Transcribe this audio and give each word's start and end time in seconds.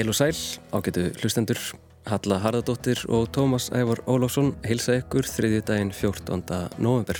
Heil 0.00 0.08
og 0.08 0.16
sæl, 0.16 0.32
ágætu 0.72 1.02
hlustendur, 1.20 1.58
Halla 2.08 2.38
Harðardóttir 2.40 3.02
og 3.12 3.26
Tómas 3.36 3.66
Ævar 3.76 4.00
Ólásson 4.08 4.54
heilsa 4.64 4.94
ykkur 4.96 5.26
þriðju 5.28 5.64
daginn 5.68 5.90
14. 5.92 6.38
november. 6.80 7.18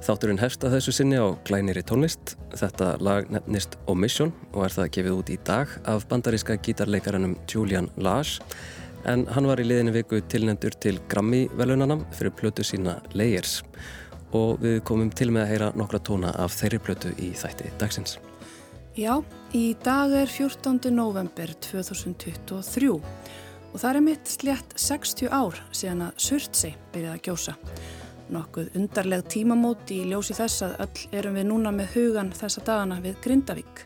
Þátturinn 0.00 0.40
hefst 0.40 0.62
að 0.64 0.78
þessu 0.78 0.94
sinni 0.96 1.18
á 1.20 1.36
glæniri 1.44 1.82
tónlist. 1.84 2.32
Þetta 2.56 2.94
lag 3.04 3.28
nefnist 3.28 3.76
Omission 3.92 4.32
og 4.54 4.64
er 4.64 4.72
það 4.72 4.88
gefið 4.94 5.18
út 5.18 5.32
í 5.34 5.36
dag 5.44 5.74
af 5.84 6.06
bandaríska 6.08 6.56
gítarleikaranum 6.64 7.34
Julian 7.44 7.90
Lage 8.00 8.40
en 9.04 9.26
hann 9.36 9.50
var 9.50 9.60
í 9.60 9.66
liðinu 9.68 9.92
viku 9.98 10.22
tilnendur 10.32 10.78
til 10.80 10.96
Grammy-velunana 11.12 11.98
fyrir 12.16 12.32
plötu 12.40 12.64
sína 12.64 13.02
Layers 13.12 13.58
og 14.32 14.64
við 14.64 14.80
komum 14.80 15.12
til 15.12 15.28
með 15.28 15.44
að 15.44 15.52
heyra 15.52 15.70
nokkra 15.76 16.00
tóna 16.00 16.32
af 16.40 16.56
þeirri 16.56 16.80
plötu 16.88 17.12
í 17.20 17.34
þætti 17.36 17.74
dagsins. 17.76 18.16
Já, 18.96 19.18
í 19.52 19.74
dag 19.84 20.08
er 20.16 20.30
14. 20.32 20.88
november 20.88 21.50
2023 21.60 22.86
og 22.96 23.74
það 23.76 23.90
er 23.90 24.04
mitt 24.06 24.30
slétt 24.32 24.72
60 24.80 25.28
ár 25.36 25.58
síðan 25.68 26.06
að 26.06 26.22
Surtsey 26.24 26.72
byrjaði 26.94 27.18
að 27.18 27.26
gjósa. 27.26 27.54
Nokkuð 28.32 28.78
undarleg 28.80 29.26
tímamót 29.28 29.92
í 29.92 29.98
ljósi 30.08 30.38
þess 30.38 30.64
að 30.64 30.80
öll 30.86 31.20
erum 31.20 31.36
við 31.36 31.48
núna 31.50 31.74
með 31.76 31.92
hugan 31.92 32.32
þessa 32.40 32.64
dagana 32.64 32.96
við 33.04 33.20
Grindavík. 33.26 33.84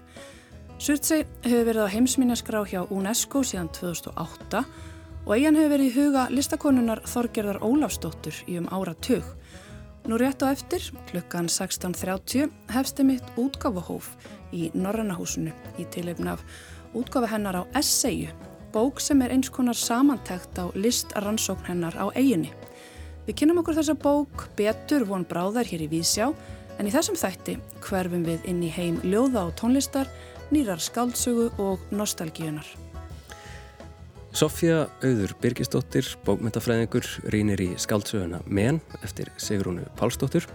Surtsey 0.78 1.26
hefur 1.42 1.66
verið 1.72 1.90
á 1.90 1.94
heimsminjaskrá 1.96 2.62
hjá 2.70 2.84
UNESCO 2.86 3.42
síðan 3.42 3.74
2008 3.80 4.62
og 5.26 5.34
eigin 5.34 5.58
hefur 5.58 5.74
verið 5.74 5.88
í 5.90 5.96
huga 5.98 6.28
listakonunar 6.30 7.02
Þorgerðar 7.10 7.64
Ólafsdóttur 7.66 8.44
í 8.46 8.62
um 8.62 8.70
ára 8.70 8.94
tug. 9.02 9.26
Nú 10.06 10.16
rétt 10.16 10.40
á 10.40 10.54
eftir, 10.54 10.86
klukkan 11.10 11.50
16.30, 11.50 12.46
hefsti 12.70 13.04
mitt 13.04 13.26
útgáfahóf 13.36 14.14
í 14.52 14.70
Norrannahúsinu 14.74 15.52
í 15.78 15.86
tilefn 15.94 16.30
af 16.32 16.44
útgáfi 16.94 17.30
hennar 17.30 17.60
á 17.60 17.62
Essayju, 17.78 18.30
bók 18.72 19.00
sem 19.02 19.22
er 19.22 19.34
eins 19.34 19.50
konar 19.50 19.78
samantækt 19.78 20.58
á 20.58 20.70
listarannsókn 20.74 21.70
hennar 21.70 21.96
á 21.98 22.10
eiginni. 22.14 22.52
Við 23.26 23.36
kynum 23.42 23.62
okkur 23.62 23.78
þessa 23.78 23.94
bók 23.94 24.48
betur 24.58 25.06
von 25.06 25.26
bráðar 25.28 25.68
hér 25.68 25.86
í 25.86 25.90
Vísjá 25.90 26.30
en 26.78 26.88
í 26.88 26.92
þessum 26.94 27.18
þætti 27.18 27.58
hverfum 27.84 28.24
við 28.26 28.46
inn 28.50 28.62
í 28.64 28.70
heim 28.74 29.00
ljóða 29.04 29.46
og 29.48 29.56
tónlistar, 29.60 30.08
nýrar 30.50 30.80
skáldsögu 30.82 31.50
og 31.62 31.82
nostalgíunar. 31.94 32.66
Sofja 34.30 34.84
Auður 35.02 35.32
Birgisdóttir, 35.42 36.06
bókmyndafræðingur, 36.22 37.06
rínir 37.34 37.60
í 37.64 37.72
skáldsöguna 37.82 38.38
Men 38.46 38.78
eftir 39.02 39.32
Sigrúnu 39.42 39.88
Pálsdóttir 39.98 40.46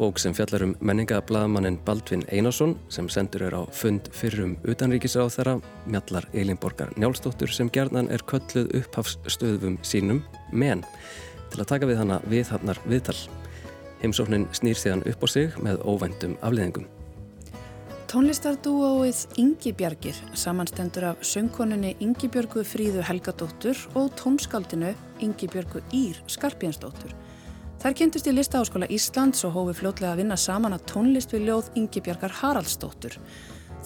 bók 0.00 0.16
sem 0.16 0.32
fjallar 0.32 0.62
um 0.64 0.70
menningablaðamannin 0.80 1.76
Baldvin 1.84 2.22
Einarsson 2.32 2.72
sem 2.88 3.08
sendur 3.12 3.42
er 3.44 3.52
á 3.52 3.62
fund 3.68 4.06
fyrrum 4.16 4.54
utanríkisráð 4.64 5.34
þeirra 5.34 5.52
mjallar 5.84 6.24
Elinborgar 6.32 6.94
Njálsdóttur 6.96 7.52
sem 7.52 7.68
gerðan 7.68 8.08
er 8.08 8.24
kölluð 8.24 8.70
upphafsstöðum 8.78 9.76
sínum 9.84 10.22
menn 10.52 10.86
til 11.52 11.60
að 11.60 11.68
taka 11.74 11.90
við 11.90 12.00
hana 12.00 12.16
viðhannar 12.32 12.80
viðtal. 12.88 13.18
Heimsóknin 14.00 14.48
snýr 14.56 14.80
síðan 14.80 15.04
upp 15.10 15.20
á 15.20 15.28
sig 15.28 15.60
með 15.60 15.84
óvendum 15.84 16.38
afleðingum. 16.40 16.88
Tónlistardúóið 18.08 19.26
Ingi 19.42 19.74
Bjargir 19.76 20.16
samanstendur 20.32 21.10
af 21.12 21.26
söngkonunni 21.28 21.92
Ingi 22.00 22.32
Björgu 22.32 22.64
Fríðu 22.64 23.04
Helgadóttur 23.04 23.84
og 23.92 24.14
tónskaldinu 24.16 24.94
Ingi 25.20 25.50
Björgu 25.52 25.84
Ír 25.92 26.24
Skarpjansdóttur 26.24 27.12
Þær 27.80 27.94
kynntust 27.96 28.26
í 28.28 28.32
Listaháskóla 28.36 28.86
Íslands 28.92 29.40
og 29.48 29.54
hófi 29.54 29.72
fljótlega 29.78 30.10
að 30.12 30.18
vinna 30.20 30.36
saman 30.36 30.74
að 30.76 30.82
tónlist 30.90 31.30
við 31.32 31.46
ljóð 31.46 31.68
Ingi 31.80 32.02
Bjarkar 32.04 32.34
Haraldsdóttur. 32.42 33.14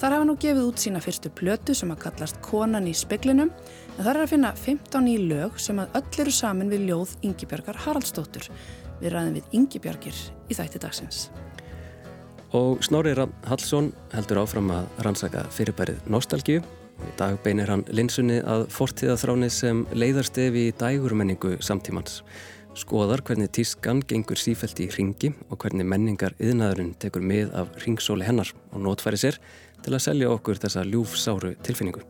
Þar 0.01 0.15
hafa 0.17 0.25
nú 0.27 0.33
gefið 0.35 0.65
út 0.67 0.81
sína 0.83 0.99
fyrstu 0.99 1.29
plötu 1.31 1.71
sem 1.79 1.93
að 1.93 2.01
kallast 2.01 2.41
Konan 2.43 2.89
í 2.91 2.91
speklinum 2.91 3.53
en 3.53 4.01
þar 4.01 4.17
er 4.17 4.23
að 4.25 4.33
finna 4.33 4.49
15 4.59 5.07
í 5.07 5.15
lög 5.29 5.55
sem 5.63 5.79
að 5.79 5.95
öll 5.95 6.19
eru 6.25 6.33
saman 6.35 6.73
við 6.73 6.83
ljóð 6.89 7.13
Ingi 7.23 7.47
Bjarkar 7.47 7.79
Haraldsdóttur. 7.85 8.49
Við 8.99 9.15
ræðum 9.15 9.37
við 9.37 9.55
Ingi 9.61 9.81
Bjarkir 9.85 10.19
í 10.51 10.57
þætti 10.59 10.81
dagsins. 10.83 11.29
Og 12.51 12.83
Snorri 12.83 13.15
Hallsson 13.47 13.93
heldur 14.11 14.41
áfram 14.43 14.73
að 14.75 14.89
rannsaka 15.07 15.45
fyrirbærið 15.55 16.03
nostalgíu. 16.11 16.65
Í 16.99 17.13
dag 17.19 17.39
beinir 17.43 17.71
hann 17.71 17.87
linsunni 17.95 18.41
að 18.43 18.67
fortíðaþráni 18.75 19.47
sem 19.51 19.85
leiðarstefi 19.95 20.67
í 20.67 20.75
dægurmenningu 20.79 21.55
samtímans 21.63 22.21
skoðar 22.75 23.23
hvernig 23.23 23.53
tískan 23.55 24.01
gengur 24.03 24.39
sífælt 24.39 24.81
í 24.83 24.89
ringi 24.91 25.31
og 25.49 25.61
hvernig 25.63 25.87
menningar 25.87 26.35
yðnaðurinn 26.43 26.95
tekur 26.99 27.23
mið 27.23 27.53
af 27.55 27.71
ringsóli 27.85 28.27
hennar 28.27 28.51
og 28.73 28.81
nótfæri 28.83 29.19
sér 29.21 29.39
til 29.85 29.93
að 29.95 30.03
selja 30.03 30.31
okkur 30.33 30.59
þessa 30.59 30.83
ljúfsáru 30.87 31.53
tilfinningu. 31.63 32.03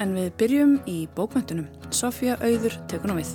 En 0.00 0.14
við 0.16 0.30
byrjum 0.40 0.76
í 0.88 1.02
bókmöntunum. 1.16 1.66
Sofja 1.92 2.38
Auður 2.40 2.78
tekur 2.88 3.12
ná 3.12 3.18
við. 3.18 3.34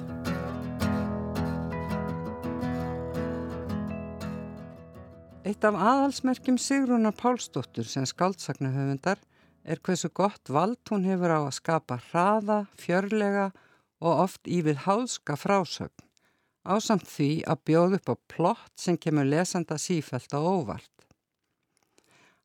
Eitt 5.45 5.67
af 5.67 5.77
aðhalsmerkjum 5.77 6.57
Sigrúnar 6.57 7.13
Pálsdóttur 7.19 7.85
sem 7.85 8.07
skáldsaknahöfundar 8.09 9.21
er 9.61 9.77
hversu 9.85 10.09
gott 10.09 10.49
vald 10.49 10.81
hún 10.89 11.05
hefur 11.05 11.37
á 11.37 11.39
að 11.43 11.53
skapa 11.59 11.99
hraða, 12.09 12.63
fjörlega 12.81 13.51
og 14.01 14.25
oft 14.25 14.49
í 14.49 14.63
við 14.65 14.81
háðska 14.87 15.37
frásögn 15.37 16.04
ásamt 16.65 17.07
því 17.07 17.29
að 17.49 17.63
bjóð 17.69 17.95
upp 17.99 18.11
á 18.11 18.15
plott 18.33 18.73
sem 18.81 18.97
kemur 18.97 19.27
lesanda 19.29 19.77
sífælt 19.81 20.33
á 20.33 20.39
óvart. 20.41 20.91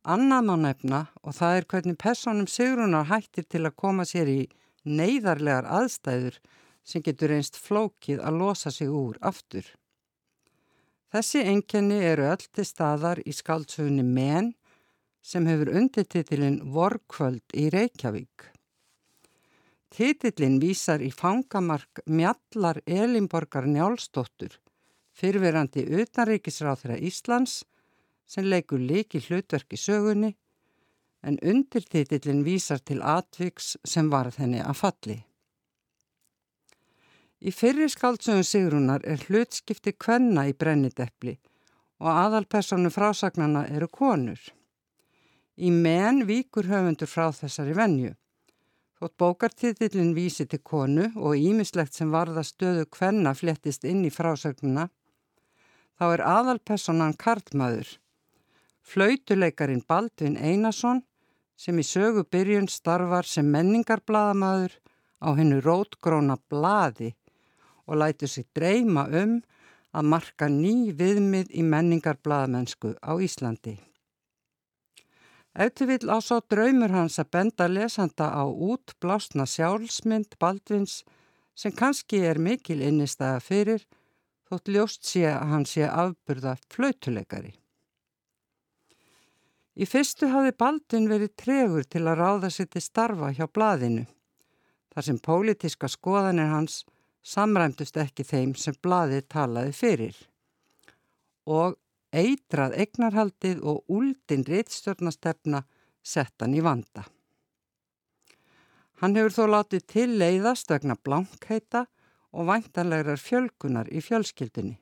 Annað 0.05 0.47
má 0.49 0.55
nefna 0.61 1.01
og 1.21 1.37
það 1.37 1.57
er 1.57 1.67
hvernig 1.73 1.99
personum 2.01 2.49
Sigrunar 2.49 3.11
hættir 3.11 3.45
til 3.45 3.67
að 3.67 3.77
koma 3.83 4.07
sér 4.09 4.31
í 4.33 4.41
neyðarlegar 4.89 5.69
aðstæður 5.69 6.39
sem 6.85 7.05
getur 7.05 7.35
einst 7.37 7.59
flókið 7.61 8.23
að 8.25 8.39
losa 8.41 8.73
sig 8.73 8.89
úr 8.89 9.19
aftur. 9.21 9.67
Þessi 11.11 11.43
enkenni 11.51 11.99
eru 12.07 12.29
öll 12.31 12.47
til 12.55 12.65
staðar 12.65 13.21
í 13.27 13.35
skáldsögunni 13.35 14.07
Men 14.07 14.55
sem 15.21 15.47
hefur 15.51 15.73
undirtitilinn 15.77 16.63
Vorkvöld 16.73 17.45
í 17.53 17.69
Reykjavík. 17.75 18.50
Titillin 19.91 20.61
vísar 20.62 21.03
í 21.03 21.11
fangamark 21.11 22.05
Mjallar 22.06 22.78
Elinborgar 22.87 23.67
Njálsdóttur, 23.67 24.53
fyrverandi 25.19 25.83
utanríkisráð 26.03 26.84
þeirra 26.84 26.99
Íslands 27.11 27.56
sem 28.31 28.47
leikur 28.47 28.78
líki 28.78 29.19
hlutverki 29.25 29.77
sögunni 29.77 30.37
en 31.27 31.41
undirtitillin 31.43 32.45
vísar 32.47 32.78
til 32.87 33.03
atviks 33.03 33.75
sem 33.84 34.06
var 34.12 34.31
þenni 34.31 34.62
að 34.62 34.78
falli. 34.78 35.19
Í 37.41 37.51
fyrri 37.57 37.89
skáldsögun 37.91 38.47
Sigrunar 38.47 39.05
er 39.09 39.27
hlutskipti 39.27 39.97
kvenna 39.97 40.47
í 40.47 40.55
brennideppli 40.55 41.34
og 42.01 42.09
aðalpersonu 42.12 42.93
frásagnana 42.93 43.67
eru 43.75 43.89
konur. 43.89 44.41
Í 45.59 45.72
menn 45.72 46.27
víkur 46.28 46.69
höfundur 46.71 47.09
frá 47.09 47.33
þessari 47.34 47.75
vennju. 47.77 48.15
Þótt 49.01 49.17
bókartitillin 49.17 50.11
vísi 50.13 50.45
til 50.45 50.61
konu 50.61 51.07
og 51.17 51.33
ímislegt 51.41 51.97
sem 51.97 52.11
varða 52.13 52.43
stöðu 52.45 52.85
hvenna 52.93 53.33
flettist 53.33 53.87
inn 53.89 54.03
í 54.05 54.11
frásögnuna, 54.13 54.91
þá 55.97 56.05
er 56.11 56.23
aðalpersonan 56.29 57.17
Karlmaður, 57.17 57.95
flautuleikarin 58.85 59.81
Baldvin 59.89 60.37
Einarsson 60.37 61.01
sem 61.57 61.81
í 61.81 61.87
sögu 61.87 62.27
byrjun 62.29 62.69
starfar 62.69 63.25
sem 63.25 63.49
menningarbladamaður 63.49 64.77
á 65.25 65.29
hennu 65.37 65.65
rótgróna 65.65 66.37
bladi 66.53 67.15
og 67.89 68.03
lætur 68.05 68.29
sig 68.29 68.53
dreyma 68.53 69.09
um 69.23 69.39
að 69.97 70.11
marka 70.13 70.53
ný 70.53 70.93
viðmið 70.93 71.57
í 71.57 71.65
menningarbladamennsku 71.65 72.99
á 73.01 73.17
Íslandi. 73.17 73.81
Eftir 75.55 75.89
vil 75.91 76.07
á 76.07 76.23
svo 76.23 76.39
draumur 76.47 76.93
hans 76.95 77.19
að 77.19 77.31
benda 77.35 77.67
lesanda 77.67 78.29
á 78.31 78.47
útblásna 78.47 79.49
sjálfsmynd 79.51 80.37
Baldvins 80.39 81.01
sem 81.59 81.75
kannski 81.75 82.23
er 82.23 82.39
mikil 82.39 82.79
innistæða 82.87 83.41
fyrir 83.43 83.83
þótt 84.47 84.71
ljóst 84.71 85.11
sé 85.11 85.27
að 85.31 85.51
hann 85.51 85.67
sé 85.67 85.89
afburða 85.89 86.55
flautuleikari. 86.71 87.53
Í 89.75 89.87
fyrstu 89.87 90.31
hafði 90.31 90.55
Baldvin 90.59 91.11
verið 91.11 91.35
tregur 91.41 91.87
til 91.87 92.07
að 92.07 92.19
ráða 92.23 92.51
sér 92.55 92.71
til 92.71 92.83
starfa 92.85 93.33
hjá 93.35 93.47
blaðinu 93.51 94.07
þar 94.95 95.07
sem 95.07 95.19
pólitiska 95.19 95.91
skoðanir 95.91 96.51
hans 96.51 96.85
samræmdust 97.27 97.99
ekki 97.99 98.27
þeim 98.27 98.55
sem 98.55 98.77
blaðið 98.83 99.27
talaði 99.35 99.75
fyrir 99.75 100.19
og 101.51 101.79
eitrað 102.12 102.74
egnarhaldið 102.84 103.62
og 103.62 103.84
úldin 103.89 104.45
réttstjórnastefna 104.47 105.62
settan 106.03 106.54
í 106.54 106.62
vanda. 106.65 107.07
Hann 109.01 109.16
hefur 109.16 109.33
þó 109.33 109.45
látið 109.54 109.86
til 109.89 110.10
leiðast 110.21 110.71
vegna 110.71 110.97
blankheita 110.97 111.86
og 112.36 112.47
væntanlegar 112.51 113.18
fjölkunar 113.21 113.89
í 113.89 114.03
fjölskyldunni. 114.04 114.77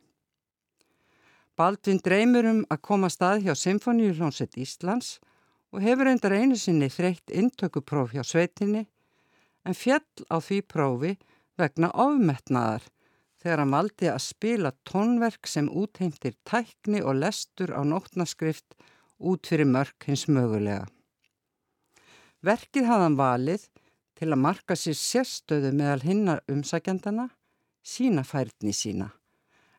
Baldvin 1.58 2.00
dreymur 2.02 2.46
um 2.46 2.60
að 2.70 2.82
koma 2.86 3.08
stað 3.10 3.44
hjá 3.46 3.54
Symfóníulónsett 3.58 4.58
Íslands 4.62 5.18
og 5.74 5.82
hefur 5.82 6.10
endar 6.10 6.34
einu 6.34 6.56
sinni 6.56 6.88
þreytt 6.90 7.32
intökupróf 7.34 8.14
hjá 8.14 8.22
sveitinni 8.24 8.84
en 9.66 9.74
fjall 9.74 10.26
á 10.30 10.38
því 10.38 10.60
prófi 10.70 11.16
vegna 11.58 11.90
ofmetnaðar 11.94 12.86
þegar 13.38 13.62
hann 13.62 13.74
valdi 13.74 14.10
að 14.10 14.22
spila 14.26 14.72
tónverk 14.88 15.50
sem 15.50 15.68
útheimtir 15.70 16.36
tækni 16.48 17.02
og 17.02 17.20
lestur 17.22 17.74
á 17.74 17.80
nótnaskrift 17.86 18.78
út 19.18 19.46
fyrir 19.46 19.68
mörk 19.68 20.08
hins 20.10 20.26
mögulega. 20.28 20.86
Verkið 22.42 22.86
hafðan 22.86 23.18
valið 23.18 23.68
til 24.18 24.32
að 24.32 24.42
marka 24.42 24.76
sér 24.78 24.98
sérstöðu 24.98 25.72
meðal 25.74 26.02
hinnar 26.06 26.42
umsækjandana, 26.50 27.28
sína 27.82 28.26
færni 28.26 28.74
sína 28.74 29.12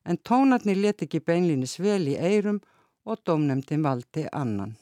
en 0.10 0.18
tónarnir 0.18 0.80
let 0.82 1.04
ekki 1.06 1.22
beinlínis 1.22 1.78
vel 1.80 2.08
í 2.10 2.16
eirum 2.18 2.60
og 3.06 3.22
dómnemdin 3.26 3.84
valdi 3.86 4.26
annan. 4.32 4.76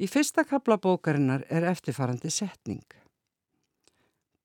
Í 0.00 0.08
fyrsta 0.08 0.46
kapla 0.48 0.78
bókarinnar 0.80 1.44
er 1.52 1.66
eftirfarandi 1.70 2.32
setning. 2.32 2.82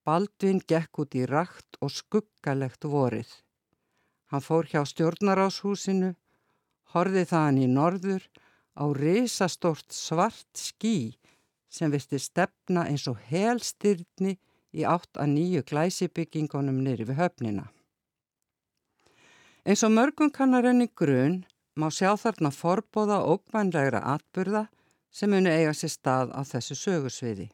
Baldvin 0.05 0.61
gekk 0.69 1.01
út 1.01 1.15
í 1.17 1.25
rakt 1.25 1.79
og 1.81 1.89
skuggalegt 1.89 2.85
vorið. 2.85 3.29
Hann 4.29 4.43
fór 4.45 4.67
hjá 4.69 4.83
stjórnaráshúsinu, 4.85 6.13
horfið 6.93 7.29
þaðan 7.31 7.61
í 7.63 7.69
norður 7.71 8.27
á 8.77 8.85
risastórt 8.93 9.89
svart 9.93 10.51
skí 10.53 11.15
sem 11.69 11.91
visti 11.91 12.19
stefna 12.21 12.85
eins 12.89 13.07
og 13.09 13.17
helstyrni 13.31 14.37
í 14.75 14.85
átt 14.85 15.17
að 15.17 15.33
nýju 15.33 15.63
glæsibyggingunum 15.71 16.83
nýri 16.85 17.07
við 17.09 17.19
höfnina. 17.23 17.65
Eins 19.65 19.81
og 19.87 19.95
mörgum 19.97 20.29
kannar 20.29 20.67
enni 20.69 20.87
grun 20.93 21.41
má 21.79 21.89
sjá 21.89 22.13
þarna 22.21 22.51
forbóða 22.53 23.23
ógvænlegra 23.25 24.03
atburða 24.13 24.67
sem 25.09 25.31
muni 25.31 25.49
eiga 25.49 25.73
sér 25.73 25.93
stað 25.95 26.35
á 26.37 26.41
þessu 26.45 26.77
sögursviði. 26.77 27.47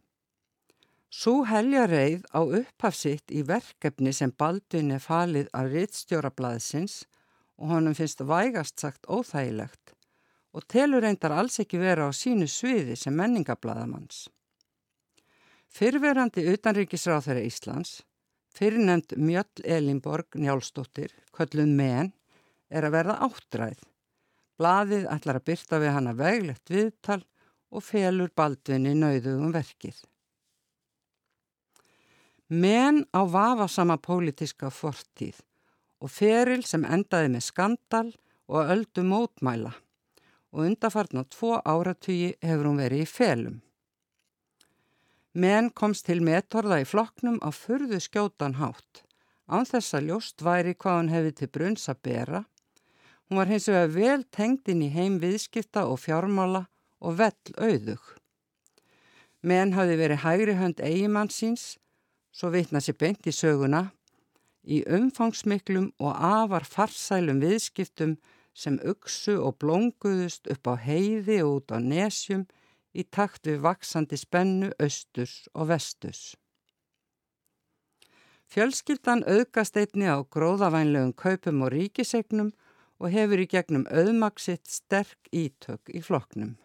Sú 1.11 1.41
helja 1.43 1.87
reið 1.91 2.23
á 2.31 2.39
upphafsitt 2.39 3.33
í 3.35 3.41
verkefni 3.43 4.13
sem 4.15 4.31
Baldvin 4.31 4.93
er 4.95 5.03
falið 5.03 5.49
af 5.51 5.67
rittstjórablaðsins 5.73 7.01
og 7.59 7.73
honum 7.73 7.95
finnst 7.97 8.23
vægast 8.23 8.79
sagt 8.79 9.09
óþægilegt 9.11 9.91
og 10.55 10.63
telur 10.71 11.03
reyndar 11.03 11.35
alls 11.35 11.59
ekki 11.63 11.81
vera 11.81 12.07
á 12.07 12.11
sínu 12.15 12.47
sviði 12.47 12.95
sem 12.95 13.15
menningablaðamanns. 13.15 14.29
Fyrverandi 15.71 16.47
utanríkisráð 16.53 17.27
þeirra 17.27 17.43
Íslands 17.47 17.91
Fyrirnend 18.51 19.13
Mjöll 19.15 19.63
Elinborg 19.63 20.35
Njálsdóttir, 20.35 21.11
kölluð 21.31 21.71
menn, 21.71 22.11
er 22.67 22.87
að 22.87 22.95
verða 22.97 23.15
áttræð. 23.27 23.83
Blaðið 24.59 25.07
ætlar 25.11 25.39
að 25.39 25.45
byrta 25.47 25.79
við 25.79 25.95
hana 25.95 26.15
veglegt 26.15 26.71
viðtal 26.71 27.21
og 27.71 27.85
felur 27.87 28.31
baldvinni 28.35 28.91
nauðugum 28.99 29.55
verkið. 29.55 29.95
Menn 32.51 33.05
á 33.15 33.23
vafasama 33.23 33.95
pólitiska 33.95 34.67
fortíð 34.75 35.37
og 36.03 36.09
feril 36.11 36.65
sem 36.67 36.83
endaði 36.83 37.29
með 37.31 37.45
skandal 37.45 38.09
og 38.51 38.71
öldu 38.73 39.05
mótmæla 39.07 39.71
og 40.51 40.65
undarfarn 40.65 41.21
á 41.21 41.23
tvo 41.31 41.61
áratugi 41.63 42.33
hefur 42.43 42.67
hún 42.67 42.81
verið 42.83 43.05
í 43.05 43.07
felum. 43.07 43.61
Menn 45.31 45.69
komst 45.71 46.09
til 46.09 46.19
metorða 46.19 46.81
í 46.83 46.87
flokknum 46.91 47.39
á 47.39 47.55
furðu 47.55 48.01
skjótan 48.03 48.59
hátt. 48.59 49.05
Án 49.47 49.63
þess 49.69 49.95
að 49.95 50.09
ljóst 50.09 50.43
væri 50.43 50.75
hvað 50.75 50.97
hann 50.97 51.11
hefði 51.13 51.31
til 51.39 51.51
brunns 51.55 51.87
að 51.87 52.01
bera. 52.03 52.41
Hún 53.29 53.39
var 53.39 53.47
hins 53.47 53.69
vegar 53.71 53.93
vel 53.95 54.25
tengd 54.27 54.67
inn 54.67 54.83
í 54.83 54.91
heim 54.91 55.21
viðskipta 55.23 55.85
og 55.87 56.03
fjármála 56.03 56.65
og 56.99 57.15
vell 57.23 57.55
auðug. 57.55 58.03
Menn 59.39 59.71
hafi 59.71 59.95
verið 59.95 60.25
hægri 60.25 60.57
hönd 60.59 60.83
eigimann 60.83 61.31
síns, 61.31 61.77
svo 62.31 62.51
vitna 62.53 62.81
sér 62.81 62.97
beint 62.99 63.27
í 63.27 63.33
söguna, 63.35 63.89
í 64.63 64.83
umfangsmiklum 64.87 65.91
og 65.99 66.11
afar 66.15 66.65
farsælum 66.67 67.41
viðskiptum 67.43 68.17
sem 68.53 68.77
uksu 68.87 69.37
og 69.41 69.57
blónguðust 69.63 70.49
upp 70.51 70.69
á 70.71 70.75
heiði 70.85 71.41
og 71.43 71.61
út 71.61 71.73
á 71.75 71.77
nesjum 71.79 72.45
í 72.93 73.03
takt 73.03 73.47
við 73.47 73.63
vaksandi 73.65 74.19
spennu 74.19 74.71
austurs 74.79 75.47
og 75.55 75.71
vesturs. 75.71 76.23
Fjölskyldan 78.51 79.23
auðgast 79.31 79.77
einni 79.79 80.09
á 80.11 80.19
gróðavænlegum 80.27 81.13
kaupum 81.15 81.63
og 81.63 81.71
ríkisegnum 81.71 82.51
og 82.99 83.13
hefur 83.13 83.39
í 83.39 83.47
gegnum 83.47 83.85
auðmaksitt 83.87 84.67
sterk 84.67 85.31
ítök 85.31 85.87
í 85.95 86.03
flokknum. 86.03 86.57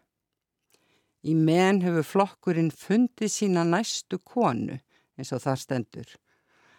Í 1.23 1.35
menn 1.39 1.81
hefur 1.87 2.07
flokkurinn 2.07 2.73
fundið 2.75 3.31
sína 3.33 3.63
næstu 3.67 4.19
konu 4.19 4.81
eins 5.17 5.33
og 5.33 5.43
þar 5.45 5.61
stendur. 5.61 6.09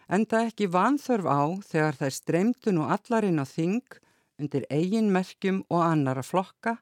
Enda 0.07 0.45
ekki 0.47 0.69
vanþörf 0.71 1.27
á 1.27 1.41
þegar 1.67 1.97
þær 1.99 2.13
streymdu 2.15 2.73
nú 2.73 2.85
allarinn 2.87 3.41
á 3.43 3.45
þing 3.45 3.83
undir 4.39 4.63
eigin 4.71 5.11
merkjum 5.11 5.63
og 5.67 5.83
annara 5.83 6.23
flokka 6.23 6.77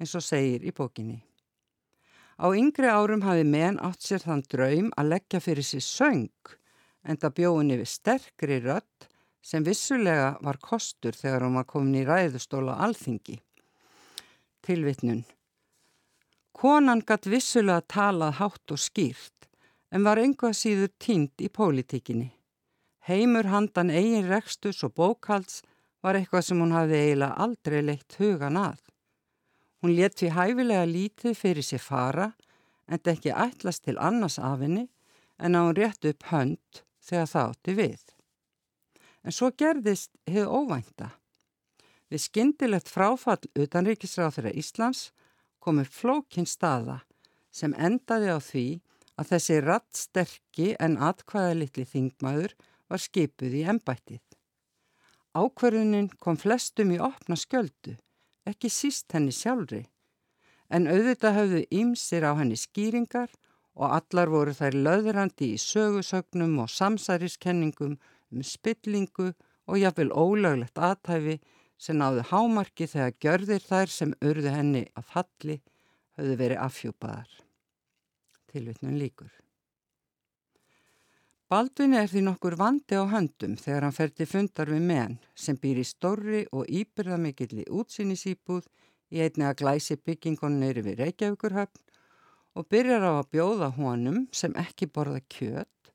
eins 0.00 0.14
og 0.16 0.24
segir 0.24 0.64
í 0.64 0.72
bókinni. 0.72 1.20
Á 2.40 2.48
yngri 2.56 2.88
árum 2.88 3.22
hafi 3.26 3.44
menn 3.44 3.78
átt 3.84 4.02
sér 4.02 4.24
þann 4.24 4.44
draum 4.50 4.88
að 4.96 5.10
leggja 5.12 5.40
fyrir 5.44 5.66
sér 5.66 5.84
söng 5.84 6.54
en 7.04 7.18
það 7.20 7.36
bjóðin 7.38 7.74
yfir 7.76 7.90
sterkri 7.92 8.58
rött 8.64 9.08
sem 9.42 9.64
vissulega 9.66 10.38
var 10.40 10.58
kostur 10.62 11.14
þegar 11.18 11.44
hún 11.44 11.58
var 11.60 11.68
komin 11.68 12.00
í 12.00 12.06
ræðustóla 12.06 12.78
alþingi. 12.86 13.36
Tilvitnun. 14.62 15.24
Konan 16.54 17.02
gatt 17.06 17.26
vissulega 17.26 17.82
talað 17.90 18.38
hátt 18.38 18.74
og 18.74 18.80
skýrt 18.80 19.48
en 19.92 20.06
var 20.06 20.20
einhvað 20.20 20.56
síður 20.56 20.92
tínt 21.02 21.42
í 21.44 21.50
pólitíkinni. 21.52 22.30
Heimur 23.08 23.48
handan 23.50 23.90
eigin 23.90 24.30
rekstus 24.30 24.80
og 24.86 24.94
bókalds 24.96 25.60
var 26.02 26.16
eitthvað 26.16 26.46
sem 26.46 26.60
hún 26.62 26.74
hafði 26.74 27.00
eiginlega 27.00 27.44
aldrei 27.44 27.80
leitt 27.84 28.16
hugan 28.18 28.58
að. 28.58 28.80
Hún 29.82 29.96
let 29.98 30.16
því 30.18 30.30
hæfilega 30.36 30.86
lítið 30.86 31.36
fyrir 31.38 31.66
sér 31.66 31.82
fara 31.82 32.30
en 32.86 33.02
ekki 33.12 33.34
ætlast 33.34 33.84
til 33.84 33.98
annars 33.98 34.38
afinni 34.38 34.86
en 35.42 35.58
að 35.58 35.66
hún 35.66 35.78
rétt 35.78 36.08
upp 36.10 36.28
hönd 36.30 36.82
þegar 37.02 37.30
það 37.32 37.50
átti 37.52 37.74
við. 37.78 38.04
En 39.22 39.34
svo 39.34 39.50
gerðist 39.58 40.14
hefur 40.26 40.62
óvænta. 40.62 41.10
Við 42.10 42.24
skyndilegt 42.26 42.90
fráfall 42.92 43.42
utanríkisráð 43.58 44.38
þeirra 44.38 44.54
Íslands 44.62 45.02
komur 45.62 45.88
flókin 45.90 46.46
staða 46.46 47.00
sem 47.54 47.74
endaði 47.74 48.30
á 48.34 48.38
því 48.42 48.66
að 49.22 49.32
þessi 49.32 49.58
rattsterki 49.62 50.68
en 50.82 50.98
atkvæða 50.98 51.58
litli 51.62 51.86
þingmaður 51.88 52.54
var 52.90 53.02
skipuð 53.02 53.58
í 53.60 53.66
embættið. 53.72 54.22
Ákverðunin 55.32 56.10
kom 56.20 56.36
flestum 56.36 56.90
í 56.92 56.98
opna 57.00 57.38
skjöldu 57.38 57.96
ekki 58.48 58.68
síst 58.72 59.14
henni 59.14 59.32
sjálfri, 59.34 59.84
en 60.72 60.88
auðvitað 60.90 61.36
hafðu 61.36 61.62
ímsir 61.78 62.26
á 62.26 62.32
henni 62.34 62.58
skýringar 62.58 63.30
og 63.78 63.94
allar 63.96 64.32
voru 64.32 64.54
þær 64.56 64.76
löðrandi 64.86 65.52
í 65.54 65.60
sögusögnum 65.62 66.58
og 66.64 66.72
samsæriskenningum 66.72 67.94
um 68.32 68.44
spillingu 68.44 69.30
og 69.68 69.78
jáfnvel 69.78 70.10
ólöglegt 70.10 70.80
aðtæfi 70.88 71.38
sem 71.78 71.98
náðu 71.98 72.26
hámarki 72.32 72.88
þegar 72.90 73.16
gjörðir 73.24 73.64
þær 73.68 73.94
sem 73.94 74.16
urðu 74.20 74.52
henni 74.56 74.84
að 74.98 75.08
falli 75.14 75.58
hafðu 76.18 76.36
verið 76.42 76.62
afhjúpaðar. 76.66 77.30
Tilvittnum 78.52 78.98
líkur. 79.00 79.30
Baldvin 81.52 81.96
er 81.96 82.06
því 82.08 82.22
nokkur 82.26 82.54
vandi 82.56 82.96
á 82.96 83.04
höndum 83.08 83.58
þegar 83.60 83.86
hann 83.86 83.96
fer 83.96 84.12
til 84.16 84.26
fundar 84.28 84.70
við 84.72 84.86
menn 84.88 85.18
sem 85.36 85.58
býr 85.60 85.82
í 85.82 85.84
stórri 85.84 86.46
og 86.52 86.70
íbyrðamikilli 86.80 87.66
útsýnisýbúð 87.68 88.68
í 89.12 89.20
einni 89.24 89.44
að 89.48 89.58
glæsi 89.60 89.98
byggingunni 90.00 90.62
neyri 90.62 90.84
við 90.86 91.02
Reykjavíkurhöfn 91.02 91.82
og 92.56 92.68
byrjar 92.72 93.04
á 93.04 93.12
að 93.18 93.28
bjóða 93.36 93.68
honum 93.76 94.24
sem 94.32 94.56
ekki 94.64 94.88
borða 94.88 95.20
kjött 95.36 95.92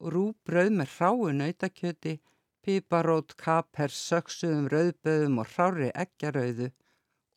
rúbröð 0.00 0.74
með 0.76 0.92
hráu 0.96 1.30
nautakjöti, 1.32 2.18
piparót, 2.62 3.34
kaper, 3.38 3.90
söksuðum, 3.90 4.68
rauðböðum 4.72 5.40
og 5.40 5.50
hrári 5.54 5.90
eggjarauðu 5.94 6.70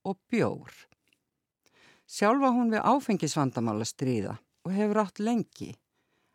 og 0.09 0.19
bjór. 0.31 0.73
Sjálfa 2.09 2.49
hún 2.55 2.73
við 2.73 2.85
áfengisvandamála 2.89 3.85
stríða 3.85 4.39
og 4.65 4.73
hefur 4.75 5.03
átt 5.03 5.21
lengi 5.23 5.73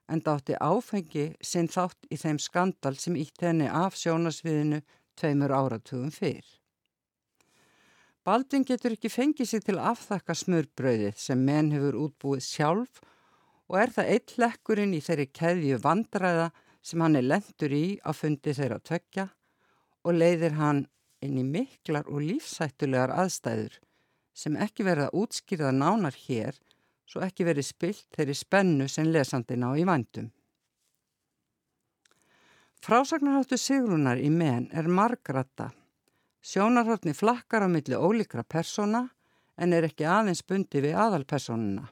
en 0.08 0.20
dátti 0.24 0.56
áfengi 0.60 1.30
sinn 1.40 1.70
þátt 1.70 2.10
í 2.12 2.18
þeim 2.20 2.40
skandal 2.42 2.96
sem 3.00 3.16
ítt 3.16 3.40
henni 3.44 3.68
af 3.68 3.96
sjónasviðinu 3.96 4.82
tveimur 5.16 5.54
áratugum 5.54 6.12
fyrr. 6.12 6.44
Baldin 8.24 8.64
getur 8.64 8.94
ekki 8.96 9.10
fengið 9.12 9.48
sig 9.48 9.64
til 9.64 9.76
afþakka 9.80 10.36
smurbröðið 10.40 11.18
sem 11.20 11.40
menn 11.44 11.72
hefur 11.74 11.98
útbúið 12.06 12.44
sjálf 12.46 13.02
og 13.68 13.78
er 13.80 13.92
það 13.92 14.10
eitt 14.14 14.36
lekkurinn 14.40 14.94
í 14.96 15.00
þeirri 15.04 15.26
keðju 15.40 15.80
vandræða 15.84 16.50
sem 16.84 17.00
hann 17.04 17.18
er 17.20 17.26
lendur 17.28 17.72
í 17.72 17.84
að 18.04 18.20
fundi 18.20 18.54
þeirra 18.56 18.80
tökja 18.80 19.26
og 20.04 20.16
leiðir 20.20 20.56
hann 20.60 20.84
inn 21.24 21.40
í 21.40 21.44
miklar 21.48 22.08
og 22.12 22.24
lífsættulegar 22.24 23.12
aðstæður 23.12 23.78
sem 24.36 24.56
ekki 24.60 24.84
verða 24.88 25.12
útskýrða 25.16 25.72
nánar 25.76 26.16
hér 26.26 26.58
svo 27.06 27.22
ekki 27.24 27.46
verið 27.46 27.68
spilt 27.68 28.06
þeirri 28.16 28.34
spennu 28.36 28.88
sem 28.88 29.10
lesandina 29.12 29.70
á 29.70 29.72
í 29.76 29.84
vandum. 29.88 30.30
Frásagnarháttu 32.84 33.56
Sigrunar 33.56 34.20
í 34.20 34.28
menn 34.28 34.68
er 34.76 34.88
margratta. 34.92 35.70
Sjónarhóttni 36.44 37.14
flakkar 37.16 37.64
á 37.64 37.68
milli 37.72 37.96
ólíkra 37.96 38.44
persóna 38.44 39.06
en 39.56 39.72
er 39.72 39.86
ekki 39.88 40.04
aðeins 40.04 40.44
bundi 40.44 40.82
við 40.84 40.98
aðalpersonuna. 41.00 41.86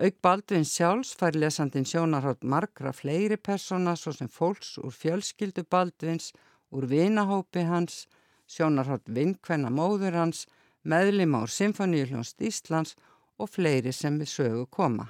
Auk 0.00 0.16
Baldvin 0.24 0.64
sjálfs 0.68 1.14
fær 1.16 1.36
lesandin 1.36 1.88
sjónarhátt 1.88 2.44
margra 2.44 2.92
fleiri 2.92 3.36
persóna 3.36 3.96
svo 3.96 4.12
sem 4.16 4.28
fólks 4.28 4.76
úr 4.80 4.92
fjölskyldu 4.92 5.64
Baldvins, 5.68 6.30
úr 6.72 6.86
vinahópi 6.88 7.64
hans, 7.68 8.06
sjónarhátt 8.48 9.08
vinkvenna 9.08 9.72
móður 9.72 10.16
hans, 10.20 10.46
meðlim 10.84 11.36
ár 11.36 11.52
Symfoníuljónst 11.52 12.40
Íslands 12.40 12.96
og 12.96 13.09
fleiri 13.48 13.92
sem 13.92 14.18
við 14.20 14.32
sögu 14.34 14.66
koma. 14.70 15.06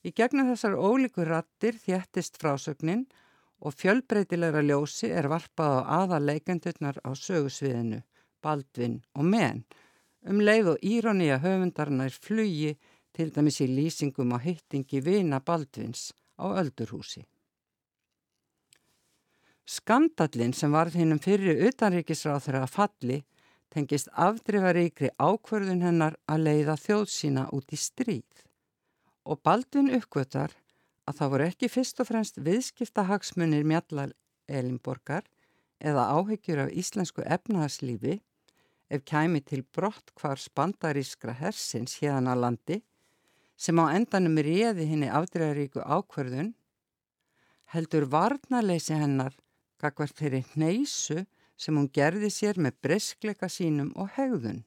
Í 0.00 0.12
gegnum 0.16 0.48
þessar 0.48 0.78
ólíkur 0.80 1.28
rattir 1.28 1.76
þjættist 1.76 2.38
frásögnin 2.40 3.04
og 3.60 3.76
fjölbreytilegra 3.76 4.62
ljósi 4.64 5.10
er 5.12 5.28
varpað 5.28 5.74
á 5.84 6.00
aða 6.04 6.20
leikendurnar 6.24 7.00
á 7.04 7.10
sögusviðinu, 7.12 8.00
Baldvin 8.40 9.02
og 9.12 9.26
menn, 9.28 9.66
um 10.24 10.40
leið 10.40 10.72
og 10.72 10.86
írónía 10.86 11.36
höfundarnar 11.42 12.14
flugi 12.14 12.78
til 13.12 13.28
dæmis 13.34 13.60
í 13.60 13.68
lýsingum 13.68 14.32
á 14.32 14.38
hittingi 14.40 15.02
vina 15.04 15.40
Baldvins 15.44 16.14
á 16.40 16.48
Öldurhúsi. 16.48 17.26
Skandallin 19.68 20.54
sem 20.56 20.72
varð 20.72 20.96
hinnum 20.98 21.20
fyrir 21.22 21.60
utanríkisráð 21.68 22.46
þeirra 22.46 22.62
að 22.64 22.72
falli 22.74 23.18
tengist 23.70 24.10
afdrifaríkri 24.18 25.12
ákverðun 25.18 25.84
hennar 25.86 26.16
að 26.30 26.46
leiða 26.48 26.76
þjóð 26.80 27.04
sína 27.12 27.46
út 27.54 27.70
í 27.72 27.78
stríð. 27.78 28.44
Og 29.24 29.40
Baldvin 29.46 29.92
uppgötar 29.94 30.56
að 31.06 31.20
það 31.20 31.32
voru 31.34 31.46
ekki 31.50 31.70
fyrst 31.70 32.02
og 32.02 32.08
fremst 32.10 32.40
viðskiptahagsmunir 32.42 33.66
mjallar 33.66 34.14
Elinborgar 34.50 35.26
eða 35.80 36.08
áhyggjur 36.16 36.64
af 36.66 36.74
íslensku 36.76 37.24
efnaðarslífi 37.24 38.18
ef 38.90 39.04
kæmi 39.06 39.40
til 39.46 39.62
brott 39.62 40.10
hvar 40.18 40.40
spandarískra 40.40 41.36
hersins 41.38 42.00
hérna 42.02 42.34
landi 42.34 42.80
sem 43.60 43.78
á 43.78 43.86
endanum 43.94 44.40
réði 44.42 44.88
henni 44.90 45.10
afdregaríku 45.12 45.84
ákverðun 45.84 46.54
heldur 47.74 48.08
varnarleysi 48.10 48.98
hennar 48.98 49.36
gagvart 49.80 50.16
þeirri 50.18 50.42
hneisu 50.54 51.24
sem 51.60 51.76
hún 51.76 51.90
gerði 51.92 52.30
sér 52.32 52.60
með 52.62 52.78
breskleika 52.84 53.50
sínum 53.52 53.92
og 54.00 54.14
hegðun 54.16 54.62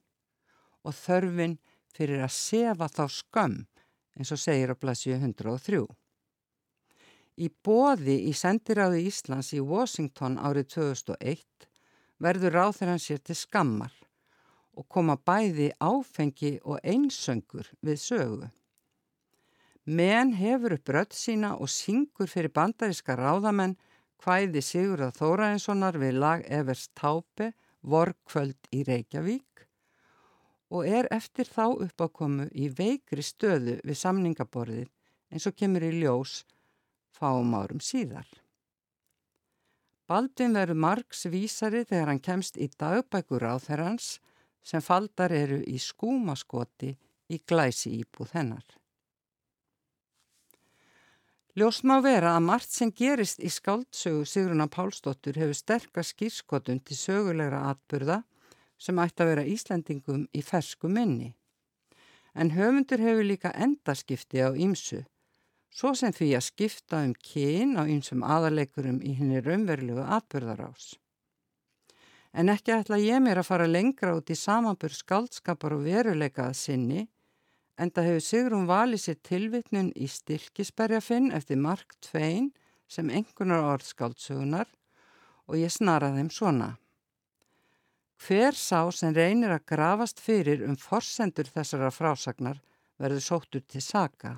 og 0.86 0.94
þörfin 0.98 1.58
fyrir 1.94 2.22
að 2.26 2.36
sefa 2.38 2.90
þá 2.92 3.04
skömm 3.18 3.60
eins 4.18 4.32
og 4.34 4.42
segir 4.42 4.74
á 4.74 4.76
blasju 4.78 5.16
103. 5.18 5.84
Í 7.42 7.50
bóði 7.66 8.20
í 8.30 8.34
sendiráðu 8.38 9.00
Íslands 9.10 9.54
í 9.58 9.62
Washington 9.62 10.38
árið 10.38 10.70
2001 10.76 11.70
verður 12.22 12.58
ráð 12.60 12.76
þeirra 12.80 12.98
sér 13.02 13.24
til 13.26 13.38
skammar 13.38 13.96
og 14.78 14.86
koma 14.90 15.16
bæði 15.18 15.72
áfengi 15.82 16.60
og 16.62 16.82
einsöngur 16.84 17.70
við 17.82 17.98
sögu. 18.02 18.50
Menn 19.86 20.32
hefur 20.38 20.78
upp 20.78 20.94
rödd 20.96 21.18
sína 21.18 21.56
og 21.58 21.70
syngur 21.70 22.30
fyrir 22.32 22.54
bandaríska 22.54 23.18
ráðamenn 23.20 23.76
hvæði 24.24 24.62
Sigurðar 24.63 25.15
Þóraðinssonar 25.18 25.98
við 26.00 26.20
lag 26.24 26.44
Evers 26.48 26.88
Tápe, 26.96 27.51
Vorkvöld 27.84 28.70
í 28.72 28.86
Reykjavík 28.88 29.65
og 30.74 30.88
er 30.88 31.10
eftir 31.13 31.50
þá 31.51 31.65
uppákomu 31.86 32.48
í 32.56 32.70
veikri 32.72 33.25
stöðu 33.25 33.75
við 33.84 34.00
samningaborðið 34.00 34.88
eins 35.34 35.48
og 35.50 35.58
kemur 35.60 35.84
í 35.84 35.92
ljós 36.00 36.39
fáum 37.13 37.51
árum 37.58 37.84
síðar. 37.84 38.30
Baldvin 40.08 40.56
verður 40.56 40.80
margs 40.86 41.25
vísari 41.32 41.84
þegar 41.84 42.13
hann 42.13 42.24
kemst 42.24 42.58
í 42.58 42.70
dagbækur 42.80 43.44
á 43.44 43.56
þeirrans 43.60 44.18
sem 44.63 44.84
faldar 44.84 45.36
eru 45.36 45.60
í 45.68 45.75
skúmaskoti 45.80 46.94
í 47.27 47.39
glæsi 47.48 47.94
íbúð 48.00 48.34
hennar. 48.38 48.65
Ljóst 51.53 51.83
má 51.86 52.00
vera 52.01 52.31
að 52.33 52.45
margt 52.48 52.72
sem 52.74 52.89
gerist 52.89 53.38
í 53.38 53.50
skáldsögu 53.53 54.24
Sigruna 54.25 54.65
Pálsdóttur 54.74 55.38
hefur 55.38 55.53
sterkast 55.53 56.15
skýrskotun 56.15 56.79
til 56.81 56.98
sögulegra 56.98 57.60
atbyrða 57.69 58.24
sem 58.81 59.01
ætti 59.03 59.22
að 59.22 59.29
vera 59.29 59.43
Íslandingum 59.51 60.24
í 60.33 60.41
fersku 60.41 60.89
minni. 60.89 61.36
En 62.33 62.55
höfundur 62.55 63.03
hefur 63.05 63.29
líka 63.29 63.53
endaskipti 63.53 64.41
á 64.41 64.50
ýmsu, 64.50 65.03
svo 65.69 65.93
sem 65.93 66.10
því 66.17 66.31
að 66.39 66.48
skipta 66.48 67.03
um 67.05 67.13
kyn 67.13 67.77
á 67.77 67.86
ýmsum 67.86 68.25
aðalegurum 68.25 68.98
í 69.05 69.13
henni 69.19 69.45
raunverulegu 69.45 70.10
atbyrðarás. 70.17 70.95
En 72.33 72.50
ekki 72.50 72.74
ætla 72.74 72.98
ég 72.98 73.22
mér 73.22 73.43
að 73.43 73.51
fara 73.51 73.69
lengra 73.69 74.17
út 74.17 74.33
í 74.33 74.41
samanbur 74.41 74.98
skáldskapar 74.98 75.77
og 75.77 75.86
veruleikað 75.86 76.57
sinni 76.57 77.05
Enda 77.82 78.03
hefur 78.06 78.22
Sigrun 78.22 78.68
valið 78.70 79.01
sér 79.01 79.18
tilvitnun 79.25 79.89
í 79.98 80.06
stilkisberjafinn 80.12 81.32
eftir 81.34 81.58
Mark 81.58 81.96
Twain 82.06 82.51
sem 82.88 83.10
engunar 83.10 83.65
orðskáldsögunar 83.72 84.70
og 85.50 85.58
ég 85.58 85.74
snaraði 85.74 86.22
þeim 86.22 86.32
svona. 86.34 86.70
Hver 88.24 88.56
sá 88.56 88.86
sem 88.94 89.12
reynir 89.15 89.51
að 89.51 89.65
grafast 89.74 90.22
fyrir 90.22 90.62
um 90.68 90.77
forsendur 90.80 91.50
þessara 91.50 91.89
frásagnar 91.92 92.62
verður 93.01 93.25
sóttur 93.25 93.63
til 93.68 93.82
saga. 93.82 94.38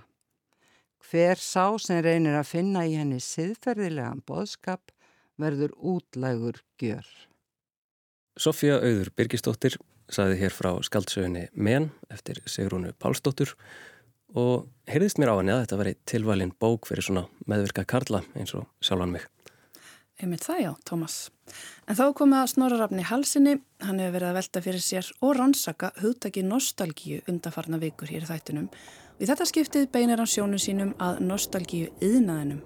Hver 1.05 1.37
sá 1.37 1.75
sem 1.77 1.99
reynir 2.01 2.37
að 2.39 2.49
finna 2.49 2.85
í 2.87 2.95
henni 2.97 3.19
siðferðilegan 3.21 4.23
boðskap 4.25 4.95
verður 5.37 5.75
útlægur 5.75 6.63
gjör. 6.81 7.05
Sofía 8.39 8.79
Auður 8.79 9.11
Birgistóttir 9.15 9.77
saði 10.11 10.39
hér 10.39 10.53
frá 10.53 10.71
skaldsögunni 10.85 11.47
Men 11.53 11.89
eftir 12.13 12.41
Sigrúnu 12.45 12.93
Pálsdóttur 12.99 13.55
og 14.35 14.67
heyrðist 14.91 15.19
mér 15.21 15.31
á 15.31 15.39
henni 15.39 15.53
að 15.53 15.63
þetta 15.63 15.79
veri 15.79 15.95
tilvalin 16.09 16.51
bók 16.59 16.89
fyrir 16.89 17.07
svona 17.07 17.25
meðvirka 17.47 17.85
karla 17.87 18.21
eins 18.35 18.53
og 18.57 18.67
sjálfan 18.83 19.15
mig. 19.15 19.25
Einmitt 20.15 20.45
það 20.47 20.59
já, 20.61 20.71
Tómas. 20.87 21.15
En 21.89 21.97
þá 21.97 22.05
komið 22.15 22.39
að 22.39 22.51
snorrarafni 22.53 23.03
halsinni, 23.03 23.55
hann 23.83 23.99
hefur 23.99 24.15
verið 24.15 24.29
að 24.29 24.37
velta 24.39 24.61
fyrir 24.63 24.83
sér 24.83 25.09
og 25.19 25.35
rannsaka 25.35 25.91
hugtaki 25.99 26.43
nostalgíu 26.45 27.19
undarfarna 27.27 27.79
vikur 27.81 28.11
hér 28.11 28.23
í 28.23 28.29
þættunum 28.29 28.69
og 28.71 29.19
í 29.19 29.27
þetta 29.27 29.49
skiptið 29.51 29.89
beinir 29.91 30.23
hann 30.23 30.31
sjónu 30.31 30.59
sínum 30.61 30.95
að 31.03 31.19
nostalgíu 31.27 31.91
yðnaðinum. 31.99 32.63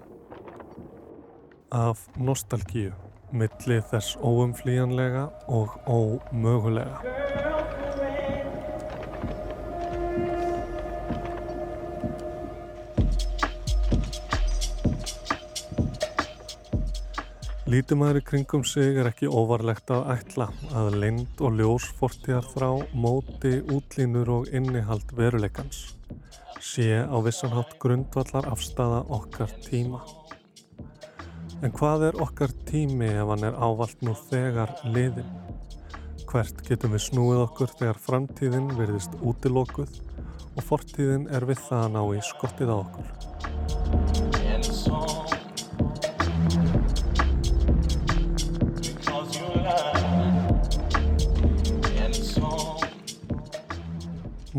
Af 1.74 2.06
nostalgíu 2.18 2.94
milli 3.32 3.78
þess 3.90 4.16
óumflíjanlega 4.20 5.28
og 5.48 5.76
ómögulega. 5.86 7.00
Lítumæður 17.70 18.18
í 18.18 18.24
kringum 18.26 18.64
sig 18.66 18.96
er 18.98 19.06
ekki 19.12 19.28
óvarlegt 19.30 19.92
að 19.94 20.08
ætla 20.16 20.48
að 20.74 20.96
lind 21.04 21.38
og 21.38 21.54
ljós 21.60 21.86
fortíðar 22.00 22.48
þrá 22.50 22.70
móti 22.98 23.60
útlínur 23.62 24.32
og 24.40 24.50
innihald 24.50 25.14
veruleikans 25.14 25.84
sé 26.60 27.02
á 27.06 27.16
vissanhátt 27.24 27.78
grundvallar 27.80 28.50
afstafa 28.50 29.04
okkar 29.08 29.54
tíma. 29.64 30.02
En 31.60 31.68
hvað 31.76 32.06
er 32.06 32.16
okkar 32.24 32.52
tími 32.64 33.04
ef 33.20 33.28
hann 33.28 33.42
er 33.44 33.56
ávalt 33.60 34.00
nú 34.00 34.14
þegar 34.16 34.70
liðin? 34.94 35.26
Hvert 36.30 36.62
getum 36.64 36.94
við 36.96 37.02
snúið 37.04 37.42
okkur 37.42 37.74
þegar 37.76 38.00
framtíðin 38.00 38.70
verðist 38.78 39.18
útilókuð 39.20 39.92
og 40.54 40.64
fortíðin 40.64 41.28
er 41.28 41.44
við 41.44 41.60
það 41.66 41.84
að 41.84 41.92
ná 41.98 42.00
í 42.16 42.24
skottið 42.30 42.72
á 42.72 42.76
okkur? 42.80 43.08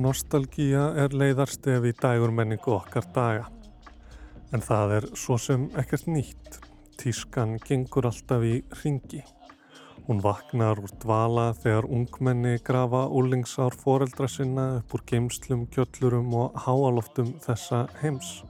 Nostalgíja 0.05 0.89
er 1.01 1.17
leiðarstef 1.17 1.81
í 1.81 1.97
dægurmenningu 1.97 2.77
okkar 2.77 3.09
daga. 3.15 3.49
En 4.53 4.61
það 4.61 4.99
er 5.01 5.13
svo 5.17 5.41
sem 5.41 5.71
ekkert 5.81 6.05
nýtt 6.05 6.61
tískan 7.01 7.55
gengur 7.65 8.05
alltaf 8.05 8.43
í 8.45 8.59
ringi. 8.83 9.21
Hún 10.05 10.19
vaknar 10.21 10.79
úr 10.81 10.91
dvala 11.01 11.51
þegar 11.57 11.87
ungmenni 11.89 12.59
grafa 12.65 13.07
úlingsár 13.09 13.73
foreldra 13.77 14.27
sinna 14.29 14.65
upp 14.79 14.93
úr 14.97 15.03
geimslum, 15.09 15.67
kjöllurum 15.73 16.33
og 16.37 16.57
háaloftum 16.65 17.33
þessa 17.45 17.85
heims. 18.01 18.41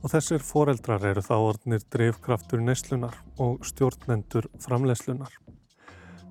Og 0.00 0.12
þessir 0.14 0.44
foreldrar 0.46 1.04
eru 1.10 1.24
þá 1.26 1.34
orðnir 1.38 1.82
drivkraftur 1.92 2.62
neyslunar 2.62 3.18
og 3.38 3.66
stjórnendur 3.66 4.46
framleyslunar. 4.62 5.34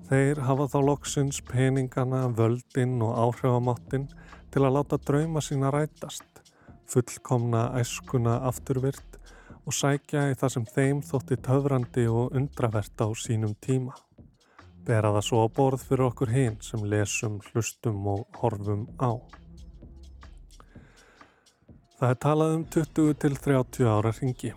Þeir 0.08 0.40
hafa 0.48 0.66
þá 0.72 0.78
loksins 0.88 1.38
peningana, 1.46 2.24
völdin 2.34 2.96
og 3.04 3.14
áhrifamáttin 3.26 4.08
til 4.50 4.64
að 4.64 4.76
láta 4.78 4.98
drauma 4.98 5.44
sína 5.44 5.70
rætast, 5.74 6.42
fullkomna 6.90 7.68
æskuna 7.78 8.40
afturvirt 8.50 9.09
og 9.70 9.76
sækja 9.76 10.24
í 10.32 10.36
það 10.38 10.50
sem 10.50 10.64
þeim 10.66 11.00
þótti 11.06 11.36
töfrandi 11.46 12.04
og 12.10 12.32
undravert 12.34 13.02
á 13.06 13.06
sínum 13.14 13.52
tíma. 13.62 13.94
Bera 14.82 15.12
það 15.14 15.26
svo 15.28 15.44
á 15.46 15.48
borð 15.54 15.84
fyrir 15.86 16.08
okkur 16.08 16.32
hinn 16.34 16.56
sem 16.66 16.82
lesum, 16.90 17.36
hlustum 17.50 18.00
og 18.10 18.40
horfum 18.40 18.88
á. 18.98 19.14
Það 22.00 22.08
er 22.08 22.18
talað 22.24 22.56
um 22.56 22.66
20 22.74 23.14
til 23.22 23.38
30 23.46 23.90
ára 23.94 24.10
ringi. 24.16 24.50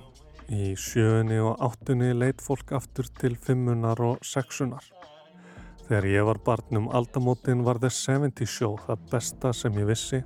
Í 0.50 0.74
sjöunni 0.80 1.38
og 1.44 1.62
áttunni 1.62 2.10
leit 2.18 2.42
fólk 2.42 2.74
aftur 2.74 3.06
til 3.20 3.38
fimmunar 3.38 4.02
og 4.02 4.26
sexunar. 4.26 4.88
Þegar 5.84 6.10
ég 6.10 6.26
var 6.26 6.42
barnum 6.42 6.90
aldamótin 6.90 7.62
var 7.68 7.78
The 7.84 7.94
70 7.94 8.50
Show 8.50 8.80
það 8.88 9.10
besta 9.14 9.54
sem 9.54 9.78
ég 9.78 9.92
vissi 9.94 10.24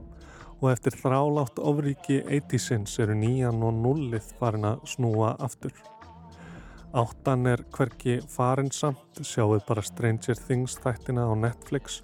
og 0.61 0.71
eftir 0.71 0.95
þrálátt 0.97 1.59
ofríki 1.61 2.21
80sins 2.23 2.97
eru 3.03 3.15
nýjan 3.17 3.61
og 3.63 3.77
nullið 3.83 4.33
farin 4.39 4.65
að 4.71 4.83
snúa 4.93 5.35
aftur. 5.43 5.73
Áttan 6.97 7.45
er 7.45 7.61
hverki 7.75 8.21
farinsamt, 8.31 9.19
sjáuð 9.21 9.61
bara 9.67 9.83
Stranger 9.85 10.39
Things 10.39 10.77
þættina 10.81 11.27
á 11.29 11.33
Netflix 11.37 12.01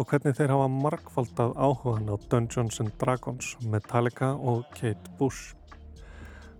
og 0.00 0.08
hvernig 0.08 0.34
þeir 0.38 0.54
hafa 0.54 0.68
markfaldað 0.72 1.52
áhugan 1.54 2.10
á 2.10 2.16
Dungeons 2.30 2.80
Dragons, 2.98 3.56
Metallica 3.62 4.32
og 4.34 4.64
Kate 4.74 5.12
Bush. 5.18 5.54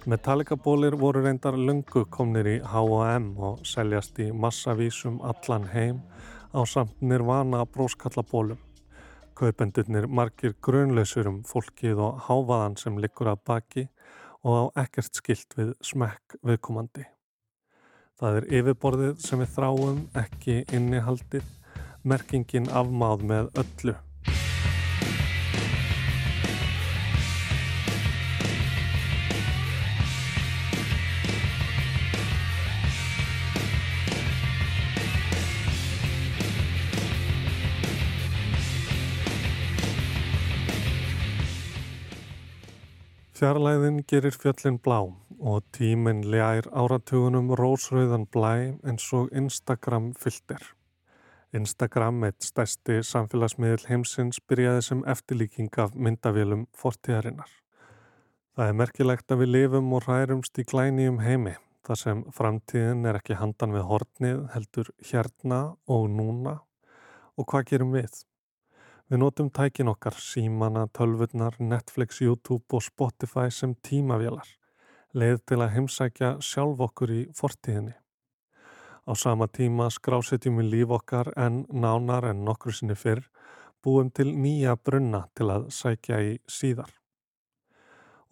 Metallica 0.07 0.57
bólir 0.57 0.95
voru 0.99 1.23
reyndar 1.25 1.57
lungu 1.57 2.05
komnir 2.11 2.47
í 2.47 2.59
H&M 2.61 3.33
og 3.39 3.65
seljast 3.67 4.19
í 4.19 4.33
massavísum 4.35 5.21
allan 5.23 5.69
heim 5.73 6.03
á 6.53 6.61
samt 6.67 7.01
nirvana 7.01 7.65
bróskallabólum. 7.65 8.59
Kaupendurnir 9.39 10.07
margir 10.07 10.55
grunlausur 10.65 11.29
um 11.31 11.41
fólkið 11.49 12.03
og 12.05 12.21
háfaðan 12.27 12.77
sem 12.81 12.99
likur 13.01 13.33
að 13.33 13.43
baki 13.49 13.85
og 14.43 14.55
á 14.77 14.85
ekkert 14.85 15.19
skilt 15.19 15.57
við 15.59 15.73
smekk 15.85 16.37
viðkomandi. 16.45 17.07
Það 18.21 18.39
er 18.39 18.49
yfirborðið 18.61 19.19
sem 19.25 19.41
við 19.43 19.53
þráum, 19.57 20.01
ekki 20.19 20.63
innihaldið, 20.77 21.47
merkingin 22.05 22.69
afmáð 22.71 23.25
með 23.31 23.53
öllu. 23.65 23.97
Fjarlæðin 43.43 43.97
gerir 44.07 44.37
fjöllin 44.39 44.77
blá 44.79 45.01
og 45.03 45.65
tíminn 45.75 46.21
ljær 46.31 46.69
áratugunum 46.79 47.49
rósröðan 47.59 48.29
blæ 48.31 48.53
eins 48.87 49.09
og 49.19 49.33
Instagram 49.35 50.13
filter. 50.15 50.63
Instagram, 51.51 52.23
eitt 52.29 52.47
stærsti 52.47 53.01
samfélagsmiðl 53.03 53.89
heimsins, 53.89 54.39
byrjaði 54.47 54.87
sem 54.87 55.03
eftirlíking 55.11 55.75
af 55.83 55.99
myndavélum 55.99 56.69
fortíðarinnar. 56.79 57.51
Það 58.55 58.71
er 58.71 58.81
merkilegt 58.85 59.35
að 59.35 59.43
við 59.43 59.55
lifum 59.57 59.91
og 59.99 60.07
rærumst 60.07 60.63
í 60.63 60.69
glænýjum 60.71 61.19
heimi, 61.27 61.59
þar 61.83 62.03
sem 62.07 62.25
framtíðin 62.39 63.09
er 63.11 63.19
ekki 63.25 63.43
handan 63.43 63.75
við 63.75 63.89
hortnið, 63.91 64.45
heldur 64.55 64.95
hérna 65.11 65.65
og 65.91 66.07
núna. 66.15 66.61
Og 67.35 67.51
hvað 67.51 67.73
gerum 67.75 67.99
við? 67.99 68.23
Við 69.13 69.21
notum 69.21 69.51
tækin 69.53 69.91
okkar, 69.93 70.15
símana, 70.17 70.87
tölvurnar, 70.89 71.59
Netflix, 71.61 72.23
YouTube 72.23 72.65
og 72.73 72.81
Spotify 72.81 73.51
sem 73.53 73.75
tímavélar, 73.85 74.49
leið 75.13 75.43
til 75.51 75.59
að 75.61 75.75
heimsækja 75.75 76.31
sjálf 76.41 76.81
okkur 76.87 77.13
í 77.13 77.19
fortíðinni. 77.37 77.93
Á 79.05 79.13
sama 79.13 79.51
tíma 79.53 79.91
skrásetjum 79.93 80.63
við 80.63 80.73
líf 80.73 80.97
okkar 80.97 81.29
en 81.37 81.67
nánar 81.69 82.31
en 82.31 82.41
nokkru 82.49 82.73
sinni 82.73 82.97
fyrr 82.97 83.21
búum 83.85 84.09
til 84.17 84.33
nýja 84.33 84.79
brunna 84.81 85.27
til 85.37 85.51
að 85.59 85.69
sækja 85.69 86.25
í 86.33 86.35
síðar. 86.49 86.89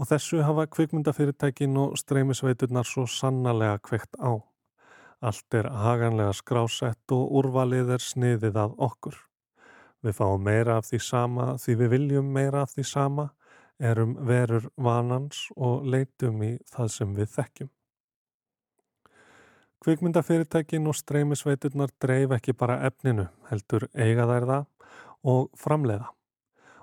Og 0.00 0.08
þessu 0.08 0.40
hafa 0.48 0.64
kvikmyndafyrirtækin 0.64 1.76
og 1.76 1.98
streymisveiturnar 2.00 2.88
svo 2.88 3.04
sannarlega 3.04 3.82
kveikt 3.84 4.16
á. 4.16 4.40
Allt 5.20 5.60
er 5.60 5.74
haganlega 5.84 6.32
skrásett 6.32 7.12
og 7.12 7.34
úrvalið 7.42 7.98
er 7.98 8.12
sniðið 8.14 8.64
að 8.64 8.80
okkur. 8.80 9.26
Við 10.00 10.16
fáum 10.16 10.44
meira 10.44 10.78
af 10.80 10.88
því 10.88 11.02
sama 11.04 11.46
því 11.60 11.76
við 11.82 11.92
viljum 11.94 12.32
meira 12.32 12.62
af 12.64 12.72
því 12.72 12.84
sama, 12.88 13.26
erum 13.80 14.16
verur 14.28 14.70
vanans 14.76 15.46
og 15.56 15.84
leitum 15.88 16.42
í 16.44 16.54
það 16.72 16.88
sem 16.94 17.12
við 17.16 17.30
þekkjum. 17.34 17.70
Kvikmyndafyrirtækin 19.80 20.88
og 20.92 20.96
streymisveiturnar 20.98 21.92
dreif 22.04 22.34
ekki 22.36 22.52
bara 22.52 22.82
efninu, 22.84 23.30
heldur 23.48 23.86
eiga 23.96 24.26
þær 24.28 24.46
það 24.50 24.66
og 25.32 25.46
framleiða. 25.56 26.10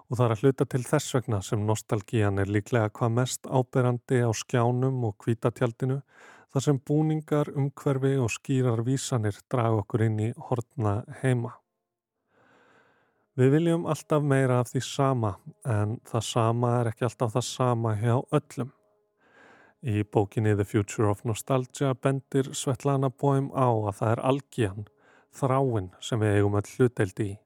Og 0.08 0.18
það 0.18 0.26
er 0.26 0.34
að 0.34 0.42
hluta 0.42 0.66
til 0.72 0.82
þess 0.88 1.14
vegna 1.18 1.42
sem 1.46 1.66
nostalgían 1.68 2.42
er 2.42 2.50
líklega 2.50 2.90
hvað 2.98 3.14
mest 3.20 3.46
áberandi 3.46 4.24
á 4.26 4.32
skjánum 4.34 5.04
og 5.10 5.18
kvítatjaldinu 5.22 6.00
þar 6.54 6.66
sem 6.66 6.82
búningar, 6.90 7.52
umhverfi 7.54 8.16
og 8.18 8.34
skýrar 8.34 8.82
vísanir 8.88 9.38
draga 9.52 9.84
okkur 9.84 10.08
inn 10.08 10.20
í 10.30 10.34
hortna 10.50 11.02
heima. 11.22 11.54
Við 13.38 13.52
viljum 13.54 13.84
alltaf 13.86 14.24
meira 14.26 14.56
af 14.64 14.72
því 14.72 14.80
sama 14.82 15.30
en 15.70 15.92
það 16.10 16.24
sama 16.26 16.70
er 16.80 16.88
ekki 16.90 17.06
alltaf 17.06 17.36
það 17.36 17.44
sama 17.46 17.92
hjá 18.00 18.16
öllum. 18.34 18.72
Í 19.86 20.02
bókinni 20.16 20.56
The 20.58 20.66
Future 20.66 21.12
of 21.12 21.22
Nostalgia 21.22 21.92
bendir 21.94 22.50
Svetlana 22.58 23.12
Boym 23.14 23.52
á 23.54 23.70
að 23.70 23.94
það 24.00 24.14
er 24.16 24.24
algíjan, 24.32 24.88
þráinn 25.38 25.92
sem 26.02 26.26
við 26.26 26.40
eigum 26.40 26.58
öll 26.58 26.72
hluteldi 26.72 27.28
í. 27.28 27.38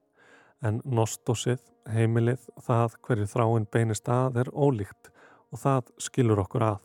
En 0.63 0.79
nostosið, 0.85 1.59
heimilið, 1.91 2.47
það 2.63 2.97
hverju 3.03 3.29
þráinn 3.35 3.67
beinist 3.75 4.07
að 4.07 4.41
er 4.45 4.55
ólíkt 4.55 5.11
og 5.51 5.59
það 5.59 5.93
skilur 6.07 6.45
okkur 6.47 6.69
að. 6.71 6.81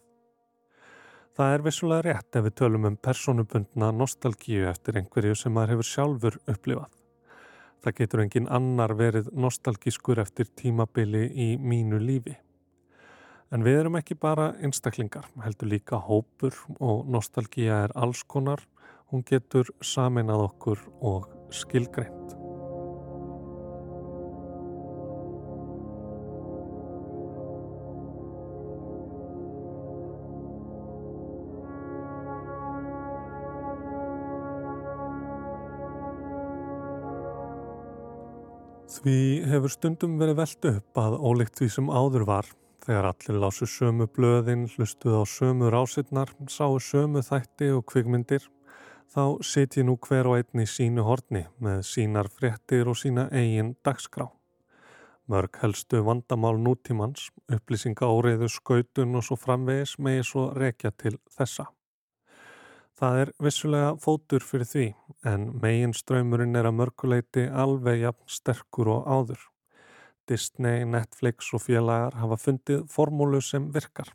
Það 1.39 1.55
er 1.55 1.69
vissulega 1.71 2.09
rétt 2.11 2.43
ef 2.43 2.51
við 2.51 2.59
tölum 2.59 2.91
um 2.91 2.99
personubundna 2.99 3.95
nostalgíu 3.95 4.67
eftir 4.67 4.99
einhverju 4.99 5.39
sem 5.39 5.55
maður 5.55 5.77
hefur 5.77 5.93
sjálfur 5.95 6.45
upplifað. 6.51 7.06
Það 7.87 7.95
getur 8.01 8.21
engin 8.25 8.49
annar 8.51 8.97
verið 8.99 9.29
nostalgískur 9.31 10.19
eftir 10.19 10.49
tímabili 10.59 11.29
í 11.31 11.45
mínu 11.55 12.01
lífi. 12.03 12.33
En 13.55 13.63
við 13.63 13.79
erum 13.85 13.99
ekki 14.01 14.17
bara 14.19 14.49
einstaklingar, 14.59 15.29
heldur 15.45 15.71
líka 15.71 16.01
hópur 16.03 16.59
og 16.83 17.07
nostalgíja 17.07 17.85
er 17.85 17.95
alls 17.95 18.25
konar, 18.27 18.65
hún 19.13 19.23
getur 19.23 19.71
saminað 19.79 20.49
okkur 20.49 20.83
og 20.99 21.31
skilgreint. 21.55 22.36
Því 39.07 39.45
hefur 39.47 39.71
stundum 39.71 40.17
verið 40.19 40.41
veld 40.41 40.67
upp 40.67 40.99
að 40.99 41.13
ólíkt 41.23 41.61
því 41.61 41.67
sem 41.71 41.91
áður 41.95 42.25
var, 42.27 42.47
þegar 42.83 43.07
allir 43.13 43.37
lásu 43.39 43.69
sömu 43.71 44.09
blöðin, 44.11 44.65
hlustuð 44.73 45.21
á 45.23 45.25
sömu 45.31 45.69
rásiðnar, 45.71 46.33
sáu 46.51 46.81
sömu 46.83 47.23
þætti 47.23 47.69
og 47.77 47.85
kvikmyndir, 47.87 48.49
þá 49.07 49.39
siti 49.47 49.85
nú 49.87 49.95
hver 50.09 50.27
og 50.27 50.41
einn 50.41 50.65
í 50.65 50.67
sínu 50.67 51.07
horni 51.07 51.45
með 51.63 51.85
sínar 51.87 52.33
fréttir 52.35 52.91
og 52.91 52.99
sína 52.99 53.29
eigin 53.31 53.77
dagskrá. 53.87 54.27
Mörg 55.31 55.63
helstu 55.63 56.03
vandamál 56.03 56.59
nútímans, 56.59 57.31
upplýsinga 57.47 58.11
óreiðu 58.11 58.51
skautun 58.51 59.15
og 59.15 59.23
svo 59.23 59.39
framvegis 59.39 60.01
megi 60.03 60.27
svo 60.27 60.49
rekja 60.51 60.91
til 60.91 61.15
þessa. 61.39 61.71
Það 62.97 63.19
er 63.23 63.31
vissulega 63.45 63.89
fótur 64.01 64.45
fyrir 64.45 64.69
því 64.71 64.87
en 65.29 65.51
megin 65.61 65.93
ströymurinn 65.97 66.57
er 66.57 66.69
að 66.69 66.79
mörguleiti 66.79 67.45
alveg 67.45 68.01
jafn 68.07 68.31
sterkur 68.33 68.89
og 68.95 69.11
áður. 69.11 69.43
Disney, 70.27 70.87
Netflix 70.89 71.53
og 71.55 71.67
félagar 71.67 72.17
hafa 72.17 72.39
fundið 72.41 72.87
formúlu 72.91 73.43
sem 73.45 73.69
virkar 73.75 74.15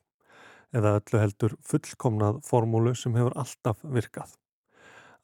eða 0.76 0.96
öllu 0.98 1.20
heldur 1.22 1.56
fullkomnað 1.68 2.42
formúlu 2.48 2.96
sem 2.98 3.16
hefur 3.20 3.36
alltaf 3.38 3.82
virkað. 3.84 4.34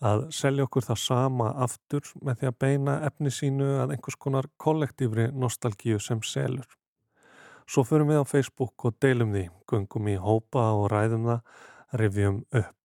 Að 0.06 0.28
selja 0.36 0.68
okkur 0.68 0.86
það 0.86 1.00
sama 1.02 1.48
aftur 1.66 2.06
með 2.22 2.42
því 2.42 2.50
að 2.52 2.58
beina 2.62 2.98
efni 3.08 3.34
sínu 3.34 3.70
að 3.82 3.96
einhvers 3.96 4.20
konar 4.22 4.52
kollektífri 4.62 5.32
nostalgíu 5.34 5.98
sem 6.04 6.22
selur. 6.22 6.68
Svo 7.68 7.84
förum 7.84 8.14
við 8.14 8.22
á 8.22 8.26
Facebook 8.30 8.86
og 8.86 9.00
deilum 9.02 9.34
því, 9.34 9.48
gungum 9.68 10.14
í 10.14 10.16
hópa 10.22 10.70
og 10.78 10.92
ræðum 10.94 11.26
það, 11.32 11.56
rifjum 12.00 12.44
upp. 12.54 12.77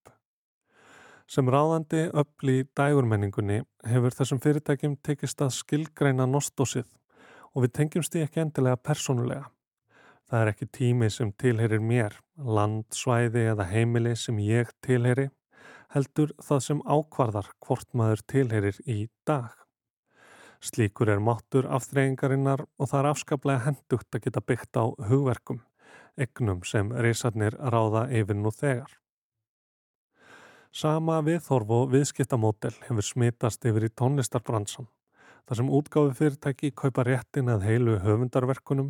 Sem 1.29 1.47
ráðandi 1.49 2.09
öll 2.11 2.51
í 2.51 2.57
dægurmenningunni 2.75 3.61
hefur 3.87 4.15
þessum 4.15 4.41
fyrirtækjum 4.43 4.97
tekist 5.05 5.41
að 5.41 5.55
skilgreina 5.55 6.27
nostósið 6.29 6.89
og 7.53 7.65
við 7.65 7.75
tengjumst 7.79 8.13
því 8.13 8.25
ekki 8.25 8.43
endilega 8.43 8.81
persónulega. 8.81 9.47
Það 10.29 10.41
er 10.41 10.51
ekki 10.53 10.67
tími 10.77 11.09
sem 11.13 11.31
tilherir 11.39 11.83
mér, 11.83 12.15
land, 12.37 12.85
svæði 12.95 13.43
eða 13.51 13.67
heimili 13.69 14.15
sem 14.17 14.39
ég 14.41 14.71
tilheri, 14.85 15.27
heldur 15.93 16.31
það 16.41 16.63
sem 16.67 16.81
ákvarðar 16.87 17.51
hvort 17.61 17.89
maður 17.93 18.23
tilherir 18.33 18.79
í 18.89 19.05
dag. 19.27 19.51
Slíkur 20.63 21.11
er 21.11 21.19
máttur 21.19 21.67
afþreyingarinnar 21.75 22.63
og 22.63 22.89
það 22.89 22.99
er 23.01 23.09
afskaplega 23.11 23.65
hendugt 23.67 24.15
að 24.15 24.25
geta 24.25 24.43
byggt 24.47 24.79
á 24.79 24.85
hugverkum, 25.09 25.61
egnum 26.17 26.63
sem 26.65 26.91
reysarnir 26.95 27.59
ráða 27.59 28.07
yfir 28.15 28.39
nú 28.39 28.51
þegar. 28.55 29.02
Sama 30.73 31.19
viðþorf 31.21 31.69
og 31.69 31.91
viðskiptamódel 31.91 32.71
hefur 32.87 33.05
smitast 33.05 33.61
yfir 33.69 33.83
í 33.85 33.89
tónlistarbransan, 33.93 34.87
þar 35.45 35.59
sem 35.59 35.67
útgáfi 35.69 36.15
fyrirtæki 36.17 36.71
kaupa 36.73 37.03
réttin 37.05 37.51
að 37.53 37.67
heilu 37.67 37.99
höfundarverkunum 38.01 38.87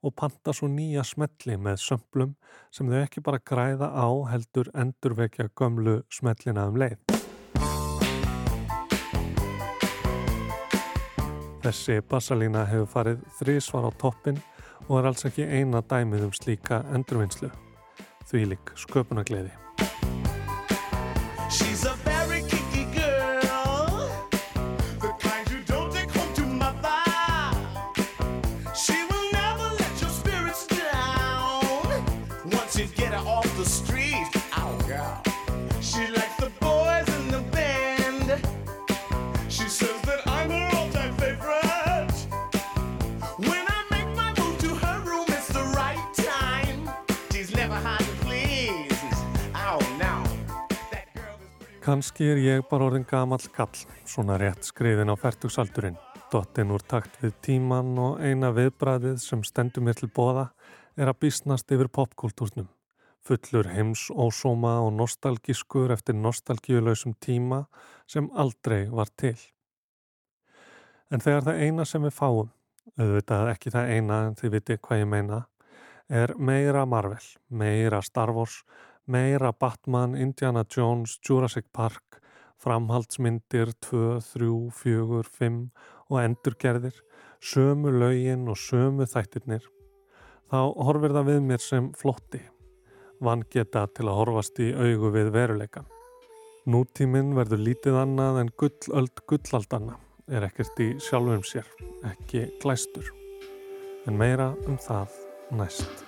og 0.00 0.14
panta 0.16 0.54
svo 0.56 0.70
nýja 0.72 1.04
smelli 1.04 1.58
með 1.60 1.82
sömplum 1.82 2.32
sem 2.72 2.88
þau 2.88 3.02
ekki 3.02 3.24
bara 3.26 3.42
græða 3.52 3.90
á 3.92 4.08
heldur 4.30 4.72
endurvekja 4.72 5.50
gömlu 5.52 5.98
smellina 6.08 6.64
um 6.70 6.80
leið. 6.80 6.96
Þessi 11.66 12.00
bassalína 12.00 12.64
hefur 12.72 12.88
farið 12.96 13.28
þrísvar 13.42 13.84
á 13.84 13.98
toppin 14.00 14.40
og 14.88 15.02
er 15.02 15.12
alls 15.12 15.28
ekki 15.28 15.44
eina 15.44 15.84
dæmið 15.84 16.30
um 16.30 16.34
slíka 16.40 16.80
endurvinnslu. 16.96 17.52
Því 18.24 18.44
lík 18.54 18.76
sköpunagleiði. 18.86 19.65
Kanski 51.86 52.24
er 52.26 52.38
ég 52.42 52.64
bara 52.66 52.88
orðin 52.88 53.04
gamall 53.06 53.44
kall, 53.54 53.76
svona 54.10 54.34
rétt 54.42 54.66
skriðin 54.66 55.06
á 55.06 55.14
færtugsaldurinn, 55.22 55.94
dottin 56.32 56.72
úr 56.74 56.82
takt 56.82 57.14
við 57.20 57.36
tíman 57.46 57.92
og 58.02 58.16
eina 58.18 58.48
viðbræðið 58.56 59.20
sem 59.22 59.44
stendur 59.46 59.84
mér 59.86 59.94
til 60.00 60.08
bóða 60.10 60.48
er 60.98 61.12
að 61.12 61.20
bísnast 61.22 61.70
yfir 61.70 61.86
popkultúrnum. 61.86 62.66
Fullur 63.22 63.70
heims, 63.70 64.08
ósóma 64.10 64.80
og 64.82 64.96
nostalgískur 64.98 65.94
eftir 65.94 66.18
nostalgíuleusum 66.18 67.14
tíma 67.22 67.60
sem 68.10 68.26
aldrei 68.34 68.88
var 68.90 69.12
til. 69.14 69.36
En 71.14 71.22
þegar 71.22 71.46
það 71.46 71.62
eina 71.68 71.86
sem 71.86 72.02
við 72.02 72.16
fáum, 72.18 72.50
auðvitað 72.98 73.52
ekki 73.52 73.74
það 73.76 73.94
eina 73.94 74.18
en 74.24 74.34
þið 74.42 74.56
viti 74.58 74.80
hvað 74.82 75.04
ég 75.04 75.12
meina, 75.14 75.40
er 76.10 76.34
meira 76.34 76.82
Marvel, 76.82 77.22
meira 77.46 78.02
Star 78.02 78.34
Wars, 78.34 78.64
meira 79.06 79.52
Batman, 79.52 80.16
Indiana 80.16 80.64
Jones, 80.64 81.18
Jurassic 81.22 81.66
Park, 81.72 82.20
framhaldsmyndir 82.58 83.72
2, 83.80 84.20
3, 84.34 84.70
4, 84.72 85.22
5 85.38 85.58
og 86.10 86.20
endurgerðir, 86.22 87.00
sömu 87.42 87.92
laugin 87.94 88.48
og 88.50 88.58
sömu 88.58 89.06
þættirnir, 89.10 89.66
þá 90.50 90.60
horfir 90.88 91.14
það 91.16 91.28
við 91.30 91.42
mér 91.50 91.62
sem 91.62 91.90
flotti, 91.98 92.40
vangeta 93.22 93.86
til 93.94 94.08
að 94.08 94.18
horfast 94.20 94.58
í 94.62 94.72
augu 94.72 95.12
við 95.14 95.30
veruleikan. 95.34 95.86
Nútíminn 96.66 97.36
verður 97.36 97.62
lítið 97.62 98.00
annað 98.00 98.40
en 98.42 98.50
gullöld 98.58 99.22
gullaldanna, 99.30 100.00
er 100.26 100.48
ekkert 100.48 100.82
í 100.82 100.88
sjálfum 101.02 101.44
sér, 101.46 101.68
ekki 102.10 102.48
glæstur, 102.62 103.12
en 104.06 104.18
meira 104.18 104.50
um 104.66 104.80
það 104.82 105.14
næst. 105.54 106.04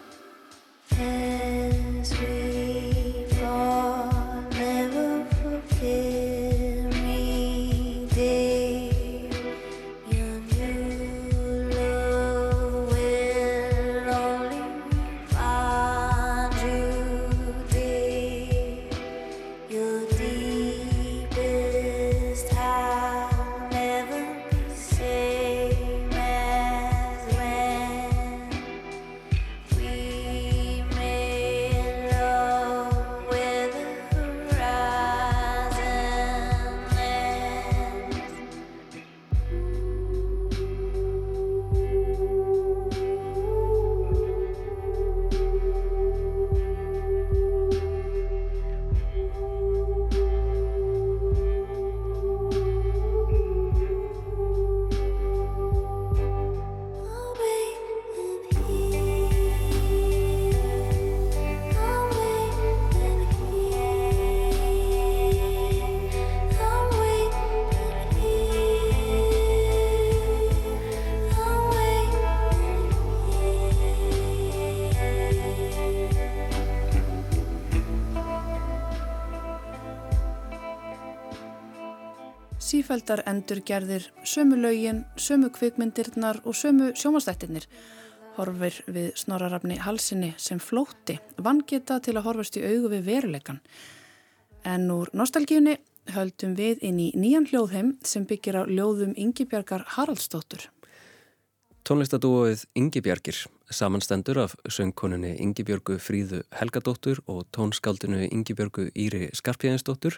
Sífældar 82.88 83.20
endurgerðir, 83.28 84.06
sömu 84.24 84.56
laugin, 84.56 85.02
sömu 85.20 85.50
kvikmyndirnar 85.52 86.38
og 86.48 86.54
sömu 86.56 86.94
sjómastættirnir 86.96 87.66
horfir 88.38 88.78
við 88.88 89.10
snorrarafni 89.18 89.76
halsinni 89.76 90.30
sem 90.40 90.56
flótti, 90.58 91.18
vangeta 91.36 91.98
til 92.00 92.14
að 92.16 92.24
horfast 92.24 92.56
í 92.56 92.62
augu 92.64 92.88
við 92.94 93.04
veruleikan. 93.10 93.58
En 94.64 94.88
úr 94.88 95.10
nostalgíunni 95.12 95.76
höldum 96.14 96.54
við 96.56 96.80
inn 96.80 97.02
í 97.02 97.10
nýjan 97.12 97.50
hljóðheim 97.50 97.98
sem 98.00 98.24
byggir 98.24 98.56
á 98.56 98.62
ljóðum 98.64 99.12
Yngibjargar 99.20 99.84
Haraldsdóttur. 99.98 100.70
Tónlistadúoið 101.84 102.64
Yngibjargir 102.78 103.42
samanstendur 103.68 104.40
af 104.46 104.56
söngkonunni 104.64 105.34
Yngibjörgu 105.44 105.98
Fríðu 106.00 106.40
Helgadóttur 106.56 107.20
og 107.26 107.44
tónskaldinu 107.52 108.30
Yngibjörgu 108.32 108.88
Íri 108.96 109.28
Skarpjæðinsdóttur 109.36 110.16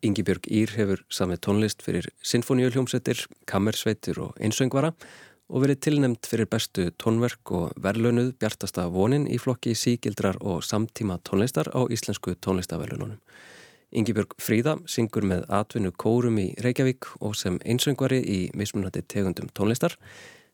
Yngibjörg 0.00 0.46
Ír 0.48 0.70
hefur 0.78 1.02
samið 1.12 1.40
tónlist 1.44 1.82
fyrir 1.84 2.06
sinfoníuljómsettir, 2.24 3.26
kammersveitir 3.50 4.16
og 4.24 4.38
einsöngvara 4.40 4.94
og 5.50 5.64
verið 5.64 5.80
tilnemt 5.84 6.28
fyrir 6.30 6.48
bestu 6.48 6.86
tónverk 6.96 7.52
og 7.52 7.74
verðlaunuð 7.84 8.30
bjartasta 8.40 8.86
vonin 8.94 9.26
í 9.28 9.36
flokki 9.42 9.74
sígildrar 9.76 10.38
og 10.40 10.62
samtíma 10.64 11.18
tónlistar 11.26 11.68
á 11.76 11.84
íslensku 11.92 12.32
tónlistaverlununum. 12.40 13.18
Yngibjörg 13.92 14.38
Fríða 14.40 14.78
syngur 14.88 15.26
með 15.26 15.44
atvinnu 15.52 15.92
kórum 15.92 16.40
í 16.40 16.48
Reykjavík 16.64 17.10
og 17.20 17.36
sem 17.36 17.60
einsöngvari 17.60 18.22
í 18.22 18.40
mismunandi 18.56 19.02
tegundum 19.04 19.52
tónlistar. 19.52 19.98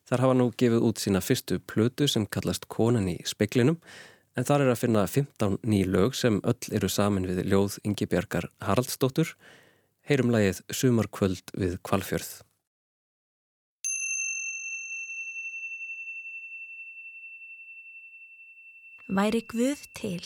Þar 0.09 0.25
hafa 0.25 0.37
nú 0.41 0.51
gefið 0.59 0.83
út 0.89 0.99
sína 0.99 1.23
fyrstu 1.23 1.61
plötu 1.63 2.09
sem 2.11 2.27
kallast 2.27 2.67
Konan 2.67 3.07
í 3.13 3.19
speklinum 3.23 3.79
En 4.37 4.45
þar 4.45 4.67
er 4.67 4.69
að 4.69 4.81
finna 4.83 5.03
15 5.09 5.55
ný 5.65 5.79
lög 5.89 6.13
sem 6.13 6.35
öll 6.45 6.73
eru 6.77 6.87
samin 6.93 7.25
við 7.25 7.47
ljóð 7.49 7.79
Ingi 7.89 8.05
Bjarkar 8.05 8.45
Haraldsdóttur. 8.61 9.31
Heyrum 10.05 10.29
lagið 10.29 10.61
Sumarkvöld 10.69 11.55
við 11.57 11.79
Kvalfjörð. 11.81 12.29
Væri 19.17 19.41
Guð 19.49 19.81
til, 19.97 20.21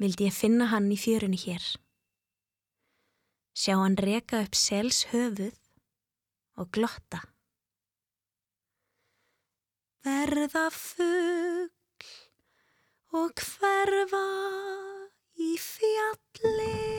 vildi 0.00 0.28
ég 0.30 0.36
finna 0.36 0.70
hann 0.72 0.86
í 0.94 0.96
fjörunni 0.96 1.36
hér. 1.44 1.64
sjá 3.58 3.74
hann 3.74 3.98
reka 3.98 4.44
upp 4.46 4.54
sels 4.54 5.02
höfuð 5.10 5.58
og 6.62 6.70
glotta. 6.70 7.24
Verða 10.06 10.68
fuggl 10.70 11.77
og 13.16 13.32
hverfa 13.40 14.24
í 15.40 15.54
fjalli. 15.56 16.97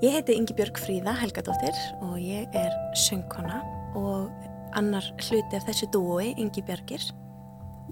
Ég 0.00 0.14
heiti 0.14 0.32
Ingi 0.32 0.54
Björg 0.56 0.78
Fríða 0.80 1.12
Helgadóttir 1.20 1.76
og 2.00 2.14
ég 2.16 2.54
er 2.56 2.72
söngkona 2.96 3.58
og 4.00 4.30
annar 4.72 5.04
hluti 5.20 5.58
af 5.58 5.66
þessu 5.66 5.90
dúi, 5.92 6.30
Ingi 6.40 6.62
Björgir. 6.64 7.04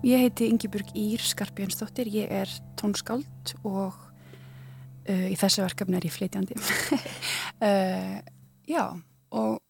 Ég 0.01 0.25
heiti 0.25 0.49
Ingibjörg 0.49 0.95
Ír 0.97 1.21
Skarpjörnsdóttir, 1.21 2.09
ég 2.09 2.33
er 2.33 2.49
tónskáld 2.81 3.53
og 3.61 3.93
uh, 3.93 5.29
í 5.29 5.37
þessu 5.37 5.67
verkefni 5.67 6.01
er 6.01 6.09
ég 6.09 6.17
flytjandi. 6.17 6.57
uh, 7.69 8.17
já, 8.65 8.85
og 9.29 9.61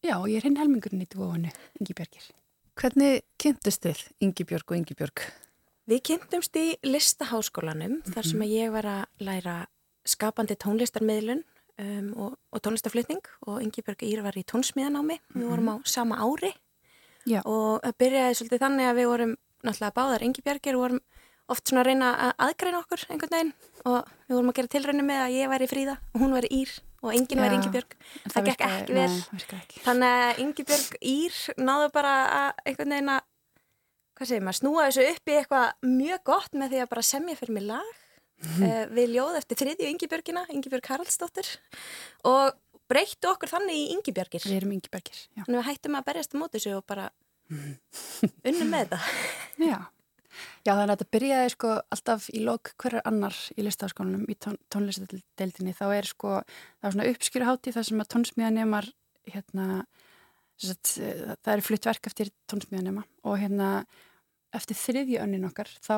já, 0.00 0.16
ég 0.24 0.40
er 0.40 0.48
hinn 0.48 0.60
helmingurinn 0.64 1.04
í 1.04 1.12
dúónu, 1.12 1.52
Ingibjörgir. 1.76 2.32
Hvernig 2.80 3.26
kynntust 3.36 3.84
þið 3.84 4.06
Ingibjörg 4.24 4.72
og 4.72 4.80
Ingibjörg? 4.80 5.28
Við 5.84 6.06
kynntumst 6.08 6.56
í 6.56 6.78
listaháskólanum 6.88 8.00
þar 8.08 8.32
sem 8.32 8.48
að 8.48 8.56
ég 8.56 8.72
var 8.72 8.88
að 8.88 9.26
læra 9.28 9.64
skapandi 10.08 10.56
tónlistarmiðlun 10.56 11.44
um, 11.82 12.10
og, 12.26 12.36
og 12.52 12.62
tónlistarflutning 12.64 13.22
og 13.48 13.62
Ingi 13.62 13.82
Björg 13.84 14.04
Ír 14.06 14.22
var 14.24 14.36
í 14.38 14.44
tónsmíðanámi. 14.46 15.18
Við 15.34 15.48
vorum 15.50 15.72
á 15.72 15.76
sama 15.88 16.20
ári 16.22 16.52
Já. 17.24 17.40
og 17.44 17.82
það 17.82 17.98
byrjaði 18.02 18.38
svolítið 18.38 18.64
þannig 18.64 18.90
að 18.90 18.98
við 19.00 19.10
vorum 19.12 19.36
náttúrulega 19.64 19.96
báðar 19.96 20.24
Ingi 20.26 20.44
Björgir 20.44 20.78
og 20.78 20.84
vorum 20.84 21.04
oft 21.52 21.68
svona 21.68 21.82
að 21.82 21.90
reyna 21.90 22.10
að 22.24 22.32
aðgreina 22.46 22.80
okkur 22.80 23.04
einhvern 23.12 23.34
veginn 23.34 23.52
og 23.84 24.12
við 24.28 24.36
vorum 24.36 24.50
að 24.52 24.58
gera 24.58 24.72
tilraunum 24.74 25.08
með 25.10 25.22
að 25.24 25.34
ég 25.36 25.50
væri 25.52 25.68
Fríða 25.68 25.96
og 26.12 26.22
hún 26.22 26.36
væri 26.36 26.50
Ír 26.56 26.72
og 27.04 27.12
enginn 27.12 27.42
væri 27.44 27.56
Já. 27.56 27.58
Ingi 27.58 27.72
Björg. 27.74 27.96
En 28.24 28.32
Það 28.32 28.48
gekk 28.48 28.64
ekki 28.68 28.96
vel. 28.96 29.18
Það. 29.44 29.76
Þannig 29.84 30.14
að 30.20 30.40
Ingi 30.44 30.66
Björg 30.70 30.96
Ír 31.12 31.40
náðu 31.60 31.90
bara 31.92 32.14
að 32.38 32.62
einhvern 32.64 32.96
veginn 32.96 33.12
að, 33.12 33.26
hvað 34.14 34.30
segir 34.30 34.46
maður, 34.46 34.60
snúa 34.62 34.86
þessu 34.88 35.06
upp 35.10 35.28
í 35.28 35.36
eitthvað 35.40 35.92
mjög 35.98 36.24
gott 36.32 36.56
með 36.56 36.72
því 36.72 36.82
að 36.84 36.90
bara 36.94 37.06
semja 37.10 37.36
fyrir 37.40 37.58
mig 37.58 37.68
lag 37.68 37.92
uh, 38.44 38.84
við 38.94 39.16
ljóð 39.16 39.38
eftir 39.40 39.60
þriðju 39.62 39.88
Ingi 39.90 40.10
Björgina, 40.10 40.44
Ingi 40.52 40.72
Björg 40.72 40.90
Haraldsdóttir 40.92 41.48
og 42.28 42.54
breyttu 42.90 43.30
okkur 43.30 43.50
þannig 43.50 43.80
í 43.80 43.88
Ingi 43.94 44.14
Björgir. 44.14 44.44
Við 44.44 44.58
erum 44.60 44.74
Ingibjörgir, 44.76 45.24
já. 45.34 45.42
Þannig 45.46 45.60
að 45.60 45.68
hættum 45.70 45.98
að 45.98 46.06
berjast 46.10 46.36
á 46.36 46.40
móti 46.40 46.58
þessu 46.58 46.76
og 46.78 46.86
bara 46.88 47.10
unnum 48.48 48.72
með 48.72 48.86
þetta. 48.86 49.00
Já. 49.62 49.78
Já, 50.64 50.72
þannig 50.72 50.88
að 50.88 50.94
þetta 50.94 51.14
byrjaði 51.14 51.50
sko 51.52 51.72
alltaf 51.94 52.24
í 52.34 52.40
lok 52.42 52.72
hverjar 52.82 53.04
annar 53.06 53.36
í 53.54 53.64
listaháskólanum 53.66 54.24
í 54.26 54.36
tón, 54.40 54.56
tónlistadeildinni. 54.72 55.74
Þá 55.76 55.84
er 55.94 56.08
sko, 56.08 56.40
það 56.80 56.88
er 56.88 56.96
svona 56.96 57.10
uppskýruhátti 57.12 57.74
þar 57.76 57.86
sem 57.88 58.02
að 58.02 58.10
tónsmíðanemar, 58.14 58.88
hérna, 59.30 59.66
sagt, 60.60 60.96
eh, 60.98 61.36
það 61.38 61.52
er 61.54 61.64
flutt 61.68 61.88
verk 61.90 62.08
eftir 62.10 62.32
tónsmíðanema 62.50 63.04
og 63.24 63.38
hérna 63.40 63.68
eftir 64.54 64.78
þriðju 64.78 65.20
önnin 65.22 65.46
okkar 65.48 65.70
þá 65.82 65.96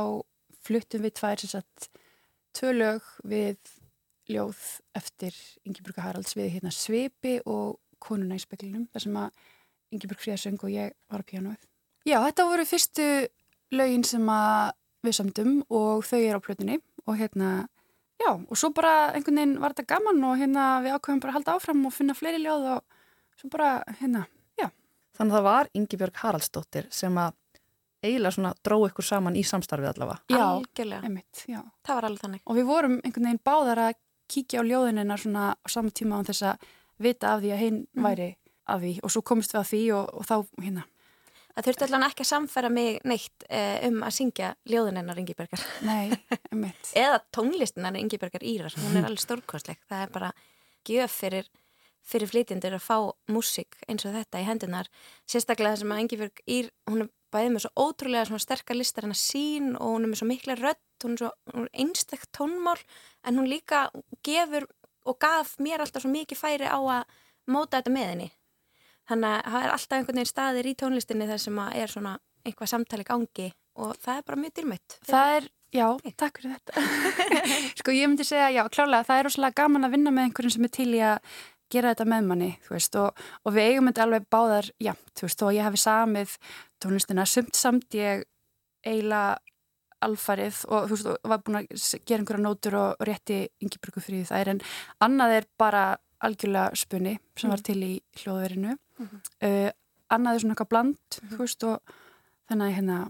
fluttum 0.66 1.04
við 1.04 1.16
tvær 1.20 1.42
sem 1.42 1.52
sagt 1.56 1.88
tvö 2.56 2.72
lög 2.76 3.10
við 3.28 3.58
ljóð 4.32 4.62
eftir 4.96 5.34
Ingeborg 5.66 6.00
Haralds 6.02 6.34
við 6.36 6.56
hérna 6.56 6.72
Svipi 6.74 7.38
og 7.44 7.76
Konuna 8.02 8.36
í 8.36 8.42
speklinum 8.42 8.88
þar 8.92 9.04
sem 9.04 9.18
að 9.20 9.46
Ingeborg 9.94 10.22
Fríða 10.22 10.40
söng 10.42 10.58
og 10.64 10.72
ég 10.72 10.92
var 11.12 11.22
á 11.22 11.28
píanóið. 11.28 11.62
Já, 12.06 12.18
þetta 12.22 12.48
voru 12.48 12.66
fyrstu 12.66 13.06
lögin 13.74 14.04
sem 14.06 14.26
að 14.30 14.74
við 15.06 15.16
samdum 15.20 15.56
og 15.70 16.04
þau 16.06 16.18
eru 16.18 16.38
á 16.38 16.44
plötunni 16.44 16.78
og 17.06 17.18
hérna, 17.20 17.50
já, 18.18 18.30
og 18.34 18.58
svo 18.58 18.72
bara 18.74 19.12
einhvern 19.14 19.40
veginn 19.40 19.58
var 19.62 19.74
þetta 19.74 19.94
gaman 19.94 20.24
og 20.26 20.38
hérna 20.40 20.66
við 20.84 20.96
ákveðum 20.96 21.22
bara 21.22 21.34
að 21.34 21.38
halda 21.38 21.56
áfram 21.56 21.84
og 21.86 21.94
finna 21.94 22.16
fleiri 22.18 22.42
ljóð 22.42 22.68
og 22.76 23.38
svo 23.38 23.50
bara, 23.52 23.70
hérna, 24.00 24.26
já. 24.58 24.70
Þannig 25.18 25.32
að 25.32 25.38
það 25.38 25.48
var 25.48 25.72
Ingibjörg 25.80 26.22
Haraldsdóttir 26.22 26.90
sem 26.94 27.22
að 27.22 27.36
eiginlega 28.06 28.34
svona 28.36 28.54
dró 28.64 28.78
ykkur 28.88 29.04
saman 29.06 29.36
í 29.36 29.44
samstarfið 29.46 29.90
allavega. 29.92 30.18
Já, 30.32 30.42
Algjörlega. 30.46 31.02
einmitt, 31.06 31.44
já. 31.50 31.60
Það 31.86 31.94
var 32.00 32.08
alveg 32.10 32.24
þannig. 32.24 32.42
Og 32.46 32.56
við 32.60 32.66
vorum 32.70 32.98
einhvern 33.04 33.28
veginn 33.30 33.44
báðar 33.46 33.82
að 33.88 33.94
kíkja 34.32 34.62
á 34.62 34.68
ljóðinina 34.68 35.16
svona 35.22 35.46
á 35.54 35.66
saman 35.70 35.94
tíma 35.94 36.18
án 36.20 36.26
þess 36.26 36.42
að 36.50 36.66
vita 36.98 37.34
af 37.36 37.40
því 37.44 37.52
að 37.54 37.62
hinn 37.62 37.80
væri 37.94 38.28
af 38.66 38.80
því 38.82 38.92
og 39.06 39.12
svo 39.14 39.22
komist 39.22 39.52
við 39.54 39.60
að 39.60 39.68
því 39.70 39.80
og, 39.94 40.14
og 40.20 40.26
þá, 40.26 40.36
hérna, 40.64 40.86
Það 41.56 41.64
þurfti 41.70 41.84
allan 41.86 42.02
ekki 42.04 42.20
að 42.20 42.28
samfæra 42.28 42.68
mig 42.68 42.96
neitt 43.08 43.44
eh, 43.48 43.86
um 43.88 44.02
að 44.04 44.12
syngja 44.12 44.48
ljóðin 44.68 44.98
hennar 45.00 45.16
Ingi 45.22 45.32
Björgar. 45.38 45.62
nei, 45.88 46.10
einmitt. 46.52 46.90
Eða 46.92 47.22
tónlistin 47.32 47.80
hennar 47.86 47.96
Ingi 48.02 48.18
Björgar 48.20 48.44
Írar. 48.44 48.74
Hún 48.76 48.98
er 49.00 49.06
alveg 49.08 49.22
stórkostleg. 49.24 49.78
Það 49.88 50.02
er 50.04 50.12
bara 50.12 50.28
gjöf 50.84 51.14
fyrir, 51.22 51.48
fyrir 52.04 52.28
flytjendur 52.28 52.76
að 52.76 52.84
fá 52.84 52.98
músík 53.32 53.78
eins 53.88 54.04
og 54.04 54.12
þetta 54.18 54.42
í 54.42 54.44
hendunar. 54.50 54.90
Sérstaklega 55.24 55.72
það 55.72 55.80
sem 55.86 55.94
að 55.96 56.02
Ingi 56.04 56.18
Björg 56.20 56.44
Ír, 56.58 56.68
hún 56.92 57.06
er 57.06 57.08
bæðið 57.34 57.52
með 57.54 57.64
svo 57.64 57.86
ótrúlega 57.86 58.40
sterkar 58.42 58.78
listar 58.78 59.06
hennar 59.06 59.18
sín 59.20 59.74
og 59.74 59.94
hún 59.94 60.06
er 60.06 60.12
með 60.12 60.20
svo 60.20 60.28
mikla 60.30 60.56
rödd, 60.60 60.82
hún 61.04 61.16
er 61.18 61.30
er 61.30 61.68
einstakt 61.72 62.30
tónmál 62.36 62.78
en 63.24 63.38
hún 63.38 63.50
líka 63.50 63.88
gefur 64.24 64.68
og 65.06 65.18
gaf 65.22 65.56
mér 65.62 65.84
alltaf 65.84 66.04
svo 66.04 66.10
mikið 66.10 66.38
færi 66.38 66.66
á 66.66 66.78
að 66.78 67.04
móta 67.46 67.78
þetta 67.78 67.94
með 67.94 68.08
henni. 68.12 68.30
Þannig 69.06 69.34
að 69.34 69.52
það 69.52 69.64
er 69.64 69.74
alltaf 69.74 69.98
einhvern 69.98 70.18
veginn 70.18 70.32
staðir 70.32 70.66
í 70.66 70.74
tónlistinni 70.74 71.28
þar 71.28 71.42
sem 71.42 71.60
að 71.62 71.76
er 71.82 71.92
svona 71.92 72.14
einhvað 72.46 72.72
samtali 72.72 73.06
gangi 73.06 73.50
og 73.76 73.92
það 74.02 74.18
er 74.18 74.24
bara 74.26 74.40
mjög 74.40 74.56
dýrmætt. 74.56 74.96
Það 75.06 75.34
er, 75.36 75.48
já, 75.76 75.86
takk 76.18 76.40
fyrir 76.40 76.56
þetta. 76.56 76.86
sko 77.80 77.94
ég 77.94 78.10
myndi 78.10 78.26
segja, 78.26 78.48
já, 78.54 78.62
klálega, 78.72 79.06
það 79.06 79.20
er 79.20 79.28
rosalega 79.28 79.58
gaman 79.62 79.86
að 79.86 79.94
vinna 79.96 80.14
með 80.14 80.28
einhverjum 80.28 80.56
sem 80.56 80.66
er 80.66 80.74
til 80.74 80.88
í 80.94 81.02
að 81.06 81.36
gera 81.72 81.92
þetta 81.92 82.06
með 82.12 82.30
manni, 82.30 82.52
þú 82.66 82.76
veist, 82.76 82.96
og, 83.00 83.26
og 83.44 83.54
við 83.56 83.72
eigum 83.72 83.90
þetta 83.90 84.06
alveg 84.06 84.30
báðar, 84.32 84.70
já, 84.82 84.92
þú 85.16 85.26
veist, 85.26 85.44
og 85.46 85.52
ég 85.56 85.66
hafi 85.66 85.82
samið 85.82 86.38
tónlistina, 86.82 87.26
sumt 87.28 87.58
samt 87.58 87.96
ég 87.98 88.24
eiginlega 88.86 89.36
alfarið 90.06 90.62
og 90.70 90.88
þú 90.88 90.96
veist, 90.96 91.12
og 91.12 91.30
var 91.32 91.44
búin 91.44 91.60
að 91.62 91.70
gera 92.06 92.20
einhverja 92.20 92.44
nótur 92.44 92.78
og, 92.78 92.88
og 93.00 93.08
rétti 93.08 93.38
yngibröku 93.64 94.02
fyrir 94.04 94.26
það 94.28 94.42
er 94.42 94.52
en 94.52 94.64
annað 95.06 95.38
er 95.38 95.48
bara 95.58 95.84
algjörlega 96.26 96.78
spunni 96.78 97.16
sem 97.36 97.52
var 97.52 97.62
til 97.64 97.78
í 97.84 97.92
hljóðverinu. 98.22 98.76
Uh, 99.44 99.70
annað 100.12 100.36
er 100.36 100.44
svona 100.44 100.54
eitthvað 100.54 100.72
bland, 100.72 101.18
þú 101.32 101.40
veist, 101.42 101.66
og 101.66 101.96
þannig 102.48 102.66
að 102.68 102.76
hérna, 102.78 103.00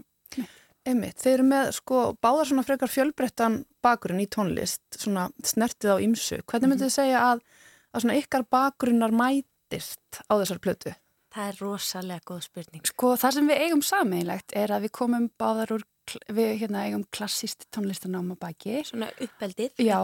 Einmitt, 0.87 1.19
þeir 1.19 1.33
eru 1.33 1.45
með 1.49 1.69
sko 1.75 2.01
báðar 2.23 2.47
svona 2.47 2.63
frekar 2.63 2.91
fjölbrettan 2.91 3.57
bakgrunn 3.83 4.23
í 4.23 4.27
tónlist, 4.31 4.83
svona 4.95 5.25
snertið 5.43 5.91
á 5.91 5.97
ymsu. 5.99 6.37
Hvernig 6.47 6.71
myndið 6.71 6.87
þið 6.87 6.93
segja 6.93 7.23
að, 7.33 7.41
að 7.93 8.03
svona 8.03 8.17
ykkar 8.21 8.47
bakgrunnar 8.51 9.13
mætist 9.15 10.21
á 10.27 10.33
þessar 10.37 10.63
plötu? 10.63 10.95
Það 11.33 11.51
er 11.51 11.61
rosalega 11.61 12.25
góð 12.25 12.43
spurning. 12.47 12.83
Sko 12.87 13.13
það 13.19 13.37
sem 13.37 13.49
við 13.51 13.63
eigum 13.65 13.83
sameinlegt 13.85 14.55
er 14.57 14.73
að 14.73 14.87
við 14.87 14.93
komum 14.97 15.29
báðar 15.37 15.73
úr, 15.75 15.83
við 16.33 16.53
hérna 16.63 16.85
eigum 16.87 17.03
klassíst 17.13 17.67
tónlistanáma 17.75 18.37
baki. 18.39 18.79
Svona 18.87 19.11
uppeldið. 19.21 19.75
Já 19.83 19.99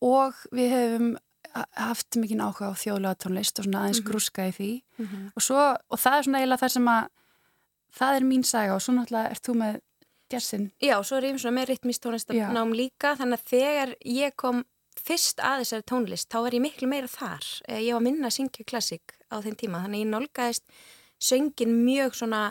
og 0.00 0.38
við 0.54 0.70
hefum 0.76 1.16
haft 1.56 2.18
mikið 2.18 2.42
áhuga 2.44 2.70
á 2.70 2.74
þjóðlega 2.78 3.20
tónlist 3.24 3.58
og 3.58 3.66
svona 3.66 3.82
aðeins 3.82 4.00
mm 4.00 4.04
-hmm. 4.04 4.10
grúska 4.10 4.48
í 4.48 4.52
því 4.52 4.72
mm 4.98 5.06
-hmm. 5.06 5.30
og, 5.36 5.42
svo, 5.42 5.60
og 5.88 5.98
það 5.98 6.18
er 6.18 6.22
svona 6.22 6.38
eiginlega 6.38 6.62
það 6.62 6.72
sem 6.76 6.88
að 6.88 7.08
það 7.98 8.16
er 8.16 8.22
mín 8.22 8.44
saga 8.44 8.74
og 8.74 8.82
svo 8.82 8.92
náttúrulega 8.94 9.30
ert 9.30 9.48
þú 9.48 9.54
með 9.54 9.80
jazzin. 10.32 10.72
Já, 10.80 11.02
svo 11.02 11.16
er 11.16 11.24
ég 11.24 11.38
svona 11.40 11.60
með 11.60 11.68
ritmistónlistanám 11.68 12.74
líka 12.74 13.16
þannig 13.16 13.38
að 13.38 13.48
þegar 13.48 13.94
ég 14.04 14.36
kom 14.36 14.64
fyrst 15.04 15.42
að 15.44 15.62
þessari 15.62 15.86
tónlist 15.90 16.30
þá 16.32 16.38
var 16.44 16.56
ég 16.56 16.64
miklu 16.64 16.88
meira 16.90 17.10
þar. 17.10 17.44
Eh, 17.68 17.82
ég 17.86 17.96
var 17.96 18.04
minna 18.04 18.30
að 18.30 18.36
syngja 18.38 18.64
klassik 18.68 19.14
á 19.32 19.36
þeim 19.44 19.56
tíma 19.58 19.82
þannig 19.84 20.04
ég 20.04 20.10
nálgæðist 20.12 20.64
söngin 21.18 21.74
mjög 21.84 22.14
svona 22.14 22.42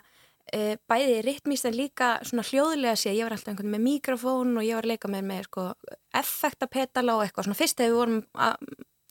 uh, 0.55 0.75
bæði 0.89 1.21
ritmist 1.25 1.67
en 1.67 1.77
líka 1.77 2.17
svona 2.27 2.45
hljóðlega 2.47 2.97
sé 2.99 3.13
ég 3.15 3.27
var 3.27 3.35
alltaf 3.37 3.53
einhvern 3.53 3.73
með 3.73 3.85
mikrofón 3.85 4.59
og 4.59 4.67
ég 4.67 4.77
var 4.77 4.87
að 4.87 4.93
leika 4.93 5.11
með, 5.11 5.25
með 5.31 5.47
sko, 5.47 5.65
effektapetala 6.21 7.17
og 7.17 7.25
eitthvað 7.25 7.47
svona 7.47 7.59
fyrst 7.61 7.79
þegar 7.79 7.93
við 7.93 7.99
vorum 8.01 8.21
að 8.47 8.55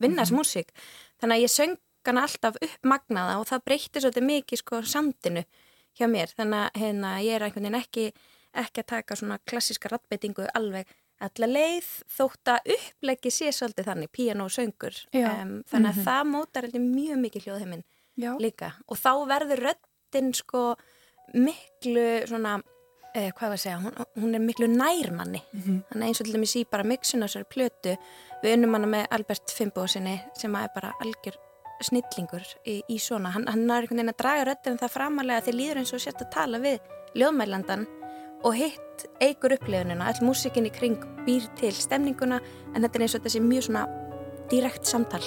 vinna 0.03 0.23
þessu 0.23 0.35
mm 0.35 0.39
-hmm. 0.39 0.45
músík 0.45 0.73
þannig 1.21 1.37
að 1.37 1.45
ég 1.47 1.55
söng 1.57 1.77
hana 2.07 2.23
alltaf 2.23 2.59
uppmagnaða 2.63 3.39
og 3.41 3.49
það 3.49 3.65
breytti 3.65 4.01
svolítið 4.01 4.29
mikið 4.31 4.59
sko 4.63 4.83
samtinu 4.83 5.43
hjá 5.99 6.07
mér 6.07 6.33
þannig 6.37 6.61
að 6.63 6.81
hérna, 6.81 7.11
ég 7.25 7.35
er 7.35 7.43
einhvern 7.43 7.67
veginn 7.67 7.81
ekki, 7.81 8.13
ekki 8.53 8.83
að 8.83 8.91
taka 8.93 9.17
svona 9.17 9.39
klassiska 9.39 9.89
rattbeitingu 9.89 10.47
alveg 10.55 10.87
alla 11.25 11.49
leið 11.49 11.89
þótt 12.13 12.53
að 12.53 12.73
uppleggi 12.77 13.33
sé 13.33 13.53
svolítið 13.55 13.89
þannig, 13.91 14.13
piano 14.13 14.47
og 14.47 14.53
söngur. 14.53 14.97
Um, 15.13 15.63
þannig 15.65 15.73
að 15.73 15.81
mm 15.81 15.87
-hmm. 15.91 16.05
það 16.05 16.31
mótar 16.33 16.69
mjög 16.79 17.19
mikið 17.25 17.47
hljóðheiminn 17.47 17.85
líka. 18.41 18.73
Og 18.89 18.97
þá 18.97 19.13
verður 19.29 19.63
röttin 19.71 20.33
sko 20.35 20.77
miklu 21.35 22.27
svona 22.27 22.61
eh, 23.15 23.33
hvað 23.33 23.49
var 23.49 23.57
að 23.57 23.65
segja, 23.65 23.79
hún, 23.81 24.07
hún 24.23 24.35
er 24.35 24.41
miklu 24.45 24.67
nærmanni. 24.67 25.43
Mm 25.53 25.63
-hmm. 25.63 25.83
þannig 25.91 26.07
eins 26.07 26.21
og 26.21 26.27
til 26.27 26.35
dæmis 26.35 26.57
í 26.57 26.65
bara 26.71 26.85
mixun 26.85 27.23
á 27.25 27.27
þessari 27.27 27.49
plötu, 27.55 27.97
við 28.43 28.55
unnum 28.55 28.75
hana 28.75 28.87
með 28.87 29.07
Albert 29.11 29.51
Fimboðssoni 29.51 30.21
sem 30.35 30.55
er 30.55 30.69
bara 30.75 30.93
algjör 31.01 31.37
snillingur 31.81 32.45
í, 32.65 32.83
í 32.89 32.99
svona. 32.99 33.31
Hann, 33.31 33.47
hann 33.49 33.71
er 33.71 33.83
einhvern 33.83 33.97
veginn 33.97 34.15
að 34.15 34.21
draga 34.23 34.45
röttin 34.45 34.79
það 34.79 34.93
framalega 34.93 35.41
því 35.41 35.53
líður 35.53 35.79
eins 35.79 35.93
og 35.93 36.01
sért 36.01 36.23
að 36.23 36.33
tala 36.33 36.59
við 36.59 36.79
ljóðmælandan 37.15 37.87
og 38.45 38.55
hitt 38.59 39.07
eigur 39.23 39.55
upplifunina, 39.57 40.09
all 40.09 40.21
músikin 40.25 40.69
í 40.69 40.73
kring 40.75 41.01
býr 41.27 41.49
til 41.59 41.75
stemninguna 41.75 42.41
en 42.75 42.83
þetta 42.83 42.99
er 42.99 43.07
eins 43.07 43.17
og 43.19 43.27
þessi 43.27 43.43
mjög 43.45 43.69
svona 43.69 43.87
direkt 44.51 44.87
samtal. 44.89 45.25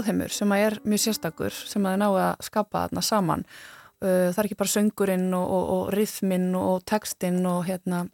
Þessi 0.00 0.14
ljóðheimur 0.14 0.32
sem 0.32 0.52
að 0.52 0.64
er 0.64 0.78
mjög 0.84 1.02
sérstakur 1.04 1.52
sem 1.52 1.84
að 1.84 1.92
það 1.92 2.00
náðu 2.00 2.20
að 2.24 2.46
skapa 2.46 2.84
þarna 2.84 3.02
saman. 3.02 3.44
Uh, 4.00 4.30
það 4.32 4.38
er 4.38 4.46
ekki 4.48 4.58
bara 4.60 4.72
söngurinn 4.72 5.34
og, 5.36 5.50
og, 5.50 5.70
og 5.74 5.92
rithminn 5.92 6.54
og 6.56 6.84
textinn 6.88 7.44
og 7.46 7.66
hérna 7.66 8.06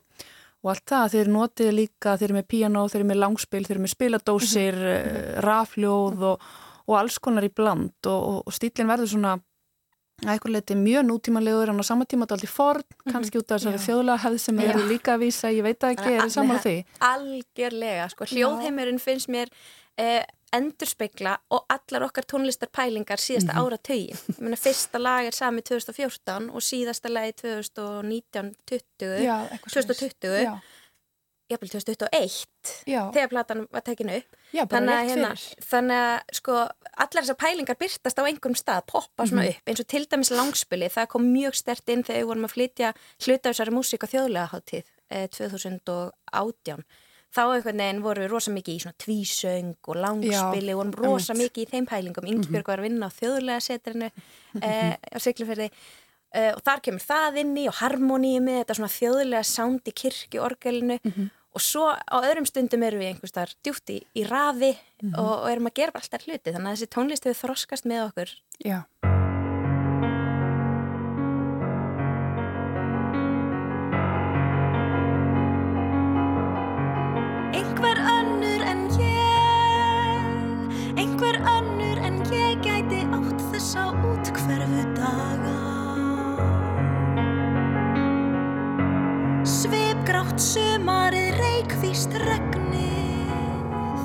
og 0.65 0.73
allt 0.73 0.87
það, 0.91 1.13
þeir 1.13 1.29
notið 1.31 1.75
líka 1.77 2.17
þeir 2.17 2.27
eru 2.27 2.37
með 2.41 2.47
piano, 2.51 2.87
þeir 2.91 3.01
eru 3.01 3.09
með 3.13 3.21
langspil, 3.23 3.65
þeir 3.67 3.77
eru 3.77 3.83
með 3.85 3.93
spiladósir 3.93 4.79
mm 4.81 4.95
-hmm. 4.97 5.43
rafljóð 5.47 6.25
og, 6.27 6.49
og 6.87 6.97
alls 6.99 7.19
konar 7.23 7.47
í 7.47 7.53
bland. 7.55 7.95
Og 8.11 8.51
stílinn 8.51 8.91
verður 8.91 9.13
svona 9.13 9.37
eitthvað 10.25 10.57
leiti 10.57 10.75
mjög 10.75 11.07
nútímanlegur 11.07 11.71
en 11.71 11.79
á 11.79 11.85
sama 11.85 12.05
tíma 12.09 12.25
þetta 12.25 12.35
er 12.35 12.39
alltaf 12.41 12.57
forn, 12.57 12.83
mhm. 12.83 13.13
kannski 13.13 13.39
út 13.39 13.53
af 13.53 13.61
þessari 13.61 13.83
þjóðlega 13.85 14.23
hefð 14.25 14.39
sem 14.41 14.59
eru 14.59 14.85
líka 14.89 15.15
að 15.15 15.23
vísa, 15.23 15.53
ég 15.53 15.63
veit 15.63 15.85
ekki, 15.85 16.11
er 16.15 16.23
það 16.25 16.33
saman 16.33 16.63
því? 16.65 16.77
Algjörlega, 16.99 18.09
sko, 18.09 18.25
hljóðheimurinn 18.25 18.99
finnst 18.99 19.29
mér 19.29 19.53
eh, 19.99 20.23
endurspegla 20.57 21.35
og 21.51 21.67
allar 21.69 22.07
okkar 22.07 22.25
tónlistarpælingar 22.33 23.21
síðasta 23.21 23.53
mm 23.53 23.59
-hmm. 23.59 23.67
ára 23.67 23.79
tögin. 23.79 24.17
Ég 24.29 24.41
meina 24.41 24.57
fyrsta 24.57 24.99
lag 24.99 25.27
er 25.27 25.35
sami 25.35 25.63
2014 25.63 26.51
og 26.51 26.63
síðasta 26.63 27.09
lagi 27.09 27.33
2019 27.33 28.55
20, 28.67 29.25
já, 29.25 29.49
2020 29.73 30.61
jafnvel 31.51 31.71
2021 31.71 32.47
já. 32.87 33.03
þegar 33.15 33.29
platan 33.31 33.67
var 33.71 33.85
tekinu 33.87 34.17
upp 34.19 34.37
já, 34.51 34.65
þannig, 34.67 34.95
að, 34.95 35.11
hérna, 35.11 35.31
þannig 35.71 36.01
að 36.03 36.35
sko 36.41 36.57
allar 36.97 37.23
þessar 37.23 37.39
pælingar 37.39 37.79
byrtast 37.79 38.19
á 38.19 38.27
einhverjum 38.27 38.59
stað 38.59 38.87
poppa 38.91 39.27
svona 39.27 39.45
mm 39.45 39.49
-hmm. 39.49 39.59
upp 39.59 39.69
eins 39.71 39.81
og 39.81 39.87
til 39.87 40.05
dæmis 40.11 40.31
langspili 40.31 40.89
það 40.91 41.07
kom 41.07 41.29
mjög 41.33 41.55
stert 41.55 41.89
inn 41.89 42.03
þegar 42.03 42.21
við 42.21 42.27
vorum 42.27 42.49
að 42.49 42.55
flytja 42.57 42.93
hluta 43.27 43.51
þessari 43.51 43.77
músík 43.77 44.05
á 44.05 44.13
þjóðlega 44.13 44.53
háttíð 44.53 44.87
eh, 45.11 45.29
2018 45.29 46.83
þá 47.35 47.43
einhvern 47.45 47.83
veginn 47.83 48.03
vorum 48.05 48.25
við 48.25 48.33
rosa 48.33 48.53
mikið 48.55 48.75
í 48.75 48.83
svona 48.85 49.01
tvísöng 49.03 49.75
og 49.91 50.01
langspili 50.01 50.75
og 50.75 50.81
vorum 50.81 50.97
rosa 50.99 51.35
um 51.35 51.41
mikið 51.43 51.65
í 51.65 51.71
þeim 51.73 51.89
pælingum. 51.91 52.29
Yngibjörg 52.33 52.63
mhm. 52.63 52.71
var 52.71 52.83
að 52.83 52.89
vinna 52.89 53.09
á 53.11 53.17
þjóðlega 53.17 53.65
setrinu 53.67 54.11
eh, 54.63 54.93
á 54.97 55.19
Siglufjörði 55.23 55.71
eh, 55.71 56.53
og 56.53 56.63
þar 56.67 56.85
kemur 56.87 57.07
það 57.07 57.41
inn 57.43 57.57
í 57.63 57.67
og 57.71 57.81
harmoníi 57.81 58.45
með 58.45 58.63
þetta 58.63 58.79
svona 58.81 58.95
þjóðlega 58.99 59.49
sound 59.51 59.91
í 59.91 59.97
kirkjuorgelinu. 60.03 61.01
Mm 61.03 61.17
-hmm. 61.17 61.35
og 61.57 61.65
svo 61.65 61.91
á 61.93 62.17
öðrum 62.21 62.49
stundum 62.49 62.87
erum 62.87 63.01
við 63.01 63.13
einhvers 63.15 63.37
þar 63.37 63.57
djútt 63.65 63.91
í, 63.91 63.99
í 64.15 64.25
rafi 64.29 64.73
mm 64.77 65.11
-hmm. 65.11 65.19
og, 65.19 65.35
og 65.43 65.51
erum 65.51 65.71
að 65.73 65.79
gera 65.83 65.99
alltaf 66.01 66.27
hluti. 66.27 66.53
Þannig 66.53 66.71
að 66.71 66.75
þessi 66.77 66.95
tónlist 66.95 67.25
hefur 67.25 67.43
þroskast 67.43 67.85
með 67.85 68.09
okkur. 68.09 68.31
Já 68.65 68.85
grátt 90.07 90.39
sumarið 90.39 91.35
reikvíst 91.41 92.13
regnið 92.23 94.03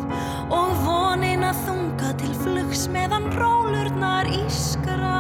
og 0.50 0.72
vonin 0.82 1.44
að 1.46 1.60
þunga 1.68 2.10
til 2.18 2.32
flugs 2.42 2.88
meðan 2.90 3.28
rólurnar 3.38 4.26
ískra. 4.34 5.20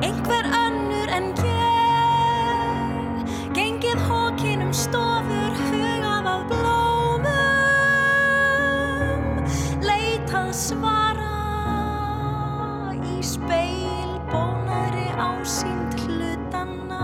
Einhver 0.00 0.48
önnur 0.62 1.08
en 1.18 1.28
ég, 1.50 3.36
gengið 3.58 3.98
hókinum 4.08 4.72
stofur 4.72 5.41
leitað 10.52 10.60
svar. 10.60 11.12
ásýnd 15.42 15.94
hlutanna 16.06 16.98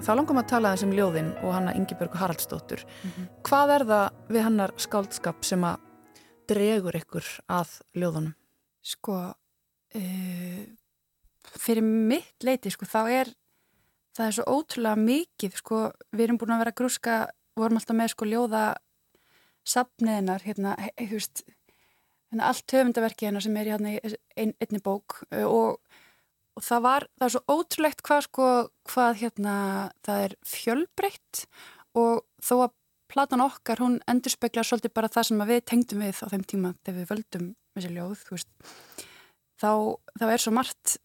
Þá 0.00 0.16
langum 0.16 0.38
að 0.40 0.46
tala 0.48 0.72
þessum 0.74 0.92
ljóðin 0.96 1.30
og 1.44 1.52
hanna 1.54 1.72
Ingeborg 1.76 2.14
Haraldsdóttur. 2.16 2.80
Mm 2.82 3.10
-hmm. 3.10 3.26
Hvað 3.44 3.74
er 3.74 3.84
það 3.84 4.06
við 4.28 4.42
hannar 4.42 4.72
skáldskap 4.76 5.44
sem 5.44 5.64
að 5.64 5.76
dregur 6.48 6.96
ykkur 6.96 7.24
að 7.48 7.68
ljóðunum? 7.94 8.34
Sko, 8.82 9.34
uh, 9.98 10.62
fyrir 11.56 11.84
mitt 11.84 12.46
leiti, 12.46 12.72
sko, 12.72 12.88
þá 12.88 13.00
er 13.08 13.32
það 14.16 14.26
er 14.26 14.36
svo 14.36 14.46
ótrúlega 14.58 15.00
mikið 15.00 15.56
sko, 15.60 15.80
við 16.14 16.26
erum 16.26 16.40
búin 16.40 16.54
að 16.54 16.62
vera 16.64 16.76
grúska, 16.76 17.16
vorum 17.58 17.80
alltaf 17.80 17.98
með 17.98 18.12
sko 18.14 18.28
ljóða 18.28 18.64
sapniðinar, 19.70 20.44
hérna, 20.46 20.74
þú 20.98 21.14
veist, 21.14 21.42
hérna 22.30 22.48
allt 22.50 22.74
höfundaverki 22.74 23.28
hennar 23.28 23.44
sem 23.44 23.58
er 23.60 23.68
í 23.68 23.74
hérna 23.74 23.94
ein, 24.00 24.54
einni 24.56 24.82
bók 24.84 25.20
uh, 25.30 25.46
og, 25.46 26.02
og 26.58 26.66
það 26.66 26.84
var, 26.86 27.08
það 27.18 27.28
er 27.28 27.34
svo 27.36 27.58
ótrúlegt 27.58 28.04
hvað 28.06 28.26
sko, 28.26 28.50
hvað 28.90 29.22
hérna, 29.22 29.54
það 30.06 30.26
er 30.26 30.36
fjölbreytt 30.56 31.44
og 31.98 32.22
þó 32.44 32.54
að 32.66 32.76
platan 33.10 33.42
okkar, 33.42 33.80
hún 33.82 33.98
endur 34.10 34.32
spekla 34.32 34.62
svolítið 34.66 34.94
bara 34.94 35.10
það 35.10 35.30
sem 35.30 35.42
að 35.42 35.52
við 35.54 35.64
tengdum 35.66 36.04
við 36.04 36.20
á 36.22 36.26
þeim 36.30 36.44
tíma 36.46 36.74
þegar 36.84 36.98
við 37.00 37.08
völdum 37.10 37.48
þessi 37.74 37.94
ljóð, 37.96 38.20
þú 38.26 38.36
veist, 38.36 38.52
þá, 39.60 39.70
þá 40.18 40.26
er 40.30 40.42
svo 40.42 40.52
margt, 40.56 40.98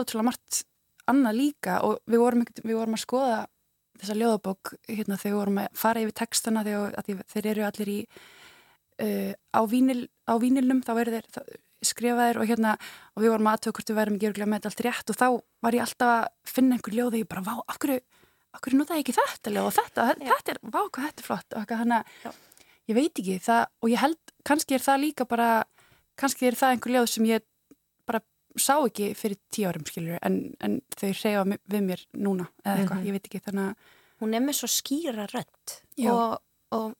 ótrúlega 0.00 0.28
margt 0.30 0.60
annað 1.10 1.40
líka 1.40 1.80
og 1.86 1.98
við 2.10 2.22
vorum, 2.22 2.44
við 2.62 2.76
vorum 2.76 2.96
að 2.96 3.04
skoða 3.04 3.40
þessa 4.00 4.16
ljóðabók 4.16 4.74
hérna 4.88 5.18
þegar 5.20 5.32
við 5.32 5.40
vorum 5.40 5.58
að 5.62 5.80
fara 5.80 6.04
yfir 6.04 6.16
textana 6.22 6.62
þegar 6.64 7.24
þeir 7.32 7.50
eru 7.52 7.66
allir 7.66 7.90
í 7.92 7.98
uh, 9.04 9.32
á, 9.52 9.60
vínil, 9.68 10.04
á 10.24 10.34
vínilnum 10.40 10.84
þá 10.86 10.92
eru 10.94 11.16
þeir 11.16 11.28
það, 11.34 11.50
skrifaðir 11.90 12.40
og 12.40 12.48
hérna 12.48 12.74
og 13.16 13.24
við 13.24 13.32
vorum 13.32 13.50
aðtöku 13.50 13.80
hvort 13.80 13.90
við 13.90 13.98
værum 13.98 14.16
ekki 14.18 14.28
örugglega 14.28 14.50
með 14.52 14.58
þetta 14.60 14.70
allt 14.70 14.82
rétt 14.86 15.12
og 15.12 15.18
þá 15.20 15.28
var 15.64 15.76
ég 15.76 15.84
alltaf 15.86 16.10
að 16.12 16.26
finna 16.52 16.76
einhver 16.76 16.96
ljóð 16.96 17.14
og 17.14 17.22
ég 17.22 17.30
bara, 17.30 17.44
vá, 17.46 17.54
af 17.64 17.78
hverju 17.80 18.76
notaði 18.76 19.00
ég 19.00 19.04
ekki 19.06 19.16
þetta 19.16 19.54
ljóð? 19.54 19.68
Og 19.70 19.76
þetta, 19.78 20.06
þetta 20.20 20.54
er, 20.54 20.60
vá, 20.60 20.80
hvað 20.82 21.06
þetta 21.06 21.24
er 21.24 21.28
flott 21.28 21.56
og 21.56 21.74
að 21.76 21.94
ég 22.90 22.98
veit 22.98 23.22
ekki 23.22 23.38
það 23.44 23.62
og 23.80 23.92
ég 23.92 24.02
held, 24.02 24.34
kannski 24.50 24.76
er 24.76 24.84
það 24.84 25.02
líka 25.06 25.26
bara 25.30 25.48
kannski 26.20 26.50
er 26.50 26.58
það 26.58 26.74
einhver 26.74 26.94
ljóð 26.96 27.08
sem 27.14 27.28
ég 27.30 27.46
sá 28.60 28.76
ekki 28.86 29.10
fyrir 29.18 29.38
tíu 29.52 29.68
árum 29.70 29.84
skilur 29.88 30.18
en, 30.22 30.38
en 30.60 30.78
þau 30.96 31.10
hreyfa 31.12 31.44
mi- 31.48 31.60
við 31.72 31.82
mér 31.88 32.04
núna 32.14 32.46
eða 32.64 32.76
eitthvað, 32.78 33.00
Mhm. 33.00 33.06
ég 33.08 33.12
veit 33.16 33.28
ekki 33.30 33.40
þannig 33.46 33.70
að 33.70 33.74
hún 34.20 34.34
er 34.36 34.40
með 34.44 34.58
svo 34.60 34.68
skýra 34.68 35.26
Já. 35.96 36.10
og, 36.12 36.42
og 36.76 36.94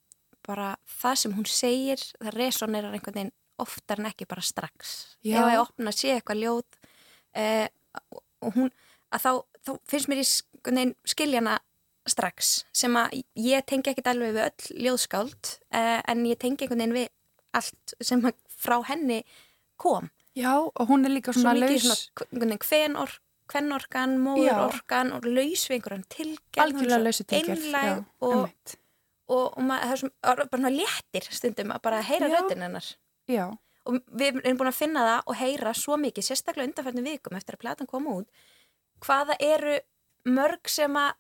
bara 0.47 0.77
það 1.03 1.17
sem 1.21 1.33
hún 1.37 1.47
segir, 1.47 2.01
það 2.21 2.35
resonerar 2.41 2.93
einhvern 2.97 3.15
veginn 3.15 3.33
oftar 3.61 3.99
en 4.01 4.07
ekki 4.09 4.27
bara 4.29 4.41
strax 4.41 5.17
Já. 5.23 5.37
ef 5.45 5.53
ég 5.53 5.61
opna 5.61 5.91
að 5.93 5.99
sé 6.01 6.15
eitthvað 6.17 6.41
ljóð 6.41 6.65
eh, 7.35 7.69
og 8.43 8.55
hún 8.57 8.71
að 9.13 9.21
þá, 9.21 9.31
þá 9.67 9.71
finnst 9.91 10.09
mér 10.09 10.23
veginn 10.65 10.95
skiljana 11.05 11.59
strax 12.09 12.65
sem 12.73 12.95
að 12.97 13.21
ég 13.37 13.67
tengi 13.69 13.91
ekkit 13.93 14.09
alveg 14.11 14.33
við 14.35 14.47
öll 14.49 14.79
ljóðskáld 14.87 15.59
eh, 15.77 16.01
en 16.09 16.25
ég 16.27 16.39
tengi 16.41 16.65
einhvern 16.65 16.81
veginn 16.81 16.97
við 16.97 17.09
allt 17.53 17.95
sem 18.01 18.23
frá 18.49 18.79
henni 18.89 19.21
kom 19.77 20.09
Já, 20.37 20.55
og 20.63 20.89
hún 20.89 21.05
er 21.07 21.11
líka 21.11 21.33
svo 21.33 21.43
svona 21.43 21.59
laus. 21.61 22.11
veginn 22.31 22.59
hvenork 22.59 23.19
kvennorkan, 23.51 24.13
móðurorkan 24.23 25.09
og 25.17 25.25
laus 25.27 25.65
við 25.67 25.81
einhverjan 25.81 26.05
tilgerð 26.09 26.85
einlæg 27.35 28.05
og, 28.21 28.31
og, 29.27 29.59
og 29.59 29.63
maður, 29.67 29.83
það 30.23 30.45
er 30.45 30.49
svona 30.53 30.71
léttir 30.71 31.27
stundum 31.35 31.73
að 31.75 31.83
bara 31.83 32.01
heyra 32.07 32.29
röddinn 32.31 32.63
hennar. 32.63 32.87
Já, 33.27 33.49
og 33.87 33.99
við 34.13 34.39
erum 34.45 34.59
búin 34.61 34.71
að 34.71 34.79
finna 34.79 35.01
það 35.09 35.23
og 35.27 35.37
heyra 35.41 35.75
svo 35.75 35.97
mikið, 35.99 36.29
sérstaklega 36.29 36.69
undanfærnum 36.71 37.05
vikum 37.11 37.37
eftir 37.41 37.57
að 37.59 37.63
platan 37.65 37.87
koma 37.91 38.11
út 38.21 38.29
hvaða 39.01 39.37
eru 39.41 39.79
mörg 40.31 40.69
sem 40.71 40.95
að 41.01 41.13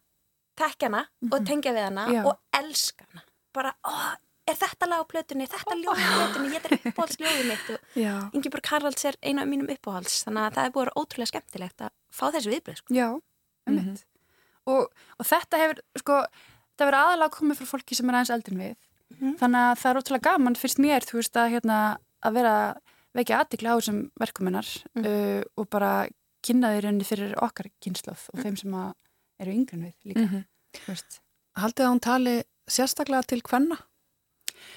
tekja 0.60 0.86
hana 0.90 1.02
og 1.32 1.46
tengja 1.46 1.72
við 1.74 1.84
hana 1.88 2.06
Mhm. 2.06 2.14
Já. 2.14 2.24
og 2.26 2.38
elska 2.52 3.06
hana. 3.10 3.22
Bara, 3.52 3.74
ó, 3.84 4.16
er 4.50 4.58
þetta 4.60 4.86
lag 4.90 5.00
á 5.02 5.10
plötunni, 5.12 5.46
þetta 5.50 5.76
ljóð 5.80 6.00
á 6.00 6.06
plötunni 6.16 6.52
ég 6.54 6.64
er 6.68 6.76
uppáhaldsljóðið 6.90 7.48
mitt 7.50 7.70
og 7.74 7.98
Ingeborg 8.36 8.66
Haralds 8.72 9.04
er 9.10 9.16
eina 9.22 9.42
af 9.44 9.48
mínum 9.50 9.70
uppáhalds 9.72 10.20
þannig 10.26 10.46
að 10.46 10.54
það 10.58 10.64
er 10.68 10.74
búin 10.76 10.92
ótrúlega 11.00 11.30
skemmtilegt 11.32 11.84
að 11.86 11.90
fá 12.12 12.24
þessu 12.34 12.52
viðbröð 12.54 12.80
sko. 12.82 12.94
já, 12.94 13.08
einmitt. 13.66 14.04
og, 14.66 14.86
og 15.18 15.26
þetta 15.26 15.60
hefur, 15.64 15.82
sko, 16.02 16.20
þetta 16.74 16.84
hefur 16.86 16.98
aðalega 17.00 17.36
komið 17.38 17.60
frá 17.62 17.66
fólki 17.74 17.94
sem 17.98 18.08
er 18.10 18.18
aðeins 18.20 18.34
eldin 18.36 18.60
við. 18.62 18.76
Mhm. 19.10 19.34
Þannig 19.40 19.60
að 19.66 19.78
það 19.82 19.90
er 19.90 19.98
ótrúlega 20.00 20.26
gaman 20.30 20.54
fyrst 20.60 20.78
mér, 20.80 21.02
þú 21.08 21.16
veist, 21.18 21.36
að, 21.36 21.48
hérna, 21.56 21.78
að 22.22 22.36
vera 22.38 22.54
vekja 23.18 23.40
aðtikla 23.42 23.72
á 23.74 23.78
þessum 23.80 24.00
verkumennar 24.22 24.68
Mhm. 24.94 25.06
uh, 25.06 25.42
og 25.58 25.66
bara 25.70 25.92
kynna 26.46 26.70
þeir 26.76 26.86
henni 26.88 27.04
fyrir 27.04 27.34
okkar 27.42 27.66
kynsloð 27.82 28.22
og 28.32 28.38
þeim 28.44 28.56
sem 28.56 28.70
að 28.72 28.94
eru 29.40 29.52
yngrin 29.52 29.82
við 29.88 29.94
líka, 30.12 30.26
Mhm. 30.28 30.44
Haldið 31.58 31.84
að 31.84 31.90
hún 31.90 32.00
tali 32.00 32.34
sérstaklega 32.70 33.26
til 33.26 33.40
hvenna? 33.42 33.76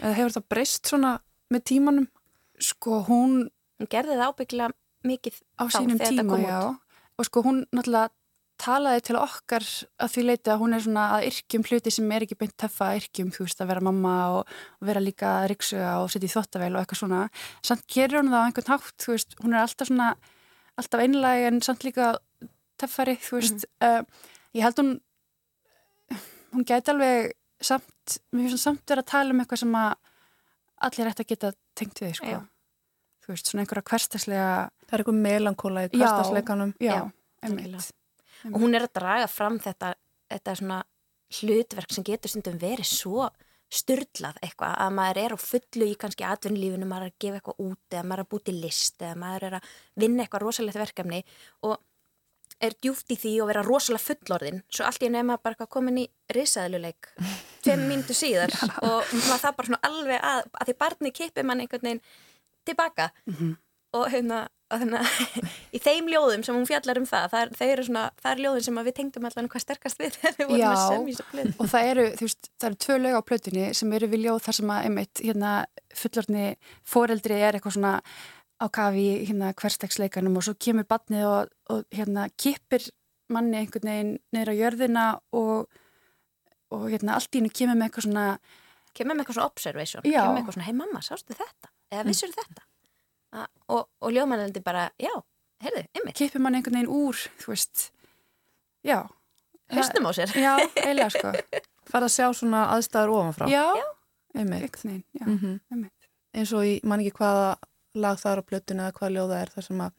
Eða 0.02 0.18
hefur 0.20 0.36
það 0.38 0.50
breyst 0.56 0.92
svona 0.92 1.18
með 1.54 1.66
tímanum 1.72 2.10
Sko, 2.64 3.02
hún 3.08 3.48
hún 3.84 3.92
gerði 3.92 4.18
það 4.18 4.32
ábygglega 4.32 4.74
mikið 5.04 5.40
á 5.60 5.64
sínum 5.74 6.00
tíma, 6.00 6.38
já. 6.40 6.60
Og 7.20 7.28
sko, 7.28 7.44
hún 7.46 7.64
náttúrulega 7.74 8.14
talaði 8.64 9.02
til 9.08 9.16
okkar 9.20 9.66
að 10.00 10.12
því 10.14 10.24
leiti 10.24 10.52
að 10.54 10.60
hún 10.62 10.76
er 10.78 10.84
svona 10.86 11.06
að 11.18 11.26
yrkjum 11.32 11.66
hluti 11.68 11.92
sem 11.92 12.12
er 12.16 12.24
ekki 12.24 12.38
beint 12.40 12.54
töffa 12.62 12.92
að 12.92 13.00
yrkjum, 13.02 13.32
þú 13.34 13.48
veist, 13.48 13.64
að 13.64 13.72
vera 13.74 13.84
mamma 13.84 14.14
og, 14.38 14.54
vera 14.88 15.02
líka 15.04 15.32
riksuga 15.52 15.96
og 16.04 16.12
setja 16.14 16.30
í 16.30 16.34
þvottavel 16.34 16.70
og 16.72 16.84
eitthvað 16.84 17.02
svona. 17.02 17.24
Samt 17.66 17.84
gerir 17.92 18.22
hún 18.22 18.32
það 18.32 18.46
á 18.46 18.48
einhvern 18.48 18.72
hátt, 18.72 18.96
þú 19.04 19.16
veist, 19.16 19.36
hún 19.42 19.58
er 19.58 19.64
alltaf 19.66 19.90
svona, 19.90 20.12
alltaf 20.80 21.04
einlæg 21.04 21.48
en 21.50 21.60
samt 21.66 21.88
líka 21.88 22.14
töffari, 22.80 23.18
þú 23.26 23.42
veist. 23.42 23.68
uh, 23.84 24.30
ég 24.56 24.64
held 24.64 24.80
hún, 24.80 24.94
hún 26.54 26.70
gæti 26.70 26.94
alveg 26.94 27.34
samt, 27.60 27.90
mér 28.34 28.50
finnst 28.50 28.66
samt 28.68 28.84
vera 28.90 29.04
að 29.04 29.12
tala 29.14 29.34
um 29.36 29.42
eitthvað 29.44 29.62
sem 29.64 29.78
að 29.80 29.94
allir 30.88 31.10
ætti 31.12 31.24
að 31.24 31.32
geta 31.34 31.52
tengt 31.80 32.02
við, 32.04 32.16
sko. 32.20 32.32
Já. 32.34 32.40
Þú 33.24 33.32
veist, 33.32 33.50
svona 33.50 33.64
einhverja 33.64 33.88
hverstaslega, 33.88 34.48
Það 34.84 34.96
er 34.98 35.04
eitthvað 35.04 35.22
melankóla 35.24 35.86
í 35.86 35.92
hverstasleikanum 35.94 36.74
já, 36.84 36.92
Já, 36.92 37.04
einmitt. 37.48 37.92
og 38.52 38.58
hún 38.60 38.76
er 38.76 38.84
að 38.88 38.94
draga 39.00 39.30
fram 39.32 39.60
þetta, 39.64 39.94
þetta 40.34 40.56
svona 40.60 40.80
hlutverk 41.40 41.96
sem 41.96 42.04
getur 42.04 42.34
stundum 42.34 42.60
verið 42.62 42.90
svo 42.90 43.30
styrlað 43.74 44.38
eitthvað 44.44 44.76
að 44.84 44.92
maður 45.00 45.20
er 45.24 45.34
á 45.34 45.38
fullu 45.42 45.88
í 45.90 45.96
kannski 45.98 46.26
atvinnlífinu, 46.28 46.86
maður 46.86 47.08
er 47.08 47.14
að 47.14 47.22
gefa 47.24 47.40
eitthvað 47.40 47.64
út 47.64 47.96
eða 47.96 48.04
maður 48.04 48.20
er 48.20 48.26
að 48.26 48.32
búti 48.36 48.54
list 48.60 49.02
eða 49.02 49.16
maður 49.24 49.48
er 49.48 49.56
að 49.58 49.72
vinna 50.04 50.26
eitthvað 50.26 50.44
rosalegt 50.46 50.82
verkefni 50.84 51.22
og 51.66 51.80
er 52.62 52.76
djúft 52.82 53.12
í 53.14 53.18
því 53.20 53.34
og 53.44 53.50
vera 53.52 53.64
rosalega 53.66 54.04
fullorðin 54.04 54.62
svo 54.70 54.88
allt 54.88 55.04
í 55.04 55.12
nefna 55.14 55.40
bara 55.42 55.56
eitthvað 55.56 55.72
komin 55.76 56.02
í 56.04 56.08
risaðluleik 56.36 57.12
tveim 57.66 57.86
mínútu 57.90 58.16
síðar 58.18 58.54
og 58.84 59.10
það 59.10 59.50
bara 59.50 59.70
svona 59.70 59.84
alveg 59.90 60.20
að, 60.20 60.50
að 60.60 60.70
því 60.70 60.78
barni 60.86 61.14
kipi 61.16 61.46
mann 61.46 61.64
einhvern 61.64 61.88
veginn 61.90 62.04
tilbaka. 62.64 63.12
Og 63.94 64.08
hérna 64.10 64.46
að 64.74 64.84
hérna, 64.84 65.02
í 65.76 65.82
þeim 65.82 66.10
ljóðum 66.12 66.44
sem 66.46 66.58
hún 66.58 66.68
fjallar 66.70 67.00
um 67.02 67.08
það, 67.10 67.28
það 67.34 67.56
þau 67.60 67.66
eru 67.68 67.86
svona, 67.88 68.04
það 68.22 68.32
er 68.32 68.44
ljóðin 68.46 68.66
sem 68.68 68.80
að 68.80 68.88
við 68.90 68.96
tengdum 69.00 69.28
allan 69.30 69.50
hvað 69.54 69.66
sterkast 69.66 70.02
við 70.02 70.20
Já. 70.62 70.70
að 70.72 71.52
og 71.62 71.68
það 71.72 71.90
eru, 71.92 72.06
þú 72.20 72.28
veist, 72.28 72.52
það 72.58 72.70
eru 72.70 72.80
tvö 72.86 73.00
lög 73.04 73.18
á 73.18 73.28
plötunni 73.30 73.68
sem 73.78 73.98
eru 73.98 74.10
við 74.14 74.26
ljóð 74.28 74.40
þar 74.48 74.60
sem 74.60 74.74
að 74.76 74.88
einmitt 74.90 75.24
hérna 75.24 75.52
fullorðni 76.04 76.48
foreldri 76.96 77.40
er 77.40 77.60
eitthvað 77.60 77.78
svona 77.78 77.94
á 78.64 78.68
kafi 78.72 79.04
í 79.04 79.26
hérna 79.28 79.52
hverstegsleikanum 79.60 80.38
og 80.40 80.46
svo 80.48 80.54
kemur 80.60 80.86
badnið 80.90 81.26
og, 81.28 81.54
og 81.74 81.84
hérna 81.92 82.28
kippir 82.40 82.86
manni 83.34 83.58
einhvern 83.60 83.90
veginn 83.90 84.14
niður 84.36 84.52
á 84.54 84.56
jörðina 84.62 85.06
og, 85.36 85.68
og 86.74 86.86
hérna 86.92 87.16
allt 87.18 87.34
í 87.36 87.42
hennu 87.42 87.52
kemur 87.54 87.76
með 87.80 87.90
eitthvað 87.92 88.08
svona 88.10 88.28
Kemur 88.94 89.16
með 89.18 89.24
eitthvað 89.24 89.36
svona 89.40 89.50
observation, 89.50 90.04
Já. 90.06 90.20
kemur 90.22 90.34
með 90.36 90.40
eitthvað 90.44 90.54
svona, 90.54 90.66
hei 90.68 90.74
mamma, 90.78 91.00
sástu 91.02 91.34
þetta? 91.34 91.70
Eða 91.90 92.04
vissur 92.06 92.30
þetta? 92.36 92.62
A, 93.34 93.46
og, 93.74 93.88
og 94.06 94.12
ljóðmannaldi 94.14 94.62
bara, 94.62 94.84
já, 95.02 95.10
heyrðu, 95.66 95.82
ymmið, 95.98 96.14
kippir 96.20 96.44
manni 96.46 96.60
einhvern 96.60 96.78
veginn 96.78 96.92
úr, 96.94 97.18
þú 97.42 97.50
veist 97.56 97.88
já, 98.86 99.00
höstum 99.74 100.06
á 100.06 100.12
sér. 100.14 100.36
já, 100.38 100.52
eiginlega 100.84 101.10
sko 101.16 101.32
Fara 101.90 102.06
að 102.06 102.14
sjá 102.20 102.28
svona 102.38 102.62
aðstæður 102.76 103.16
ofanfrá 103.18 103.50
já, 103.50 103.64
já, 103.82 103.88
Mhm. 104.34 105.60
einmitt 105.74 106.08
eins 106.34 106.54
og 106.54 106.64
ég 106.70 106.86
man 106.90 107.02
ekki 107.02 107.18
hvaða 107.18 107.50
lag 107.96 108.18
það 108.20 108.32
er 108.32 108.42
á 108.42 108.50
plötinu 108.50 108.84
eða 108.88 108.96
hvaða 108.98 109.14
ljóða 109.18 109.42
er 109.44 109.50
þar 109.54 109.64
sem 109.68 109.82
að 109.86 109.92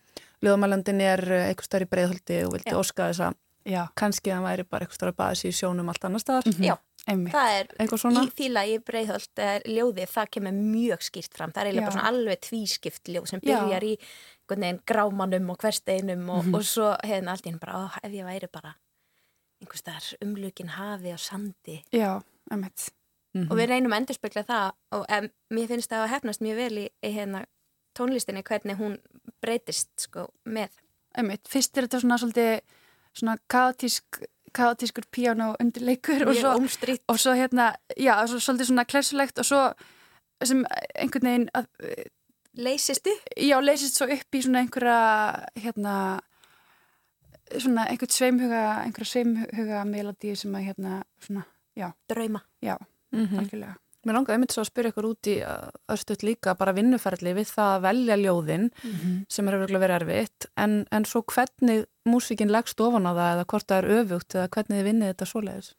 ljóðamælandin 0.45 1.01
er 1.01 1.23
eh, 1.33 1.47
einhvers 1.51 1.67
staðar 1.71 1.87
í 1.87 1.91
breiðholti 1.95 2.39
og 2.47 2.53
vildi 2.57 2.71
Já. 2.75 2.79
óska 2.81 3.09
þess 3.11 3.21
að 3.29 3.35
já, 3.65 3.83
kannski 3.97 4.31
að 4.31 4.35
hann 4.35 4.45
væri 4.49 4.65
bara 4.69 4.85
einhvers 4.85 4.99
staðar 4.99 5.15
að 5.15 5.21
baða 5.23 5.39
sér 5.41 5.49
í 5.55 5.59
sjónum 5.61 5.89
allt 5.93 6.05
annar 6.05 6.21
staðar 6.25 6.49
Já, 6.61 6.75
einmitt 7.09 7.33
það 7.37 7.53
er 7.61 7.71
eitthvað 7.79 8.03
svona 8.05 8.25
í 8.27 8.33
því 8.35 8.49
lagi 8.53 8.79
breiðholt 8.91 9.43
er 9.47 9.63
ljóðið, 9.71 10.09
það 10.15 10.31
kemur 10.37 10.59
mjög 10.59 11.07
skýrt 11.09 11.35
fram. 11.39 11.53
Það 11.55 11.63
er 11.63 11.71
eiginlega 11.71 11.85
Já. 11.85 11.89
bara 11.89 11.97
svona 11.99 12.11
alveg 12.13 12.41
tvískipt 12.49 13.09
ljóð 13.15 13.27
sem 13.31 13.41
Já. 13.45 13.47
byrjar 13.63 13.87
í 13.89 13.95
einhvern 13.95 14.67
veginn 14.67 14.83
grámanum 14.91 15.51
og 15.55 15.59
hversteinum 15.63 16.29
og, 16.35 16.43
Mhm. 16.45 16.55
og 16.59 16.63
svo 16.69 16.91
hefðin 17.05 17.31
allt 17.33 17.47
í 17.47 17.49
henni 17.49 17.61
bara, 17.63 17.79
ó, 17.79 17.85
ef 18.03 18.13
ég 18.13 18.25
væri 18.29 18.49
bara 18.53 18.75
einhvers 19.63 19.81
staðar 19.81 20.11
umlukin 20.21 20.69
hafi 20.77 21.13
og 21.15 21.19
sandi 21.23 21.79
já, 21.93 22.21
einmitt 22.53 22.91
Mhm. 23.35 23.51
og 23.51 23.57
við 23.59 23.67
reynum 23.69 23.93
að 23.93 24.01
endurspegla 24.05 24.45
það 24.47 24.73
og 24.93 25.07
um, 25.11 25.29
mér 25.51 25.67
finnst 25.67 25.89
það 25.91 26.05
að 26.05 26.13
hefnast 26.13 26.41
mjög 26.45 26.57
vel 26.57 26.79
í, 26.85 26.89
í 27.03 27.11
hérna, 27.17 27.45
tónlistinni 27.99 28.43
hvernig 28.43 28.77
hún 28.79 28.99
breytist 29.43 29.91
sko 30.09 30.29
með. 30.47 30.71
Einmitt, 31.17 31.47
fyrst 31.49 31.77
er 31.79 31.87
þetta 31.87 32.01
svona 32.03 32.19
svolítið 32.19 32.61
svona 33.15 33.37
kaotísk 33.49 34.23
kaotískur 34.55 35.07
píano 35.11 35.55
undirleikur 35.61 36.23
og 36.29 36.37
svo, 36.39 36.53
og 37.11 37.19
svo 37.19 37.33
hérna, 37.35 37.73
já, 37.99 38.15
svo, 38.31 38.39
svolítið 38.39 38.69
svona 38.71 38.85
klessulegt 38.87 39.39
og 39.43 39.47
svo 39.49 39.63
sem 40.47 40.61
einhvern 40.95 41.27
veginn 41.27 41.49
að, 41.59 41.67
leysist 42.55 43.07
upp? 43.11 43.25
Já, 43.35 43.57
leysist 43.63 43.99
svo 43.99 44.07
upp 44.15 44.35
í 44.39 44.43
svona 44.45 44.63
einhverja 44.63 44.99
hérna 45.65 45.95
svona 47.59 47.87
einhvern 47.91 48.15
sveimhuga 48.15 48.63
einhverja 48.85 49.11
sveimhuga 49.11 49.83
melodíu 49.89 50.37
sem 50.39 50.55
að 50.55 50.69
hérna 50.71 51.01
svona, 51.23 51.45
já, 51.79 51.91
drauma. 52.11 52.45
Já, 52.63 52.77
Mhm. 53.15 53.39
algjörlega 53.39 53.75
Mér 54.05 54.19
langaði 54.19 54.37
einmitt 54.37 54.53
svo 54.55 54.63
að 54.65 54.71
spyrja 54.71 54.93
ykkur 54.93 55.09
út 55.09 55.29
í 55.33 55.37
östuðt 55.95 56.25
líka 56.27 56.55
bara 56.59 56.75
vinnuferðli 56.77 57.33
við 57.39 57.49
það 57.51 57.71
að 57.77 57.85
velja 57.87 58.17
ljóðin 58.21 58.67
mm 58.69 58.93
-hmm. 58.93 59.17
sem 59.29 59.49
er 59.49 59.59
verið 59.65 59.97
erfitt 59.97 60.47
en, 60.57 60.85
en 60.91 61.05
svo 61.05 61.23
hvernig 61.23 61.87
músikinn 62.05 62.53
leggst 62.53 62.81
ofan 62.81 63.09
á 63.09 63.13
það 63.13 63.33
eða 63.33 63.49
hvort 63.53 63.69
það 63.69 63.79
er 63.79 63.91
öfugt 63.99 64.35
eða 64.35 64.49
hvernig 64.49 64.79
þið 64.79 64.89
vinnið 64.89 65.11
þetta 65.13 65.31
svoleiðis? 65.31 65.73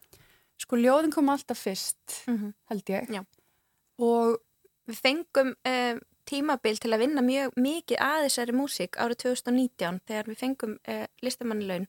Sko 0.58 0.76
ljóðin 0.80 1.14
kom 1.14 1.30
alltaf 1.30 1.60
fyrst 1.60 2.24
mm 2.28 2.38
-hmm. 2.38 2.54
held 2.70 2.90
ég 2.90 3.10
Já. 3.14 3.22
og 4.00 4.40
við 4.88 5.00
fengum 5.02 5.54
um, 5.54 6.00
tímabil 6.26 6.78
til 6.78 6.94
að 6.94 7.04
vinna 7.04 7.22
mjög 7.22 7.54
mikið 7.56 8.02
að 8.02 8.24
þessari 8.26 8.54
músik 8.58 8.98
árið 8.98 9.18
2019 9.26 10.00
þegar 10.08 10.26
við 10.26 10.38
fengum 10.38 10.78
uh, 10.90 11.06
listamannilaun 11.22 11.88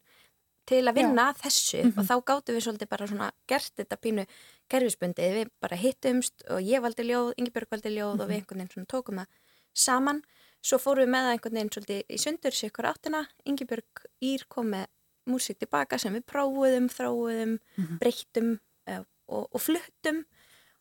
til 0.67 0.83
að 0.85 0.99
vinna 0.99 1.29
að 1.31 1.43
þessu 1.45 1.83
mm 1.83 1.91
-hmm. 1.91 1.99
og 1.99 2.09
þá 2.09 2.14
gáttu 2.31 2.55
við 2.55 2.64
svolítið 2.64 2.89
bara 2.89 3.07
svona 3.07 3.31
gert 3.47 3.73
þetta 3.77 3.97
pínu 3.97 4.27
gerfisbundið, 4.69 5.35
við 5.39 5.51
bara 5.61 5.77
hittumst 5.77 6.45
og 6.51 6.61
ég 6.61 6.83
valdi 6.83 7.03
ljóð, 7.03 7.33
Ingeborg 7.37 7.69
valdi 7.71 7.91
ljóð 7.91 8.12
mm 8.12 8.19
-hmm. 8.19 8.23
og 8.23 8.29
við 8.29 8.35
mhm. 8.35 8.41
einhvern 8.41 8.59
veginn 8.59 8.73
svona 8.75 8.93
tókum 8.95 9.19
það 9.21 9.27
saman 9.75 10.23
svo 10.62 10.79
fórum 10.79 11.05
við 11.05 11.12
með 11.12 11.23
það 11.25 11.33
einhvern 11.33 11.55
veginn 11.55 11.73
svolítið 11.75 12.03
í 12.09 12.19
sundur 12.19 12.53
sér 12.53 12.71
ykkur 12.71 12.91
áttina, 12.91 13.27
Ingeborg 13.45 14.07
ír 14.21 14.45
kom 14.49 14.67
með 14.75 14.87
músík 15.27 15.59
tilbaka 15.59 15.99
sem 15.99 16.14
við 16.14 16.25
prófuðum, 16.27 16.89
þráuðum, 16.89 17.59
mm 17.59 17.85
-hmm. 17.85 17.99
breyttum 17.99 18.59
uh, 18.91 19.05
og, 19.27 19.49
og 19.53 19.61
fluttum 19.61 20.25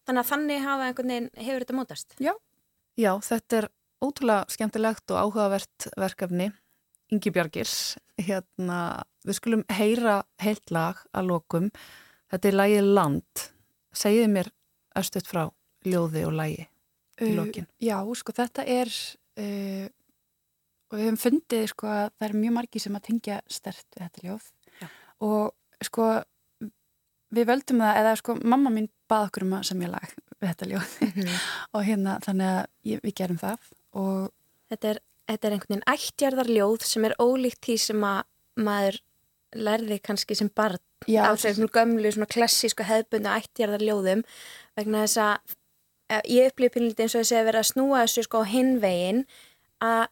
þannig 0.06 0.22
að 0.22 0.30
þannig 0.32 0.62
hafa 0.62 0.86
einhvern 0.86 1.08
veginn 1.14 1.30
hefur 1.36 1.66
þetta 1.66 1.80
mótast. 1.80 2.16
Já, 2.20 2.34
Já 2.96 3.12
þetta 3.20 3.58
er 3.58 3.68
ótrúlega 4.04 4.46
skemmtilegt 4.48 5.12
og 5.12 5.18
áhugavert 5.18 5.88
verkefni 5.98 6.52
Ingi 7.14 7.32
Bjargis 7.32 7.98
hérna, 8.18 9.04
við 9.26 9.40
skulum 9.40 9.66
heyra 9.74 10.20
heilt 10.42 10.72
lag 10.74 11.02
að 11.16 11.30
lokum. 11.32 11.70
Þetta 12.32 12.50
er 12.50 12.58
lagið 12.60 12.90
Land. 12.98 13.46
Segið 13.96 14.32
mér 14.32 14.52
östuðt 15.00 15.30
frá 15.30 15.44
ljóði 15.86 16.26
og 16.28 16.36
lægi 16.36 16.66
í 17.24 17.32
lokin. 17.36 17.68
Uh, 17.70 17.86
já, 17.88 17.98
sko 18.20 18.36
þetta 18.36 18.66
er 18.68 18.92
uh, 18.92 19.86
og 20.90 20.98
við 20.98 21.06
hefum 21.06 21.20
fundið 21.22 21.68
sko 21.72 21.90
að 21.92 22.08
það 22.16 22.28
er 22.28 22.38
mjög 22.42 22.56
margi 22.58 22.82
sem 22.84 22.98
að 22.98 23.06
tengja 23.10 23.42
stert 23.52 23.86
við 23.96 24.06
þetta 24.06 24.26
ljóð. 24.26 24.48
Já. 24.76 24.88
og 25.24 25.86
sko 25.88 26.08
við 27.36 27.48
völdum 27.48 27.84
það, 27.84 28.00
eða 28.02 28.16
sko 28.20 28.36
mamma 28.44 28.72
mín 28.74 28.90
bað 29.10 29.30
okkur 29.30 29.46
um 29.46 29.56
að 29.58 29.68
semja 29.70 29.92
lag 29.92 30.16
við 30.36 30.50
þetta 30.50 30.72
ljóð. 30.72 30.96
Mm 31.06 31.38
og 31.76 31.86
hérna 31.88 32.18
þannig 32.26 32.52
að 32.52 32.92
ég, 32.92 33.06
við 33.06 33.16
gerum 33.22 33.40
það. 33.40 33.70
Og 33.96 34.34
Þetta 34.72 34.90
er, 34.90 35.02
þetta 35.30 35.48
er 35.48 35.56
einhvern 35.56 35.74
veginn 35.76 35.92
ættjarðar 35.94 36.52
ljóð 36.52 36.86
sem 36.90 37.06
er 37.08 37.14
ólíkt 37.22 37.62
því 37.68 37.76
sem 37.84 38.06
að 38.08 38.22
maður 38.66 39.02
lærði 39.56 40.00
kannski 40.04 40.38
sem 40.38 40.50
barn 40.56 40.82
Já, 41.10 41.28
á 41.30 41.34
þessum 41.38 41.70
gömlu, 41.72 42.12
svona 42.12 42.30
klassísku 42.32 42.86
hefðbundu 42.88 43.32
ættjarðar 43.32 43.84
ljóðum 43.86 44.24
vegna 44.78 45.06
þess 45.06 45.22
að 45.22 45.56
ég 46.30 46.52
upplýði 46.52 46.74
pínlítið 46.76 47.06
eins 47.06 47.16
og 47.16 47.24
þess 47.24 47.38
að 47.40 47.48
vera 47.50 47.64
að 47.64 47.72
snúa 47.72 48.04
þessu 48.04 48.26
sko 48.28 48.44
hinvegin 48.50 49.24
að 49.84 50.06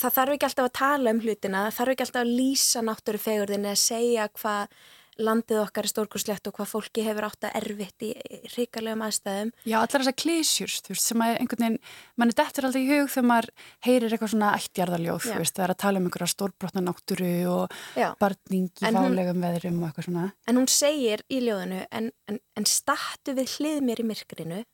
það 0.00 0.16
þarf 0.18 0.34
ekki 0.34 0.48
alltaf 0.48 0.68
að 0.68 0.76
tala 0.80 1.14
um 1.14 1.22
hlutina, 1.22 1.64
það 1.68 1.78
þarf 1.78 1.94
ekki 1.94 2.06
alltaf 2.06 2.22
að 2.24 2.34
lýsa 2.40 2.82
náttúrufegurðin 2.82 3.68
eða 3.70 3.82
segja 3.84 4.28
hvað 4.40 4.78
landið 5.20 5.60
okkar 5.62 5.86
er 5.86 5.90
stórkurslegt 5.90 6.48
og 6.48 6.56
hvað 6.56 6.70
fólki 6.70 7.04
hefur 7.06 7.26
átt 7.28 7.46
að 7.46 7.56
erfitt 7.60 8.04
í 8.06 8.10
ríkarlegum 8.54 9.04
aðstæðum. 9.06 9.52
Já, 9.62 9.76
allar 9.80 10.02
þessar 10.02 10.16
klísjurs, 10.22 10.78
þú 10.84 10.94
veist, 10.94 11.06
sem 11.06 11.24
að 11.24 11.34
einhvern 11.38 11.64
veginn, 11.64 11.78
mann 12.20 12.32
er 12.32 12.38
dettur 12.40 12.68
alltaf 12.68 12.80
í 12.80 12.88
hug 12.90 13.10
þegar 13.14 13.28
maður 13.30 13.50
heyrir 13.86 14.14
eitthvað 14.16 14.32
svona 14.34 14.52
ættjarðarljóð, 14.58 15.26
þú 15.28 15.38
veist, 15.42 15.54
það 15.56 15.66
er 15.66 15.74
að 15.74 15.80
tala 15.84 16.00
um 16.02 16.08
einhverja 16.08 16.30
stórbrotna 16.34 16.84
náttúru 16.84 17.32
og 17.52 17.76
Já. 17.98 18.08
barning 18.22 18.70
í 18.70 18.94
válegum 18.98 19.44
veðrum 19.46 19.82
og 19.82 19.88
eitthvað 19.90 20.08
svona. 20.08 20.26
En 20.50 20.60
hún 20.60 20.70
segir 20.72 21.24
í 21.28 21.42
ljóðinu, 21.44 21.84
en, 21.90 22.10
en, 22.30 22.40
en 22.58 22.68
startu 22.68 23.36
við 23.38 23.58
hlið 23.58 23.84
mér 23.86 24.02
í 24.02 24.08
myrkrinu, 24.10 24.64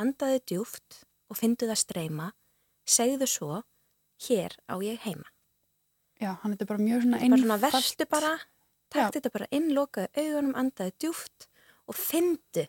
andaðu 0.00 0.40
djúft 0.46 1.02
og 1.30 1.38
fyndu 1.38 1.68
það 1.70 1.82
streyma, 1.84 2.30
segðu 2.88 3.28
svo, 3.30 3.60
hér 4.28 4.56
á 4.68 4.74
ég 4.84 5.04
heima. 5.04 5.28
Já, 6.20 6.34
hann 6.42 6.52
er 6.52 6.68
bara 6.68 6.82
mjög 6.82 7.06
svona 7.06 7.20
einfalt. 7.24 8.48
Takk 8.90 9.16
þetta 9.16 9.32
bara 9.34 9.50
inn, 9.54 9.70
lokaðu 9.76 10.08
augunum, 10.18 10.56
andaðu 10.58 10.94
djúft 10.98 11.46
og 11.90 11.98
fyndu 11.98 12.66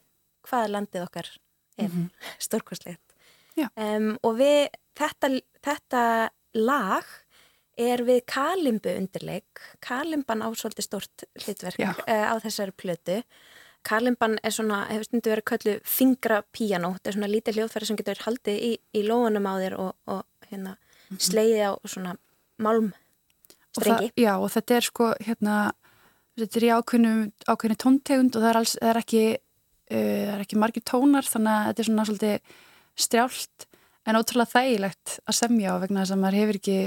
hvaða 0.48 0.74
landið 0.76 1.08
okkar 1.08 1.32
er 1.78 1.88
mm 1.88 1.92
-hmm. 1.96 2.36
stórkvæslegt. 2.40 3.08
Um, 3.76 4.18
og 4.24 4.38
við, 4.40 4.70
þetta, 4.96 5.30
þetta 5.62 6.04
lag 6.54 7.06
er 7.78 8.04
við 8.04 8.22
Kalimbu 8.26 8.94
undirleik. 8.98 9.62
Kalimban 9.80 10.42
á 10.42 10.50
svolítið 10.54 10.86
stort 10.86 11.24
hlutverk 11.46 11.80
uh, 11.80 12.32
á 12.32 12.36
þessari 12.40 12.72
plötu. 12.72 13.24
Kalimban 13.84 14.38
er 14.44 14.52
svona, 14.52 14.86
hefur 14.90 15.04
stundu 15.04 15.30
verið 15.30 15.44
köllu 15.44 15.80
fingrapíano. 15.84 16.94
Þetta 16.94 17.10
er 17.10 17.14
svona 17.14 17.32
lítið 17.32 17.56
hljóðfæri 17.56 17.86
sem 17.86 17.98
getur 17.98 18.24
haldið 18.26 18.58
í, 18.62 18.72
í 18.94 19.02
lóanum 19.04 19.50
á 19.50 19.54
þér 19.58 19.78
og, 19.80 19.96
og 20.06 20.26
hérna, 20.52 20.76
-hmm. 21.12 21.20
sleiði 21.20 21.62
á 21.66 21.72
svona 21.86 22.16
málm 22.62 22.92
strengi. 23.76 24.12
Já, 24.20 24.36
og 24.38 24.52
þetta 24.54 24.78
er 24.78 24.88
sko, 24.88 25.14
hérna, 25.26 25.56
þetta 26.42 26.60
er 26.60 26.68
í 26.68 26.74
ákveðinu, 26.76 27.80
tóntegund 27.84 28.36
og 28.36 28.44
það 28.44 28.50
er, 28.52 28.62
alls, 28.62 28.78
það 28.80 28.94
er 28.94 29.02
ekki 29.02 29.26
uh, 29.32 30.24
það 30.26 30.34
er 30.36 30.46
ekki 30.46 30.62
margir 30.62 30.88
tónar 30.88 31.28
þannig 31.28 31.54
að 31.58 31.68
þetta 31.70 31.84
er 31.84 31.90
svona 31.90 32.08
svolítið 32.10 32.56
strjált 33.06 33.68
en 34.10 34.18
ótrúlega 34.18 34.54
þægilegt 34.56 35.20
að 35.26 35.38
semja 35.38 35.78
á 35.78 35.82
vegna 35.82 36.04
þess 36.04 36.16
að 36.16 36.22
maður 36.24 36.42
hefur 36.42 36.60
ekki 36.62 36.80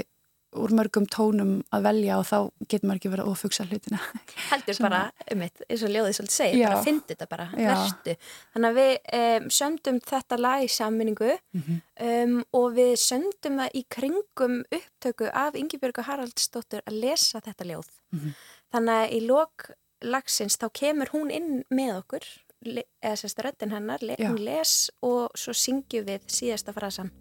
úr 0.55 0.73
mörgum 0.75 1.05
tónum 1.11 1.55
að 1.73 1.85
velja 1.89 2.17
og 2.19 2.27
þá 2.27 2.37
getur 2.69 2.87
maður 2.87 2.99
ekki 2.99 3.11
verið 3.11 3.25
að 3.25 3.31
ofugsa 3.33 3.65
hlutina 3.67 3.99
heldur 4.51 4.79
bara 4.85 5.01
um 5.33 5.43
eitt, 5.45 5.63
eins 5.67 5.83
og 5.85 5.91
ljóðið 5.91 6.17
svolítið 6.17 6.37
segir, 6.37 6.59
já. 6.61 6.67
bara 6.69 6.83
fyndi 6.85 7.11
þetta 7.11 7.27
bara, 7.31 7.47
já. 7.51 7.69
verstu 7.71 8.15
þannig 8.55 8.69
að 8.69 8.79
við 8.79 8.93
um, 9.19 9.47
söndum 9.57 9.99
þetta 10.11 10.39
lag 10.39 10.65
í 10.65 10.69
samminningu 10.75 11.31
mm 11.33 11.63
-hmm. 11.65 11.81
um, 12.09 12.37
og 12.59 12.67
við 12.79 12.93
söndum 13.03 13.59
það 13.61 13.79
í 13.81 13.85
kringum 13.97 14.57
upptöku 14.79 15.31
af 15.43 15.59
Yngibjörgu 15.59 16.07
Haraldsdóttur 16.07 16.85
að 16.85 16.99
lesa 17.03 17.43
þetta 17.43 17.69
ljóð 17.71 17.91
mm 18.11 18.19
-hmm. 18.19 18.37
Þannig 18.75 19.01
að 19.01 19.13
í 19.15 19.19
lok 19.23 19.69
lagsins 20.03 20.57
þá 20.59 20.65
kemur 20.75 21.11
hún 21.13 21.29
inn 21.31 21.51
með 21.71 21.93
okkur, 22.01 22.25
eða 22.65 23.15
sérst 23.21 23.39
röttin 23.45 23.71
hennar, 23.71 24.01
le, 24.03 24.17
hún 24.19 24.41
les 24.43 24.89
og 25.05 25.35
svo 25.37 25.53
syngjum 25.55 26.07
við 26.09 26.25
síðasta 26.33 26.73
frasan 26.75 27.11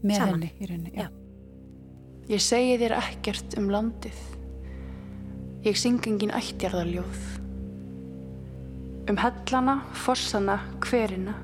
með 0.00 0.20
saman. 0.20 0.32
henni 0.32 0.50
í 0.56 0.70
rauninni. 0.70 0.94
Já. 0.96 1.08
Ég 2.32 2.42
segi 2.42 2.78
þér 2.80 2.96
ekkert 2.98 3.58
um 3.60 3.68
landið, 3.70 4.22
ég 5.66 5.76
syng 5.78 6.00
engin 6.08 6.32
ættjarðarljóð. 6.34 7.26
Um 9.06 9.20
hellana, 9.20 9.76
fossana, 10.06 10.56
hverina, 10.82 11.36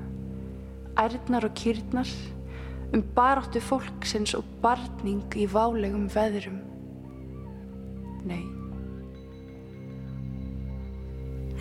ærnar 0.99 1.47
og 1.47 1.53
kýrnar, 1.61 2.09
um 2.93 3.05
baráttu 3.15 3.61
fólksins 3.63 4.33
og 4.35 4.49
barning 4.65 5.23
í 5.39 5.47
válegum 5.47 6.09
veðrum. 6.11 6.59
Nei. 8.27 8.52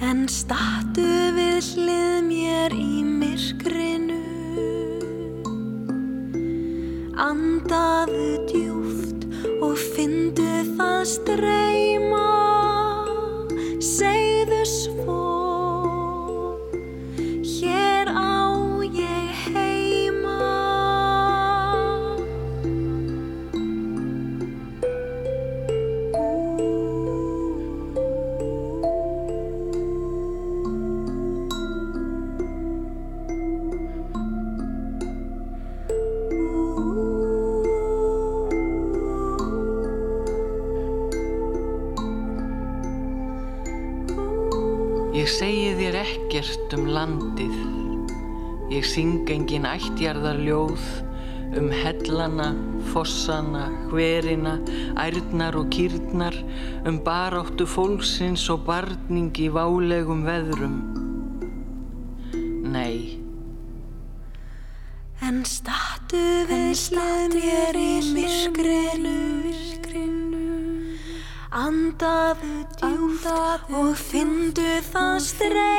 En 0.03 0.27
statu 0.29 1.07
við 1.37 1.63
hlið 1.77 2.17
mér 2.27 2.75
í 2.75 3.03
myrkrinu. 3.07 4.19
Andaðu 7.23 8.31
djúft 8.51 9.29
og 9.63 9.79
fyndu 9.95 10.51
það 10.75 11.01
streyma. 11.15 12.27
Segðu 13.93 14.65
svo 14.67 15.23
ekkert 18.03 18.42
syng 48.93 49.25
engin 49.33 49.65
ættjarðar 49.65 50.37
ljóð 50.45 50.83
um 51.57 51.71
hellana, 51.73 52.51
fossana, 52.93 53.65
hverina, 53.89 54.59
ærnar 55.01 55.57
og 55.57 55.71
kýrnar, 55.73 56.37
um 56.89 56.99
baráttu 57.05 57.65
fólksins 57.69 58.45
og 58.53 58.67
barning 58.69 59.33
í 59.41 59.49
válegum 59.53 60.25
veðrum. 60.29 60.77
Nei. 62.73 63.19
En 65.23 65.45
statu 65.49 66.25
slað 66.77 67.37
mér 67.37 67.77
í 67.79 67.93
myrkrinu, 68.13 69.19
Andaðu 71.53 72.65
djúft 72.81 73.29
og 73.77 73.93
fyndu 74.01 74.81
það 74.93 75.21
streyma 75.21 75.72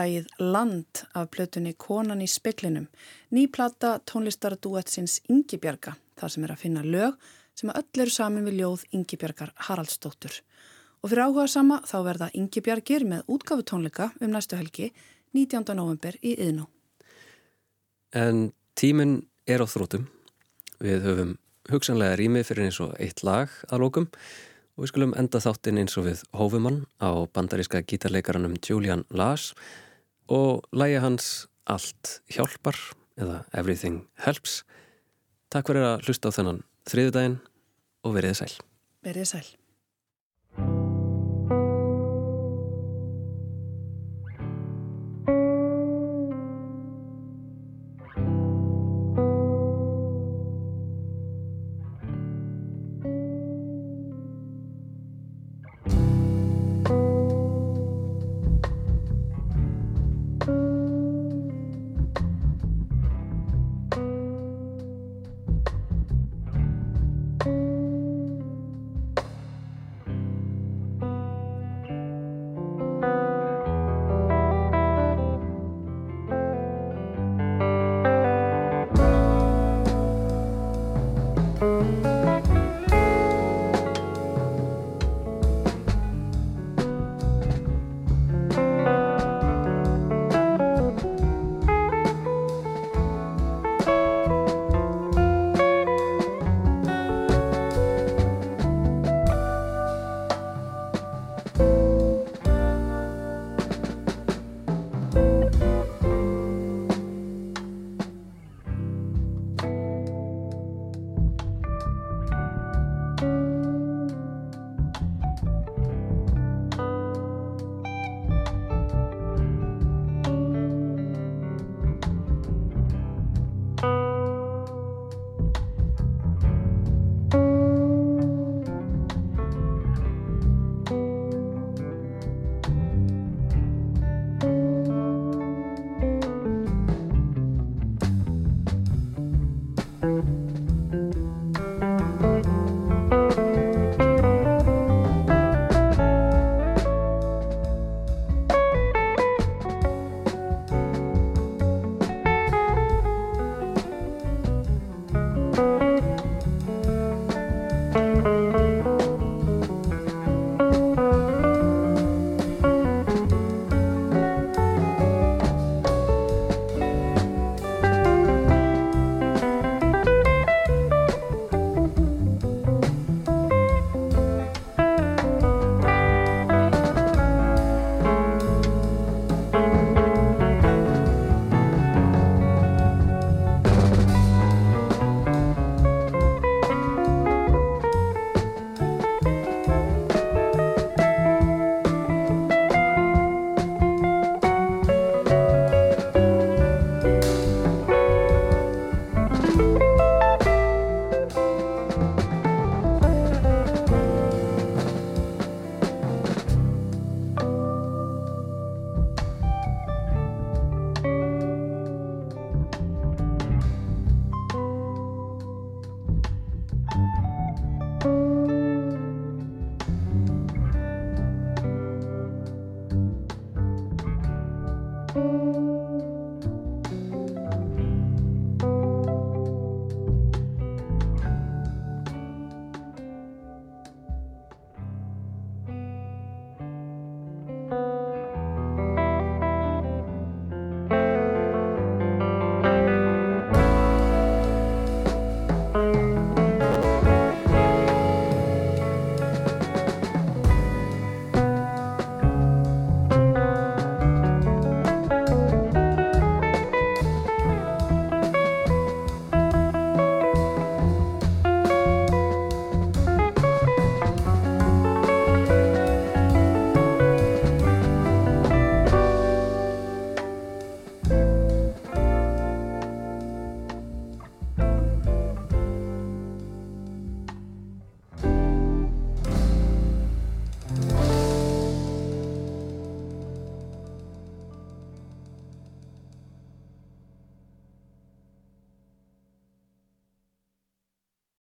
lagið 0.00 0.28
Land 0.40 1.04
af 1.14 1.28
plötunni 1.34 1.74
Konan 1.76 2.22
í 2.24 2.28
speklinum, 2.30 2.88
nýplata 3.34 3.98
tónlistardúetsins 4.08 5.20
Ingibjarga, 5.28 5.96
þar 6.16 6.32
sem 6.32 6.46
er 6.46 6.54
að 6.54 6.62
finna 6.64 6.84
lög 6.84 7.18
sem 7.58 7.72
öll 7.74 8.02
eru 8.04 8.12
saman 8.14 8.46
við 8.48 8.60
ljóð 8.62 8.84
Ingibjargar 8.96 9.52
Haraldsdóttur. 9.68 10.40
Og 11.00 11.10
fyrir 11.10 11.26
áhuga 11.26 11.46
sama 11.48 11.80
þá 11.88 11.96
verða 12.06 12.30
Ingibjargir 12.36 13.04
með 13.08 13.28
útgafu 13.32 13.64
tónleika 13.68 14.10
um 14.20 14.32
næstu 14.32 14.56
helgi 14.56 14.90
19. 15.36 15.74
november 15.76 16.16
í 16.22 16.36
Yðnú. 16.36 16.66
En 18.16 18.50
tíminn 18.74 19.20
er 19.46 19.62
á 19.62 19.66
þrótum. 19.68 20.08
Við 20.80 21.04
höfum 21.04 21.34
hugsanlega 21.70 22.16
rými 22.18 22.44
fyrir 22.46 22.68
eins 22.68 22.80
og 22.82 22.96
eitt 22.98 23.22
lag 23.26 23.52
að 23.68 23.84
lókum 23.84 24.08
og 24.76 24.84
við 24.84 24.92
skulum 24.94 25.14
enda 25.20 25.42
þáttinn 25.44 25.82
eins 25.82 25.98
og 26.00 26.08
við 26.08 26.24
Hófumann 26.36 26.82
á 27.04 27.12
bandaríska 27.28 27.84
gítarleikaranum 27.84 28.56
Julian 28.64 29.04
Lass 29.12 29.52
og 30.30 30.64
lægi 30.72 31.00
hans 31.02 31.30
Allt 31.70 32.20
hjálpar 32.32 32.78
eða 33.20 33.44
Everything 33.54 34.06
Helps. 34.24 34.62
Takk 35.52 35.70
fyrir 35.70 35.86
að 35.86 36.06
hlusta 36.06 36.32
á 36.32 36.34
þennan 36.34 36.62
þriðudaginn 36.90 37.38
og 38.06 38.16
verið 38.16 38.38
sæl. 38.40 38.52
Verið 39.06 39.28
sæl. 39.34 39.46